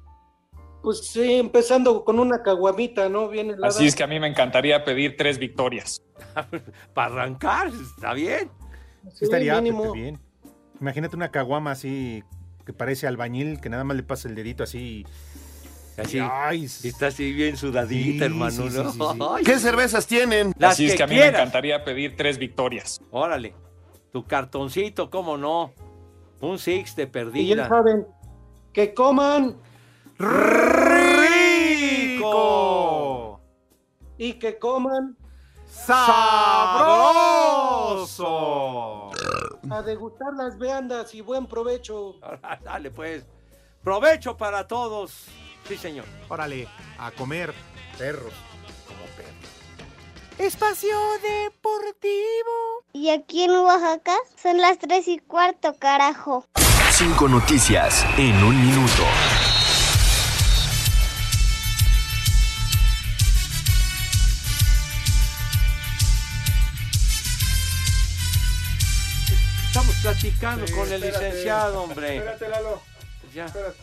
Pues 0.82 1.08
sí, 1.08 1.34
empezando 1.34 2.04
con 2.04 2.18
una 2.18 2.42
caguamita, 2.42 3.08
¿no? 3.08 3.28
Bien 3.28 3.50
helada. 3.50 3.68
Así 3.68 3.86
es 3.86 3.94
que 3.94 4.02
a 4.02 4.06
mí 4.06 4.18
me 4.18 4.28
encantaría 4.28 4.82
pedir 4.84 5.16
tres 5.16 5.38
victorias. 5.38 6.02
Para 6.94 7.14
arrancar, 7.14 7.68
está 7.68 8.14
bien. 8.14 8.50
Sí, 9.12 9.24
estaría 9.24 9.60
mínimo. 9.60 9.92
Bien. 9.92 10.18
Imagínate 10.80 11.16
una 11.16 11.30
caguama 11.30 11.72
así 11.72 12.24
que 12.64 12.72
parece 12.72 13.06
albañil, 13.06 13.60
que 13.60 13.68
nada 13.68 13.84
más 13.84 13.96
le 13.96 14.02
pasa 14.02 14.28
el 14.28 14.34
dedito 14.34 14.62
así. 14.62 15.04
Así. 16.02 16.18
Ay, 16.20 16.64
Está 16.64 17.06
así 17.08 17.32
bien 17.32 17.56
sudadita, 17.56 18.24
Sí, 18.26 18.30
hermano. 18.32 18.50
sí, 18.50 18.58
¿no? 18.58 18.68
sí, 18.92 18.98
sí, 18.98 19.04
sí. 19.12 19.18
Ay, 19.36 19.44
¿Qué 19.44 19.58
cervezas 19.58 20.06
tienen? 20.06 20.52
Las 20.58 20.72
Así 20.72 20.86
es 20.86 20.92
que 20.92 20.96
que 20.98 21.02
a 21.02 21.06
mí 21.06 21.14
quieras. 21.14 21.32
me 21.32 21.38
encantaría 21.38 21.84
pedir 21.84 22.16
tres 22.16 22.38
victorias. 22.38 23.00
Órale. 23.10 23.54
Tu 24.12 24.24
cartoncito, 24.26 25.08
cómo 25.10 25.36
no. 25.36 25.72
Un 26.40 26.58
six 26.58 26.96
de 26.96 27.02
Y 27.02 27.06
ya 27.06 27.12
perdida. 27.12 27.68
saben, 27.68 28.06
que 28.72 28.92
coman 28.94 29.56
¡Rico! 32.10 33.40
y 34.18 34.32
que 34.34 34.58
coman 34.58 35.16
¡Sabroso! 37.90 39.10
a 39.70 39.82
degustar 39.82 40.32
las 40.34 40.58
viandas 40.58 41.14
y 41.14 41.20
buen 41.20 41.46
provecho. 41.46 42.16
Dale, 42.64 42.90
pues. 42.90 43.24
Provecho 43.82 44.36
para 44.36 44.66
todos. 44.66 45.26
Sí, 45.70 45.76
señor. 45.76 46.04
Órale, 46.28 46.66
a 46.98 47.12
comer 47.12 47.54
perros. 47.96 48.32
Como 48.88 49.04
perros. 49.16 50.36
Espacio 50.36 50.96
Deportivo. 51.22 52.84
Y 52.92 53.10
aquí 53.10 53.44
en 53.44 53.52
Oaxaca 53.52 54.16
son 54.42 54.58
las 54.60 54.78
tres 54.80 55.06
y 55.06 55.18
cuarto, 55.20 55.76
carajo. 55.78 56.44
Cinco 56.90 57.28
noticias 57.28 58.04
en 58.18 58.34
un 58.42 58.66
minuto. 58.66 59.04
Estamos 69.66 69.94
platicando 70.02 70.66
Sí, 70.66 70.72
con 70.72 70.92
el 70.92 71.02
espérate. 71.04 71.26
licenciado, 71.26 71.82
hombre. 71.82 72.16
Espérate, 72.16 72.48
Lalo. 72.48 72.82
Ya. 73.32 73.46
Espérate. 73.46 73.76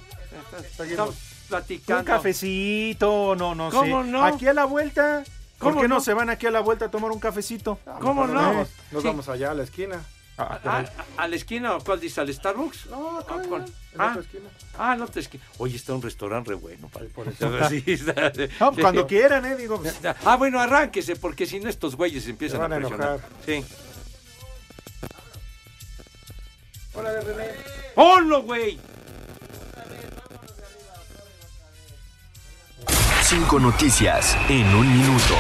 Estamos 0.90 1.16
Un 1.48 1.50
platicando. 1.50 2.04
cafecito, 2.06 3.36
no, 3.36 3.56
no 3.56 3.70
¿Cómo 3.70 4.04
sé. 4.04 4.10
no? 4.10 4.24
Aquí 4.26 4.48
a 4.48 4.54
la 4.54 4.66
vuelta. 4.66 5.24
¿Por 5.58 5.70
¿Cómo 5.72 5.82
qué 5.82 5.88
no? 5.88 5.96
no? 5.96 6.02
se 6.02 6.14
van 6.14 6.30
aquí 6.30 6.46
a 6.46 6.52
la 6.52 6.60
vuelta 6.60 6.86
a 6.86 6.92
tomar 6.92 7.10
un 7.12 7.20
cafecito? 7.20 7.80
¿Cómo 8.02 8.28
no? 8.28 8.54
Nos 8.92 9.02
Sí. 9.02 9.08
vamos 9.08 9.28
allá 9.30 9.52
a 9.52 9.54
la 9.56 9.64
esquina. 9.64 10.04
ah, 10.38 10.60
¿A, 10.64 10.78
a- 10.80 10.86
a 11.24 11.28
la 11.28 11.36
esquina 11.36 11.76
o 11.76 11.84
cuál 11.84 12.00
dice? 12.00 12.22
¿Al 12.22 12.32
Starbucks? 12.32 12.86
No, 12.92 13.18
acá, 13.18 13.36
Ah, 13.40 13.44
en 13.44 13.66
Ah, 14.02 14.10
otra 14.12 14.22
esquina. 14.22 14.50
ah, 14.78 14.96
no 14.96 15.08
te 15.08 15.20
esquina. 15.22 15.44
Oye, 15.58 15.76
está 15.78 15.94
un 15.96 16.02
restaurante 16.04 16.52
re 16.52 16.56
bueno. 16.58 16.90
Padre. 16.90 17.10
Por 17.10 17.28
eso. 17.30 17.50
Sí, 17.70 17.84
está- 17.88 18.32
No, 18.60 18.76
sí. 18.76 18.82
cuando 18.82 19.08
quieran, 19.08 19.46
¿eh? 19.46 19.56
Digo, 19.56 19.82
pues, 19.82 19.96
Ah, 20.26 20.36
bueno, 20.36 20.60
arránquese, 20.60 21.16
porque 21.16 21.48
si 21.48 21.60
no 21.60 21.70
estos 21.70 21.96
güeyes 21.96 22.28
empiezan 22.28 22.60
van 22.60 22.74
a 22.74 22.76
presionar. 22.78 23.10
enojar. 23.14 23.30
Sí. 23.46 23.66
Hola, 26.94 27.20
René. 27.22 27.50
¡Ponlo, 27.96 28.42
güey! 28.44 28.80
Cinco 33.30 33.60
noticias 33.60 34.38
en 34.48 34.74
un 34.74 34.88
minuto. 34.90 35.34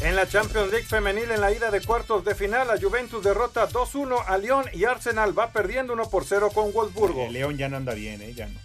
En 0.00 0.14
la 0.14 0.28
Champions 0.28 0.70
League 0.70 0.86
femenil, 0.86 1.32
en 1.32 1.40
la 1.40 1.50
ida 1.50 1.72
de 1.72 1.80
cuartos 1.80 2.24
de 2.24 2.36
final, 2.36 2.68
la 2.68 2.78
Juventus 2.78 3.24
derrota 3.24 3.68
2-1 3.68 4.22
a 4.24 4.38
Lyon 4.38 4.66
y 4.72 4.84
Arsenal 4.84 5.36
va 5.36 5.50
perdiendo 5.50 5.94
1 5.94 6.08
por 6.08 6.24
0 6.24 6.50
con 6.54 6.72
Wolfsburgo. 6.72 7.26
el 7.26 7.32
León 7.32 7.56
ya 7.56 7.68
no 7.68 7.78
anda 7.78 7.92
bien, 7.94 8.22
¿eh? 8.22 8.32
Ya 8.34 8.46
no. 8.46 8.56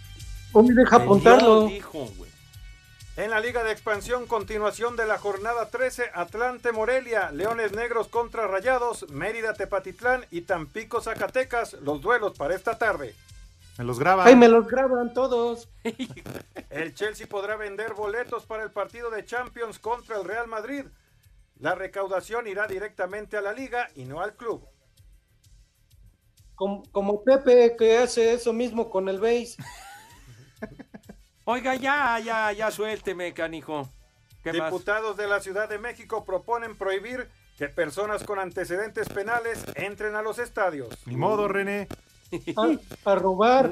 Hombre, 0.52 0.76
deja 0.76 0.94
apuntarlo. 0.94 1.66
Dijo. 1.66 2.08
En 3.16 3.30
la 3.30 3.40
Liga 3.40 3.64
de 3.64 3.72
Expansión, 3.72 4.28
continuación 4.28 4.94
de 4.94 5.06
la 5.06 5.18
jornada 5.18 5.68
13, 5.68 6.12
Atlante 6.14 6.70
Morelia, 6.70 7.32
Leones 7.32 7.72
Negros 7.72 8.06
contra 8.06 8.46
Rayados, 8.46 9.10
Mérida 9.10 9.54
Tepatitlán 9.54 10.26
y 10.30 10.42
Tampico 10.42 11.00
Zacatecas, 11.00 11.72
los 11.82 12.00
duelos 12.02 12.38
para 12.38 12.54
esta 12.54 12.78
tarde. 12.78 13.16
Me 13.78 13.84
los 13.84 13.98
graba. 13.98 14.24
Ay, 14.26 14.36
me 14.36 14.48
los 14.48 14.66
graban 14.66 15.14
todos. 15.14 15.68
El 16.70 16.94
Chelsea 16.94 17.26
podrá 17.26 17.56
vender 17.56 17.94
boletos 17.94 18.44
para 18.46 18.62
el 18.62 18.70
partido 18.70 19.10
de 19.10 19.24
Champions 19.24 19.78
contra 19.78 20.16
el 20.16 20.24
Real 20.24 20.46
Madrid. 20.46 20.86
La 21.58 21.74
recaudación 21.74 22.46
irá 22.46 22.66
directamente 22.66 23.36
a 23.36 23.40
la 23.40 23.52
liga 23.52 23.88
y 23.94 24.04
no 24.04 24.20
al 24.20 24.36
club. 24.36 24.66
Como, 26.54 26.82
como 26.92 27.22
Pepe 27.24 27.76
que 27.76 27.98
hace 27.98 28.32
eso 28.32 28.52
mismo 28.52 28.90
con 28.90 29.08
el 29.08 29.20
base. 29.20 29.56
Oiga, 31.44 31.74
ya, 31.74 32.18
ya, 32.20 32.52
ya 32.52 32.70
suélteme, 32.70 33.34
canijo. 33.34 33.88
¿Qué 34.42 34.52
más? 34.52 34.70
Diputados 34.70 35.16
de 35.16 35.26
la 35.26 35.40
Ciudad 35.40 35.68
de 35.68 35.78
México 35.78 36.24
proponen 36.24 36.76
prohibir 36.76 37.28
que 37.58 37.68
personas 37.68 38.24
con 38.24 38.38
antecedentes 38.38 39.08
penales 39.08 39.64
entren 39.74 40.14
a 40.14 40.22
los 40.22 40.38
estadios. 40.38 41.06
Ni 41.06 41.16
modo, 41.16 41.48
René. 41.48 41.88
A, 42.56 43.10
a 43.10 43.14
robar. 43.14 43.70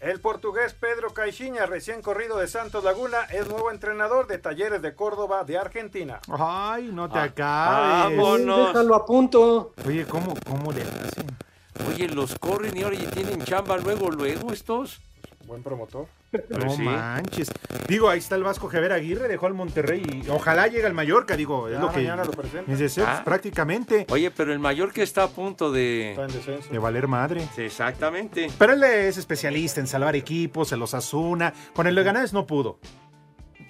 El 0.00 0.18
portugués 0.20 0.74
Pedro 0.74 1.14
Caixinha, 1.14 1.64
recién 1.66 2.02
corrido 2.02 2.36
de 2.38 2.48
Santos 2.48 2.82
Laguna, 2.82 3.22
es 3.32 3.48
nuevo 3.48 3.70
entrenador 3.70 4.26
de 4.26 4.38
Talleres 4.38 4.82
de 4.82 4.94
Córdoba 4.96 5.44
de 5.44 5.56
Argentina. 5.58 6.18
Ay, 6.28 6.90
no 6.92 7.08
te 7.08 7.18
Ah, 7.20 7.22
acabes. 7.24 8.16
vámonos. 8.18 8.66
Déjalo 8.68 8.94
a 8.96 9.06
punto. 9.06 9.72
Oye, 9.86 10.04
¿cómo, 10.06 10.34
cómo 10.44 10.72
le 10.72 10.82
hacen? 10.82 11.26
Oye, 11.88 12.08
los 12.08 12.36
corren 12.38 12.76
y 12.76 12.82
ahora 12.82 12.96
ya 12.96 13.10
tienen 13.12 13.42
chamba 13.44 13.76
luego, 13.78 14.10
luego 14.10 14.52
estos. 14.52 15.00
Buen 15.46 15.62
promotor. 15.62 16.06
No 16.48 16.70
sí. 16.70 16.82
manches. 16.82 17.50
Digo, 17.88 18.08
ahí 18.08 18.18
está 18.18 18.36
el 18.36 18.42
Vasco 18.42 18.68
Javier 18.68 18.92
Aguirre, 18.92 19.28
dejó 19.28 19.46
al 19.46 19.54
Monterrey 19.54 20.22
y 20.24 20.28
ojalá 20.30 20.66
llegue 20.66 20.86
al 20.86 20.94
Mallorca, 20.94 21.36
digo, 21.36 21.68
es 21.68 21.78
lo 21.78 21.90
que 21.90 21.96
mañana 21.98 22.24
lo 22.24 22.30
presenta. 22.32 22.70
mis 22.70 22.78
deseos 22.78 23.08
Ah. 23.10 23.22
prácticamente 23.24 24.06
Oye, 24.10 24.30
pero 24.30 24.52
el 24.52 24.58
que 24.92 25.02
está 25.02 25.24
a 25.24 25.28
punto 25.28 25.70
de... 25.70 26.10
Está 26.12 26.24
en 26.24 26.32
descenso. 26.32 26.70
de 26.70 26.78
valer 26.78 27.06
madre. 27.08 27.46
Sí, 27.54 27.62
exactamente. 27.62 28.50
Pero 28.58 28.72
él 28.72 28.82
es 28.84 29.16
especialista 29.18 29.80
en 29.80 29.86
salvar 29.86 30.16
equipos, 30.16 30.68
se 30.68 30.76
los 30.76 30.94
asuna. 30.94 31.52
Con 31.74 31.86
el 31.86 31.94
Leganés 31.94 32.32
no 32.32 32.46
pudo. 32.46 32.78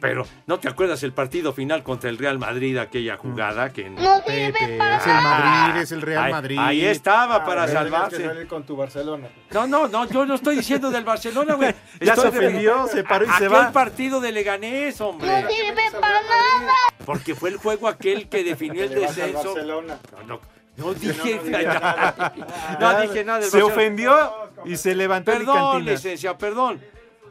Pero, 0.02 0.26
¿no 0.46 0.58
te 0.58 0.68
acuerdas 0.68 1.02
el 1.04 1.12
partido 1.12 1.52
final 1.52 1.82
contra 1.84 2.10
el 2.10 2.18
Real 2.18 2.38
Madrid, 2.38 2.76
aquella 2.76 3.16
jugada 3.16 3.72
que... 3.72 3.84
Pepe, 4.26 4.50
es 4.52 4.66
el 4.70 4.76
Madrid, 5.22 5.80
es 5.80 5.92
el 5.92 6.02
Real 6.02 6.24
Ahí- 6.24 6.32
Madrid. 6.32 6.58
Ahí 6.60 6.84
estaba 6.84 7.36
Ah, 7.36 7.44
para 7.44 7.68
salvarse. 7.68 8.24
salir 8.26 8.46
con 8.48 8.64
tu 8.64 8.74
Barcelona. 8.76 9.28
No, 9.52 9.66
no, 9.68 9.86
no, 9.86 10.04
yo 10.08 10.26
no 10.26 10.34
estoy 10.34 10.56
diciendo 10.56 10.90
del 10.90 11.04
Barcelona, 11.04 11.54
güey. 11.54 11.72
Ya 12.00 12.16
se 12.16 12.26
ofendió, 12.28 12.86
se 12.88 13.04
paró 13.04 13.26
y 13.26 13.28
se 13.38 13.46
va. 13.46 13.70
partido 13.70 14.20
de 14.20 14.32
Leganés, 14.32 15.00
hombre. 15.00 15.28
sirve 15.48 15.82
para 15.92 16.20
nada. 16.20 16.72
Porque 17.06 17.34
fue 17.36 17.50
el 17.50 17.56
juego 17.58 17.86
aquel 17.86 18.28
que 18.28 18.42
definió 18.42 18.82
el 18.82 18.90
descenso. 18.94 19.54
Barcelona. 19.54 19.98
No, 20.26 20.26
no, 20.26 20.40
no 20.78 20.94
dije 20.94 21.40
no 21.44 21.58
nada. 21.58 22.32
No 22.80 23.00
dije 23.02 23.24
nada 23.24 23.38
del 23.38 23.50
Se 23.50 23.56
Barcelona. 23.62 23.66
ofendió 23.72 24.32
y 24.64 24.76
se 24.76 24.96
levantó 24.96 25.30
el 25.32 25.38
Perdón, 25.38 25.84
licencia, 25.84 26.36
perdón. 26.36 26.80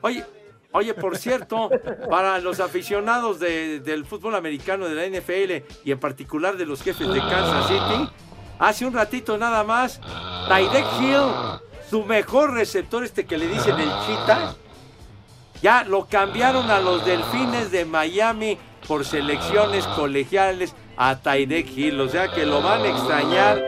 Oye, 0.02 0.24
oye, 0.74 0.94
por 0.94 1.18
cierto, 1.18 1.70
para 2.10 2.40
los 2.40 2.60
aficionados 2.60 3.40
de- 3.40 3.80
del 3.80 4.06
fútbol 4.06 4.36
americano 4.36 4.88
de 4.88 4.96
la 4.96 5.06
NFL 5.06 5.64
y 5.84 5.92
en 5.92 6.00
particular 6.00 6.58
de 6.58 6.66
los 6.66 6.82
jefes 6.82 7.08
de 7.08 7.20
Kansas 7.20 7.68
City, 7.68 8.10
hace 8.60 8.86
un 8.86 8.94
ratito 8.94 9.38
nada 9.38 9.64
más, 9.64 10.00
Tyreek 10.48 10.86
Hill, 11.00 11.60
su 11.90 12.04
mejor 12.06 12.54
receptor, 12.54 13.04
este 13.04 13.26
que 13.26 13.38
le 13.38 13.48
dicen 13.48 13.80
el 13.80 13.90
Cheetah, 14.06 14.56
ya 15.62 15.84
lo 15.84 16.08
cambiaron 16.08 16.72
a 16.72 16.80
los 16.80 17.06
Delfines 17.06 17.72
de 17.72 17.86
Miami 17.86 18.58
por 18.88 19.06
selecciones 19.06 19.86
colegiales 19.88 20.74
a 20.98 21.18
Tyreek 21.20 21.70
Hill, 21.78 22.00
o 22.02 22.10
sea 22.10 22.30
que 22.32 22.46
lo 22.46 22.62
van 22.62 22.82
a 22.82 22.88
extrañar. 22.88 23.62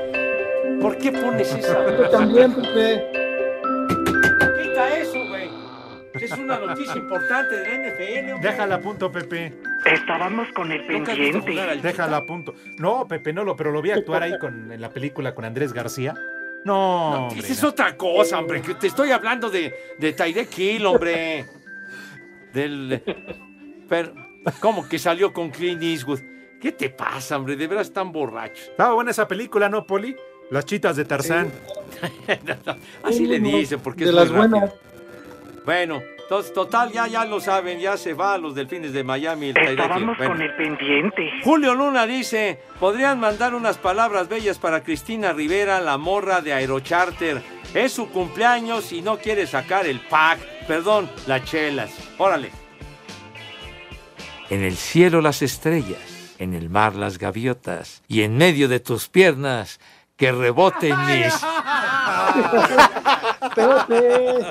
¿Por 0.82 0.98
qué 0.98 1.12
pones 1.12 1.54
esa? 1.54 1.86
Yo 1.98 2.10
también, 2.10 2.54
Pepe. 2.56 3.12
Quita 4.62 4.98
eso, 4.98 5.13
es 6.26 6.32
una 6.32 6.58
noticia 6.60 6.96
importante 6.96 7.56
de 7.56 7.64
la 7.64 7.74
NFL. 7.90 8.34
hombre. 8.34 8.50
Déjala 8.50 8.76
a 8.76 8.80
punto, 8.80 9.12
Pepe. 9.12 9.54
Estábamos 9.86 10.48
con 10.54 10.72
el 10.72 10.88
¿Nunca 10.88 11.12
has 11.12 11.18
visto 11.18 11.40
jugar 11.40 11.46
pendiente. 11.56 11.72
al 11.72 11.82
Déjala 11.82 12.18
a 12.18 12.26
punto. 12.26 12.56
No, 12.78 13.08
Pepe, 13.08 13.34
no 13.34 13.44
lo, 13.44 13.56
pero 13.56 13.72
lo 13.72 13.82
vi 13.82 13.92
actuar 13.92 14.24
ahí 14.24 14.38
con, 14.40 14.72
en 14.72 14.82
la 14.82 14.90
película 14.90 15.34
con 15.36 15.46
Andrés 15.46 15.74
García. 15.74 16.16
No, 16.66 17.28
hombre. 17.28 17.40
Esa 17.40 17.54
es 17.54 17.64
otra 17.64 17.98
cosa, 17.98 18.40
hombre. 18.40 18.62
Que 18.62 18.76
te 18.76 18.88
estoy 18.88 19.12
hablando 19.12 19.50
de, 19.50 19.74
de 20.00 20.14
Tyreek 20.14 20.58
Hill, 20.58 20.86
hombre. 20.86 21.46
Del. 22.54 23.02
Pero, 23.90 24.14
¿cómo 24.60 24.88
que 24.88 24.98
salió 24.98 25.34
con 25.34 25.50
Clint 25.50 25.82
Eastwood? 25.84 26.20
¿Qué 26.62 26.72
te 26.72 26.90
pasa, 26.90 27.36
hombre? 27.38 27.58
De 27.58 27.68
veras 27.68 27.88
están 27.88 28.12
borrachos. 28.14 28.70
Estaba 28.70 28.94
buena 28.94 29.12
esa 29.12 29.28
película, 29.28 29.68
¿no, 29.68 29.86
Poli? 29.86 30.16
Las 30.50 30.66
chitas 30.66 30.96
de 30.96 31.04
Tarzán. 31.04 31.52
Así 33.04 33.26
le 33.26 33.40
dicen, 33.40 33.80
porque 33.82 34.06
De 34.06 34.12
es 34.12 34.16
las 34.16 34.32
buenas. 34.32 34.74
Bueno, 35.66 36.02
entonces, 36.34 36.54
total, 36.54 36.92
ya, 36.92 37.06
ya 37.08 37.26
lo 37.26 37.40
saben, 37.40 37.80
ya 37.80 37.96
se 37.96 38.16
va 38.16 38.34
a 38.34 38.38
los 38.40 38.56
delfines 38.56 38.92
de 38.92 39.04
Miami. 39.04 39.50
El. 39.50 39.58
Estábamos 39.58 40.18
Bueno. 40.18 40.34
con 40.34 40.42
el 40.42 40.56
pendiente. 40.56 41.30
Julio 41.44 41.76
Luna 41.76 42.08
dice, 42.08 42.60
podrían 42.80 43.20
mandar 43.20 43.54
unas 43.54 43.78
palabras 43.78 44.28
bellas 44.28 44.58
para 44.58 44.82
Cristina 44.84 45.32
Rivera, 45.34 45.80
la 45.80 46.00
morra 46.00 46.42
de 46.42 46.54
Aerocharter. 46.54 47.44
Es 47.76 47.94
su 47.94 48.10
cumpleaños 48.10 48.92
y 48.92 49.04
no 49.04 49.18
quiere 49.18 49.46
sacar 49.46 49.86
el 49.86 50.00
pack. 50.00 50.40
perdón, 50.68 51.08
las 51.28 51.44
chelas. 51.46 51.92
Órale. 52.18 52.50
En 54.50 54.64
el 54.64 54.76
cielo 54.76 55.22
las 55.22 55.44
estrellas, 55.44 56.34
en 56.40 56.56
el 56.56 56.70
mar 56.72 56.96
las 56.96 57.20
gaviotas, 57.20 58.02
y 58.08 58.24
en 58.24 58.38
medio 58.38 58.68
de 58.68 58.80
tus 58.80 59.08
piernas 59.08 59.80
que 60.18 60.32
reboten 60.32 60.96
mis... 61.06 61.34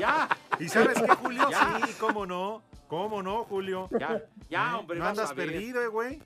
Ya, 0.01 0.29
¿Y 0.63 0.69
sabes 0.69 1.01
qué, 1.01 1.15
Julio? 1.17 1.51
Ya. 1.51 1.81
Sí, 1.87 1.95
cómo 1.99 2.27
no. 2.27 2.63
¿Cómo 2.89 3.23
no, 3.23 3.45
Julio? 3.45 3.89
ya, 3.99 4.23
ya, 4.51 4.79
hombre, 4.79 4.99
No 4.99 5.05
vas 5.05 5.11
andas 5.13 5.31
a 5.31 5.35
ver. 5.35 5.49
perdido, 5.49 5.83
eh, 5.83 5.89
güey. 5.89 6.23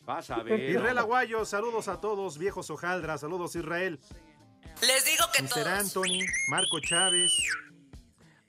Vas 0.00 0.30
a 0.30 0.42
ver. 0.42 0.58
Israel 0.70 0.98
Aguayo, 0.98 1.44
saludos 1.44 1.88
a 1.88 2.00
todos, 2.00 2.38
viejos 2.38 2.70
hojaldras, 2.70 3.20
saludos 3.20 3.54
Israel. 3.54 4.00
Les 4.80 5.04
digo 5.04 5.24
que 5.32 5.42
Mr. 5.42 5.48
todos. 5.50 5.66
Anthony, 5.66 6.24
Marco 6.48 6.80
Chávez. 6.80 7.32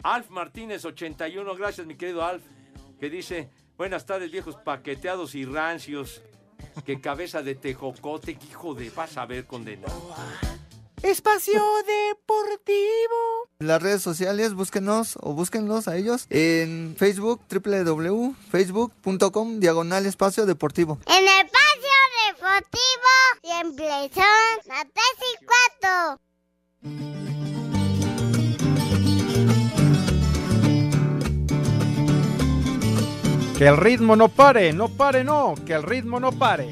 Alf 0.03 0.29
Martínez 0.29 0.83
81, 0.85 1.55
gracias 1.55 1.85
mi 1.85 1.95
querido 1.95 2.23
Alf, 2.23 2.43
que 2.99 3.09
dice, 3.09 3.51
buenas 3.77 4.05
tardes 4.05 4.31
viejos 4.31 4.55
paqueteados 4.55 5.35
y 5.35 5.45
rancios, 5.45 6.23
que 6.85 6.99
cabeza 6.99 7.43
de 7.43 7.55
tejocote, 7.55 8.37
que 8.37 8.47
hijo 8.47 8.73
de, 8.73 8.89
vas 8.89 9.17
a 9.17 9.25
ver 9.25 9.45
condenado. 9.45 10.15
Espacio 11.03 11.61
Deportivo. 11.87 13.47
Las 13.59 13.81
redes 13.81 14.01
sociales, 14.03 14.53
búsquenos 14.53 15.17
o 15.21 15.33
búsquenlos 15.33 15.87
a 15.87 15.95
ellos 15.97 16.27
en 16.29 16.95
Facebook, 16.95 17.41
www.facebook.com, 17.49 19.59
diagonal 19.59 20.05
espacio 20.05 20.45
deportivo. 20.45 20.99
En 21.07 21.23
el 21.23 21.25
espacio 21.25 21.89
deportivo 22.27 23.09
siempre 23.41 24.11
son 24.13 24.23
las 24.67 24.85
3 24.93 25.05
y 25.19 25.45
4. 25.45 26.21
Que 33.57 33.67
el 33.67 33.77
ritmo 33.77 34.15
no 34.15 34.29
pare, 34.29 34.71
no 34.73 34.89
pare, 34.89 35.23
no, 35.23 35.55
que 35.65 35.73
el 35.73 35.81
ritmo 35.83 36.19
no 36.19 36.31
pare. 36.31 36.69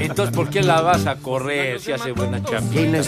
Entonces, 0.00 0.34
¿por 0.34 0.48
qué 0.50 0.62
la 0.62 0.80
vas 0.80 1.06
a 1.06 1.16
correr 1.16 1.80
si 1.80 1.92
hace 1.92 2.12
buena 2.12 2.42
chambita? 2.42 3.02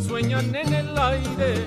Sueñan 0.00 0.54
en 0.54 0.74
el 0.74 0.98
aire 0.98 1.66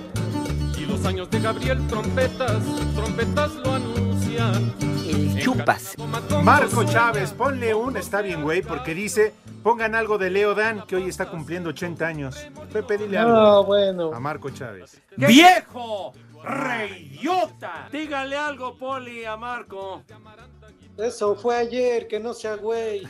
y 0.78 0.86
los 0.86 1.04
años 1.06 1.30
de 1.30 1.40
Gabriel 1.40 1.86
trompetas, 1.88 2.62
trompetas 2.96 3.54
lo 3.56 3.74
anuncian. 3.74 4.74
El 5.08 5.40
chupas. 5.42 5.96
Marco 6.44 6.84
Chávez, 6.84 7.32
ponle 7.32 7.74
un, 7.74 7.98
está 7.98 8.22
bien, 8.22 8.44
güey, 8.44 8.62
porque 8.62 8.94
dice, 8.94 9.34
pongan 9.64 9.96
algo 9.96 10.18
de 10.18 10.30
Leo 10.30 10.54
Dan, 10.54 10.84
que 10.86 10.96
hoy 10.96 11.08
está 11.08 11.30
cumpliendo 11.30 11.70
80 11.70 12.06
años. 12.06 12.48
Pepe, 12.72 12.98
dile 12.98 13.18
algo. 13.18 13.34
No, 13.34 13.64
bueno. 13.64 14.14
A 14.14 14.20
Marco 14.20 14.50
Chávez. 14.50 15.02
¡Viejo! 15.16 16.14
¡Reyota! 16.44 17.90
Dígale 17.92 18.38
algo, 18.38 18.78
Poli, 18.78 19.26
a 19.26 19.36
Marco. 19.38 20.04
Eso 20.98 21.36
fue 21.36 21.56
ayer, 21.56 22.08
que 22.08 22.20
no 22.20 22.34
sea 22.34 22.56
güey. 22.56 23.08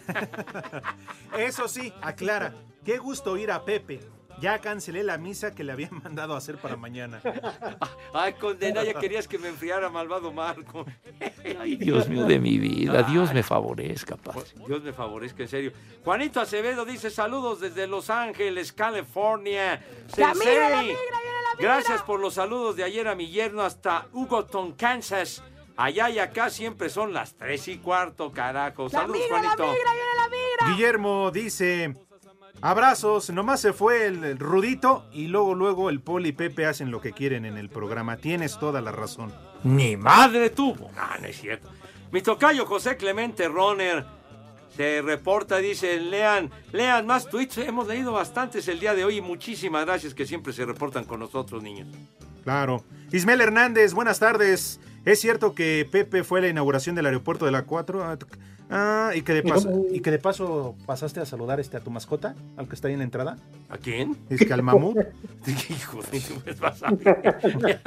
Eso 1.38 1.68
sí, 1.68 1.94
aclara. 2.02 2.54
Qué 2.84 2.98
gusto 2.98 3.38
ir 3.38 3.52
a 3.52 3.64
Pepe. 3.64 4.00
Ya 4.40 4.60
cancelé 4.60 5.04
la 5.04 5.18
misa 5.18 5.56
que 5.56 5.64
le 5.64 5.72
habían 5.72 6.00
mandado 6.04 6.36
a 6.36 6.38
hacer 6.38 6.58
para 6.58 6.76
mañana. 6.76 7.22
Ay, 8.14 8.34
condena, 8.34 8.84
ya 8.84 8.94
querías 8.94 9.28
que 9.28 9.40
me 9.40 9.48
enfriara, 9.48 9.90
malvado 9.90 10.32
Marco. 10.32 10.86
Ay, 11.60 11.76
Dios 11.76 12.08
mío 12.08 12.26
de 12.26 12.40
mi 12.40 12.58
vida, 12.58 13.04
Dios 13.04 13.34
me 13.34 13.42
favorezca, 13.42 14.16
padre. 14.16 14.44
Dios 14.68 14.84
me 14.84 14.94
favorezca, 14.94 15.44
en 15.44 15.50
serio. 15.50 15.72
Juanito 16.04 16.40
Acevedo 16.40 16.86
dice 16.86 17.10
saludos 17.10 17.60
desde 17.60 17.88
Los 17.88 18.10
Ángeles, 18.10 18.74
California. 18.74 19.82
La 20.18 20.34
Sensei, 20.34 20.52
migra, 20.52 20.70
la 20.70 20.82
migra, 20.82 20.84
viene 20.84 21.42
la 21.42 21.56
migra. 21.56 21.76
Gracias 21.76 22.02
por 22.04 22.20
los 22.20 22.36
saludos 22.36 22.76
de 22.76 22.84
ayer 22.84 23.08
a 23.08 23.16
mi 23.16 23.30
yerno 23.30 23.64
hasta 23.64 24.08
Hugoton, 24.14 24.74
Kansas. 24.74 25.42
Allá 25.78 26.10
y 26.10 26.20
acá 26.20 26.50
siempre 26.50 26.90
son 26.90 27.14
las 27.14 27.36
tres 27.36 27.68
y 27.68 27.78
cuarto, 27.78 28.32
carajo. 28.32 28.86
La 28.86 28.90
Saludos, 28.90 29.22
migra, 29.22 29.42
la 29.42 29.50
Juanito. 29.50 29.72
migra, 29.72 29.92
viene 29.92 30.16
la 30.18 30.28
migra. 30.30 30.74
Guillermo 30.76 31.32
dice, 31.32 31.94
abrazos, 32.62 33.30
nomás 33.30 33.62
se 33.62 33.74
fue 33.74 34.08
el, 34.08 34.24
el 34.24 34.40
Rudito 34.40 35.06
y 35.12 35.28
luego, 35.28 35.54
luego 35.56 35.90
el 35.90 36.02
Poli 36.02 36.30
y 36.30 36.32
Pepe 36.34 36.66
hacen 36.66 36.90
lo 36.92 37.00
que 37.00 37.14
quieren 37.14 37.46
en 37.46 37.58
el 37.58 37.70
programa. 37.70 38.18
Tienes 38.18 38.58
toda 38.60 38.82
la 38.82 38.92
razón. 38.92 39.32
Ni 39.64 39.96
madre 39.98 40.50
tuvo. 40.50 40.90
No, 40.96 41.18
no 41.22 41.28
es 41.28 41.40
cierto. 41.40 41.70
Mi 42.12 42.22
tocayo 42.22 42.66
José 42.66 42.98
Clemente 42.98 43.48
Roner 43.48 44.06
se 44.76 45.02
reporta, 45.02 45.58
dice, 45.58 46.00
lean, 46.00 46.50
lean 46.72 47.06
más 47.06 47.28
tweets. 47.28 47.58
Hemos 47.60 47.88
leído 47.88 48.14
bastantes 48.14 48.68
el 48.68 48.80
día 48.80 48.96
de 48.96 49.06
hoy 49.06 49.18
y 49.18 49.22
muchísimas 49.22 49.86
gracias 49.86 50.14
que 50.14 50.26
siempre 50.26 50.54
se 50.54 50.66
reportan 50.66 51.04
con 51.06 51.20
nosotros, 51.20 51.62
niños. 51.62 51.88
Claro. 52.44 52.84
Ismael 53.12 53.42
Hernández, 53.42 53.94
buenas 53.94 54.20
tardes. 54.20 54.80
¿Es 55.08 55.22
cierto 55.22 55.54
que 55.56 55.88
Pepe 55.90 56.24
fue 56.24 56.40
a 56.40 56.42
la 56.44 56.48
inauguración 56.50 56.96
del 56.96 57.06
aeropuerto 57.06 57.46
de 57.46 57.52
la 57.52 57.64
4? 57.64 58.04
Ah, 58.04 58.18
Ah, 58.70 59.12
y 59.16 59.22
que 59.22 59.34
de 59.34 59.44
paso, 59.44 59.72
y 59.94 60.02
que 60.02 60.12
de 60.12 60.20
paso 60.20 60.76
pasaste 60.86 61.22
a 61.22 61.26
saludar 61.26 61.62
este 61.62 61.78
a 61.78 61.80
tu 61.80 61.90
mascota, 61.90 62.36
al 62.58 62.68
que 62.68 62.76
está 62.76 62.90
ahí 62.90 62.96
en 62.96 63.00
la 63.00 63.06
entrada. 63.06 63.38
¿A 63.70 63.78
quién? 63.78 64.18
Es 64.30 64.46
que 64.46 64.52
al 64.54 64.62
mamut. 64.64 64.98
Hijo 65.70 66.02
de 66.12 66.22
pues 66.44 66.60
vas 66.60 66.84
a 66.84 66.92
ver. 66.92 67.80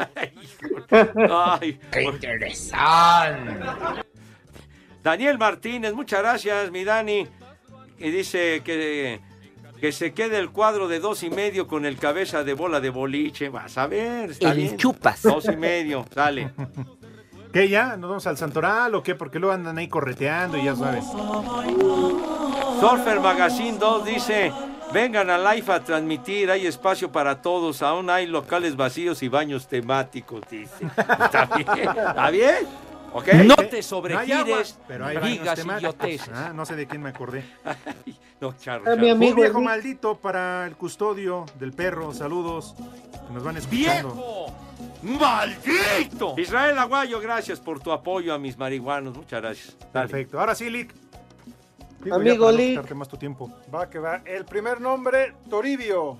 Ay, 1.30 1.78
¡Qué 1.92 2.02
interesante! 2.04 3.52
Daniel 5.02 5.36
Martínez, 5.36 5.92
muchas 5.92 6.20
gracias, 6.20 6.70
mi 6.70 6.84
Dani. 6.84 7.26
Y 7.98 8.10
dice 8.10 8.62
que, 8.64 9.20
que 9.82 9.92
se 9.92 10.14
quede 10.14 10.38
el 10.38 10.48
cuadro 10.48 10.88
de 10.88 10.98
dos 11.00 11.22
y 11.22 11.28
medio 11.28 11.66
con 11.66 11.84
el 11.84 11.98
cabeza 11.98 12.42
de 12.42 12.54
bola 12.54 12.80
de 12.80 12.88
boliche. 12.88 13.50
Vas 13.50 13.76
a 13.76 13.86
ver, 13.86 14.30
está 14.30 14.52
El 14.52 14.56
bien. 14.56 14.76
chupas. 14.78 15.20
Dos 15.22 15.44
y 15.44 15.56
medio, 15.58 16.06
sale. 16.14 16.52
¿Qué 17.52 17.68
ya? 17.68 17.96
¿Nos 17.96 18.08
vamos 18.10 18.26
al 18.26 18.36
Santoral 18.36 18.94
o 18.94 19.02
qué? 19.02 19.14
Porque 19.14 19.38
luego 19.38 19.52
andan 19.52 19.76
ahí 19.78 19.88
correteando 19.88 20.56
y 20.56 20.64
ya 20.64 20.76
sabes. 20.76 21.04
Surfer 22.80 23.20
Magazine 23.20 23.76
2 23.76 24.04
dice, 24.04 24.52
vengan 24.92 25.30
a 25.30 25.52
Life 25.52 25.70
a 25.72 25.80
transmitir, 25.80 26.50
hay 26.50 26.66
espacio 26.66 27.10
para 27.10 27.42
todos, 27.42 27.82
aún 27.82 28.08
hay 28.08 28.26
locales 28.26 28.76
vacíos 28.76 29.22
y 29.22 29.28
baños 29.28 29.66
temáticos, 29.66 30.42
dice. 30.48 30.86
¿Está 30.96 31.48
bien? 31.56 31.88
¿Está 31.88 32.30
bien? 32.30 32.89
No 33.44 33.56
te 33.56 33.82
sobregires, 33.82 34.78
hay 35.02 35.16
digas 35.18 35.58
idioteces. 35.64 36.30
Ah, 36.32 36.52
no 36.54 36.64
sé 36.64 36.76
de 36.76 36.86
quién 36.86 37.02
me 37.02 37.10
acordé. 37.10 37.44
No, 38.40 38.54
charro, 38.56 38.84
Ah, 38.86 38.96
mi 38.96 39.02
charro. 39.02 39.12
amigo 39.12 39.34
Un 39.34 39.40
viejo 39.42 39.60
maldito 39.60 40.16
para 40.16 40.64
el 40.66 40.74
custodio 40.74 41.44
del 41.58 41.74
perro. 41.74 42.14
Saludos. 42.14 42.74
Que 43.26 43.34
nos 43.34 43.42
van 43.44 43.58
escuchando. 43.58 44.14
¡Viejo! 44.14 44.46
¡Maldito! 45.02 46.34
Israel 46.38 46.78
Aguayo, 46.78 47.20
gracias 47.20 47.60
por 47.60 47.80
tu 47.80 47.92
apoyo 47.92 48.32
a 48.32 48.38
mis 48.38 48.56
marihuanos. 48.56 49.14
Muchas 49.14 49.42
gracias. 49.42 49.76
Dale. 49.92 50.08
Perfecto. 50.08 50.40
Ahora 50.40 50.54
sí, 50.54 50.70
Lick. 50.70 50.94
Digo, 52.02 52.16
Amigo 52.16 52.50
no 52.50 52.56
Lick. 52.56 52.90
más 52.94 53.08
tu 53.08 53.18
tiempo. 53.18 53.52
Va 53.74 53.90
que 53.90 53.98
va. 53.98 54.22
El 54.24 54.46
primer 54.46 54.80
nombre, 54.80 55.34
Toribio. 55.50 56.16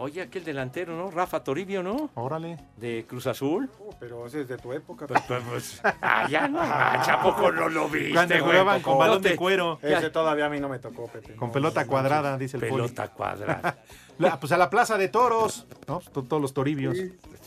Oye, 0.00 0.22
aquel 0.22 0.44
delantero, 0.44 0.96
¿no? 0.96 1.10
Rafa 1.10 1.42
Toribio, 1.42 1.82
¿no? 1.82 2.10
Órale. 2.14 2.56
De 2.76 3.04
Cruz 3.08 3.26
Azul. 3.26 3.68
Uh, 3.80 3.90
pero 3.98 4.26
ese 4.26 4.42
es 4.42 4.48
de 4.48 4.56
tu 4.56 4.72
época. 4.72 5.08
Pues, 5.08 5.20
pues, 5.26 5.42
pues, 5.50 5.80
ah, 6.00 6.28
ya 6.30 6.46
no, 6.46 6.58
mancha, 6.60 7.14
¿a 7.14 7.22
poco 7.22 7.50
no 7.50 7.68
lo 7.68 7.88
viste, 7.88 8.12
Cuando 8.14 8.34
güey? 8.36 8.46
jugaban 8.46 8.80
con 8.80 8.92
No 8.92 8.98
balón 9.00 9.22
te- 9.22 9.30
de 9.30 9.36
cuero. 9.36 9.80
Ese 9.82 10.10
todavía 10.10 10.46
a 10.46 10.48
mí 10.50 10.60
no 10.60 10.68
me 10.68 10.78
tocó, 10.78 11.08
Pepe. 11.08 11.34
Con 11.34 11.48
No, 11.48 11.52
pelota 11.52 11.82
no, 11.82 11.90
cuadrada, 11.90 12.38
dice 12.38 12.58
el 12.58 12.68
poli. 12.68 12.82
Pelota 12.82 13.08
cuadrada. 13.08 13.78
La- 14.18 14.38
pues 14.38 14.52
a 14.52 14.56
la 14.56 14.70
plaza 14.70 14.96
de 14.96 15.08
toros. 15.08 15.66
¿no? 15.88 15.98
To- 16.12 16.22
Todos 16.22 16.40
los 16.42 16.54
toribios. 16.54 16.96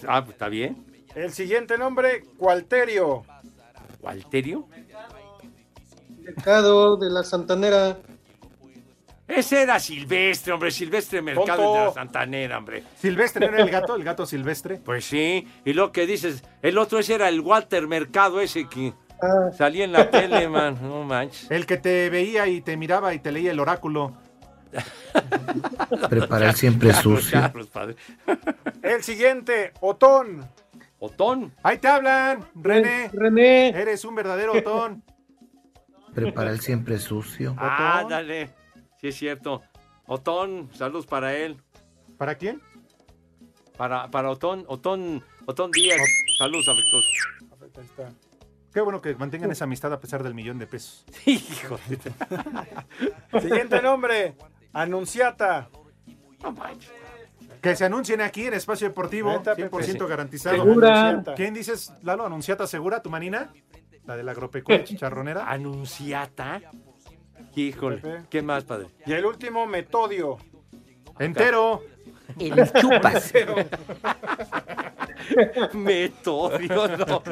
Ah, 0.06 0.22
pues 0.22 0.34
está 0.34 0.50
bien. 0.50 0.86
El 1.16 1.32
siguiente 1.32 1.78
nombre, 1.78 2.26
Cualterio. 2.38 3.24
¿Walterio? 4.02 4.68
Mercado 6.20 6.98
de 6.98 7.10
la 7.10 7.24
Santanera. 7.24 7.98
Ese 9.36 9.62
era 9.64 9.80
Silvestre, 9.80 10.54
hombre. 10.54 10.72
Silvestre 10.72 11.22
Mercado 11.22 11.48
Tonto. 11.64 11.74
de 11.80 11.86
la 11.86 11.94
Santanera, 11.94 12.58
hombre. 12.58 12.84
Silvestre 12.98 13.48
¿no 13.48 13.54
era 13.56 13.64
el 13.64 13.70
gato, 13.72 13.96
el 13.96 14.04
gato 14.04 14.26
silvestre. 14.26 14.78
Pues 14.84 15.06
sí. 15.06 15.48
Y 15.66 15.74
lo 15.74 15.92
que 15.92 16.06
dices, 16.06 16.44
el 16.62 16.78
otro 16.78 17.00
ese 17.00 17.16
era 17.16 17.30
el 17.30 17.40
Walter 17.42 17.88
Mercado, 17.88 18.42
ese 18.42 18.68
que 18.68 18.94
Ah, 19.24 19.52
salía 19.56 19.84
en 19.86 19.92
la 19.92 20.10
tele, 20.10 20.48
man. 20.50 20.78
No 20.82 21.04
manches. 21.04 21.50
El 21.52 21.66
que 21.68 21.78
te 21.78 22.10
veía 22.10 22.48
y 22.48 22.62
te 22.62 22.76
miraba 22.76 23.14
y 23.14 23.20
te 23.20 23.32
leía 23.32 23.52
el 23.52 23.60
oráculo. 23.60 24.14
Prepara 26.10 26.50
el 26.50 26.56
siempre 26.56 26.90
Charros, 26.92 27.24
sucio. 27.26 27.52
padre. 27.72 27.96
El 28.82 29.04
siguiente, 29.04 29.74
Otón. 29.82 30.48
Otón. 31.00 31.54
Ahí 31.64 31.78
te 31.78 31.88
hablan, 31.88 32.46
René. 32.56 33.10
René. 33.14 33.70
Eres 33.70 34.06
un 34.06 34.16
verdadero 34.16 34.54
otón. 34.54 35.04
Prepara 36.14 36.52
el 36.52 36.60
siempre 36.62 36.98
sucio. 37.00 37.56
Ah, 37.58 38.06
dale. 38.10 38.50
Sí, 39.02 39.08
es 39.08 39.16
cierto. 39.18 39.62
Otón, 40.06 40.70
saludos 40.74 41.06
para 41.08 41.36
él. 41.36 41.58
¿Para 42.18 42.36
quién? 42.36 42.62
Para, 43.78 44.10
para 44.12 44.30
Otón, 44.30 44.64
Otón, 44.68 45.24
Otón 45.46 45.72
Díaz. 45.72 46.00
Saludos 46.38 46.68
afectuosos. 46.68 47.12
Ahí 47.78 47.86
está. 47.86 48.10
Qué 48.74 48.80
bueno 48.82 49.02
que 49.02 49.16
mantengan 49.16 49.52
esa 49.52 49.64
amistad 49.66 49.92
a 49.92 50.00
pesar 50.00 50.24
del 50.24 50.34
millón 50.34 50.60
de 50.60 50.68
pesos. 50.68 51.04
Hijo 51.26 51.78
de- 51.90 53.42
Siguiente 53.42 53.82
nombre, 53.82 54.36
Anunciata. 54.74 55.70
Que 57.62 57.76
se 57.76 57.86
anuncien 57.86 58.22
aquí 58.22 58.46
en 58.48 58.54
Espacio 58.56 58.88
Deportivo, 58.88 59.32
Neta, 59.32 59.56
100% 59.56 59.70
Pepe. 59.72 60.08
garantizado. 60.08 60.56
Segura. 60.58 61.24
¿Quién 61.36 61.54
dices, 61.54 61.94
Lalo? 62.02 62.26
¿Anunciata 62.26 62.66
segura, 62.66 63.02
tu 63.04 63.10
manina? 63.10 63.52
La 64.06 64.16
de 64.16 64.24
la 64.24 64.32
agropecuaria 64.32 64.84
chicharronera. 64.86 65.50
¿Anunciata? 65.50 66.62
Híjole. 67.56 68.02
¿qué 68.30 68.42
más, 68.42 68.64
padre? 68.64 68.88
Y 69.06 69.14
el 69.14 69.26
último, 69.26 69.66
Metodio. 69.66 70.38
Entero. 71.20 71.84
El 72.40 72.72
chupas. 72.72 73.34
Metodio, 75.74 76.88
no. 76.98 77.24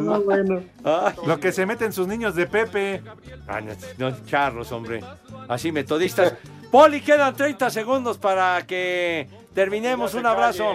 No, 0.00 0.20
bueno. 0.22 0.62
Ay, 0.84 1.14
Lo 1.26 1.38
que 1.38 1.52
se 1.52 1.66
meten 1.66 1.92
sus 1.92 2.06
niños 2.06 2.34
de 2.34 2.46
Pepe. 2.46 3.02
ah, 3.46 3.60
no, 3.60 3.72
no, 3.98 4.24
charros, 4.24 4.72
hombre. 4.72 5.00
Así 5.48 5.72
metodistas. 5.72 6.34
Poli, 6.70 7.00
quedan 7.00 7.34
30 7.34 7.70
segundos 7.70 8.18
para 8.18 8.66
que 8.66 9.28
terminemos. 9.54 10.14
Un 10.14 10.26
abrazo. 10.26 10.74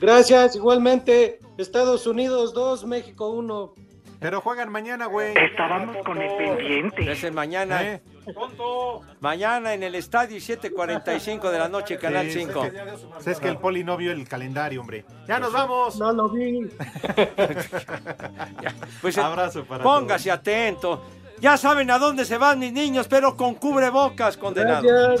Gracias, 0.00 0.56
igualmente. 0.56 1.40
Estados 1.58 2.06
Unidos 2.06 2.54
2, 2.54 2.86
México 2.86 3.30
1. 3.30 3.74
Pero 4.22 4.40
juegan 4.40 4.70
mañana, 4.70 5.06
güey. 5.06 5.34
Estábamos 5.36 5.96
con 6.04 6.16
el 6.22 6.34
pendiente. 6.36 7.10
Es 7.10 7.24
el 7.24 7.32
mañana. 7.32 7.82
¿Eh? 7.82 8.00
Mañana 9.20 9.74
en 9.74 9.82
el 9.82 9.96
estadio 9.96 10.36
7:45 10.38 11.50
de 11.50 11.58
la 11.58 11.68
noche, 11.68 11.98
Canal 11.98 12.26
Sí, 12.30 12.44
5. 12.44 12.64
Es 12.64 12.72
que, 13.24 13.30
es 13.32 13.40
que 13.40 13.48
el 13.48 13.56
poli 13.58 13.82
no 13.82 13.96
vio 13.96 14.12
el 14.12 14.28
calendario, 14.28 14.80
hombre. 14.80 15.04
¡Ya 15.26 15.40
nos 15.40 15.52
vamos! 15.52 15.98
No 15.98 16.12
lo 16.12 16.28
vi. 16.28 16.70
Pues, 19.00 19.16
eh, 19.18 19.20
Abrazo 19.20 19.64
para 19.64 19.82
Póngase 19.82 20.30
atento. 20.30 21.02
Ya 21.40 21.56
saben 21.56 21.90
a 21.90 21.98
dónde 21.98 22.24
se 22.24 22.38
van 22.38 22.60
mis 22.60 22.72
niños, 22.72 23.08
pero 23.08 23.36
con 23.36 23.56
cubrebocas, 23.56 24.36
condenados. 24.36 25.20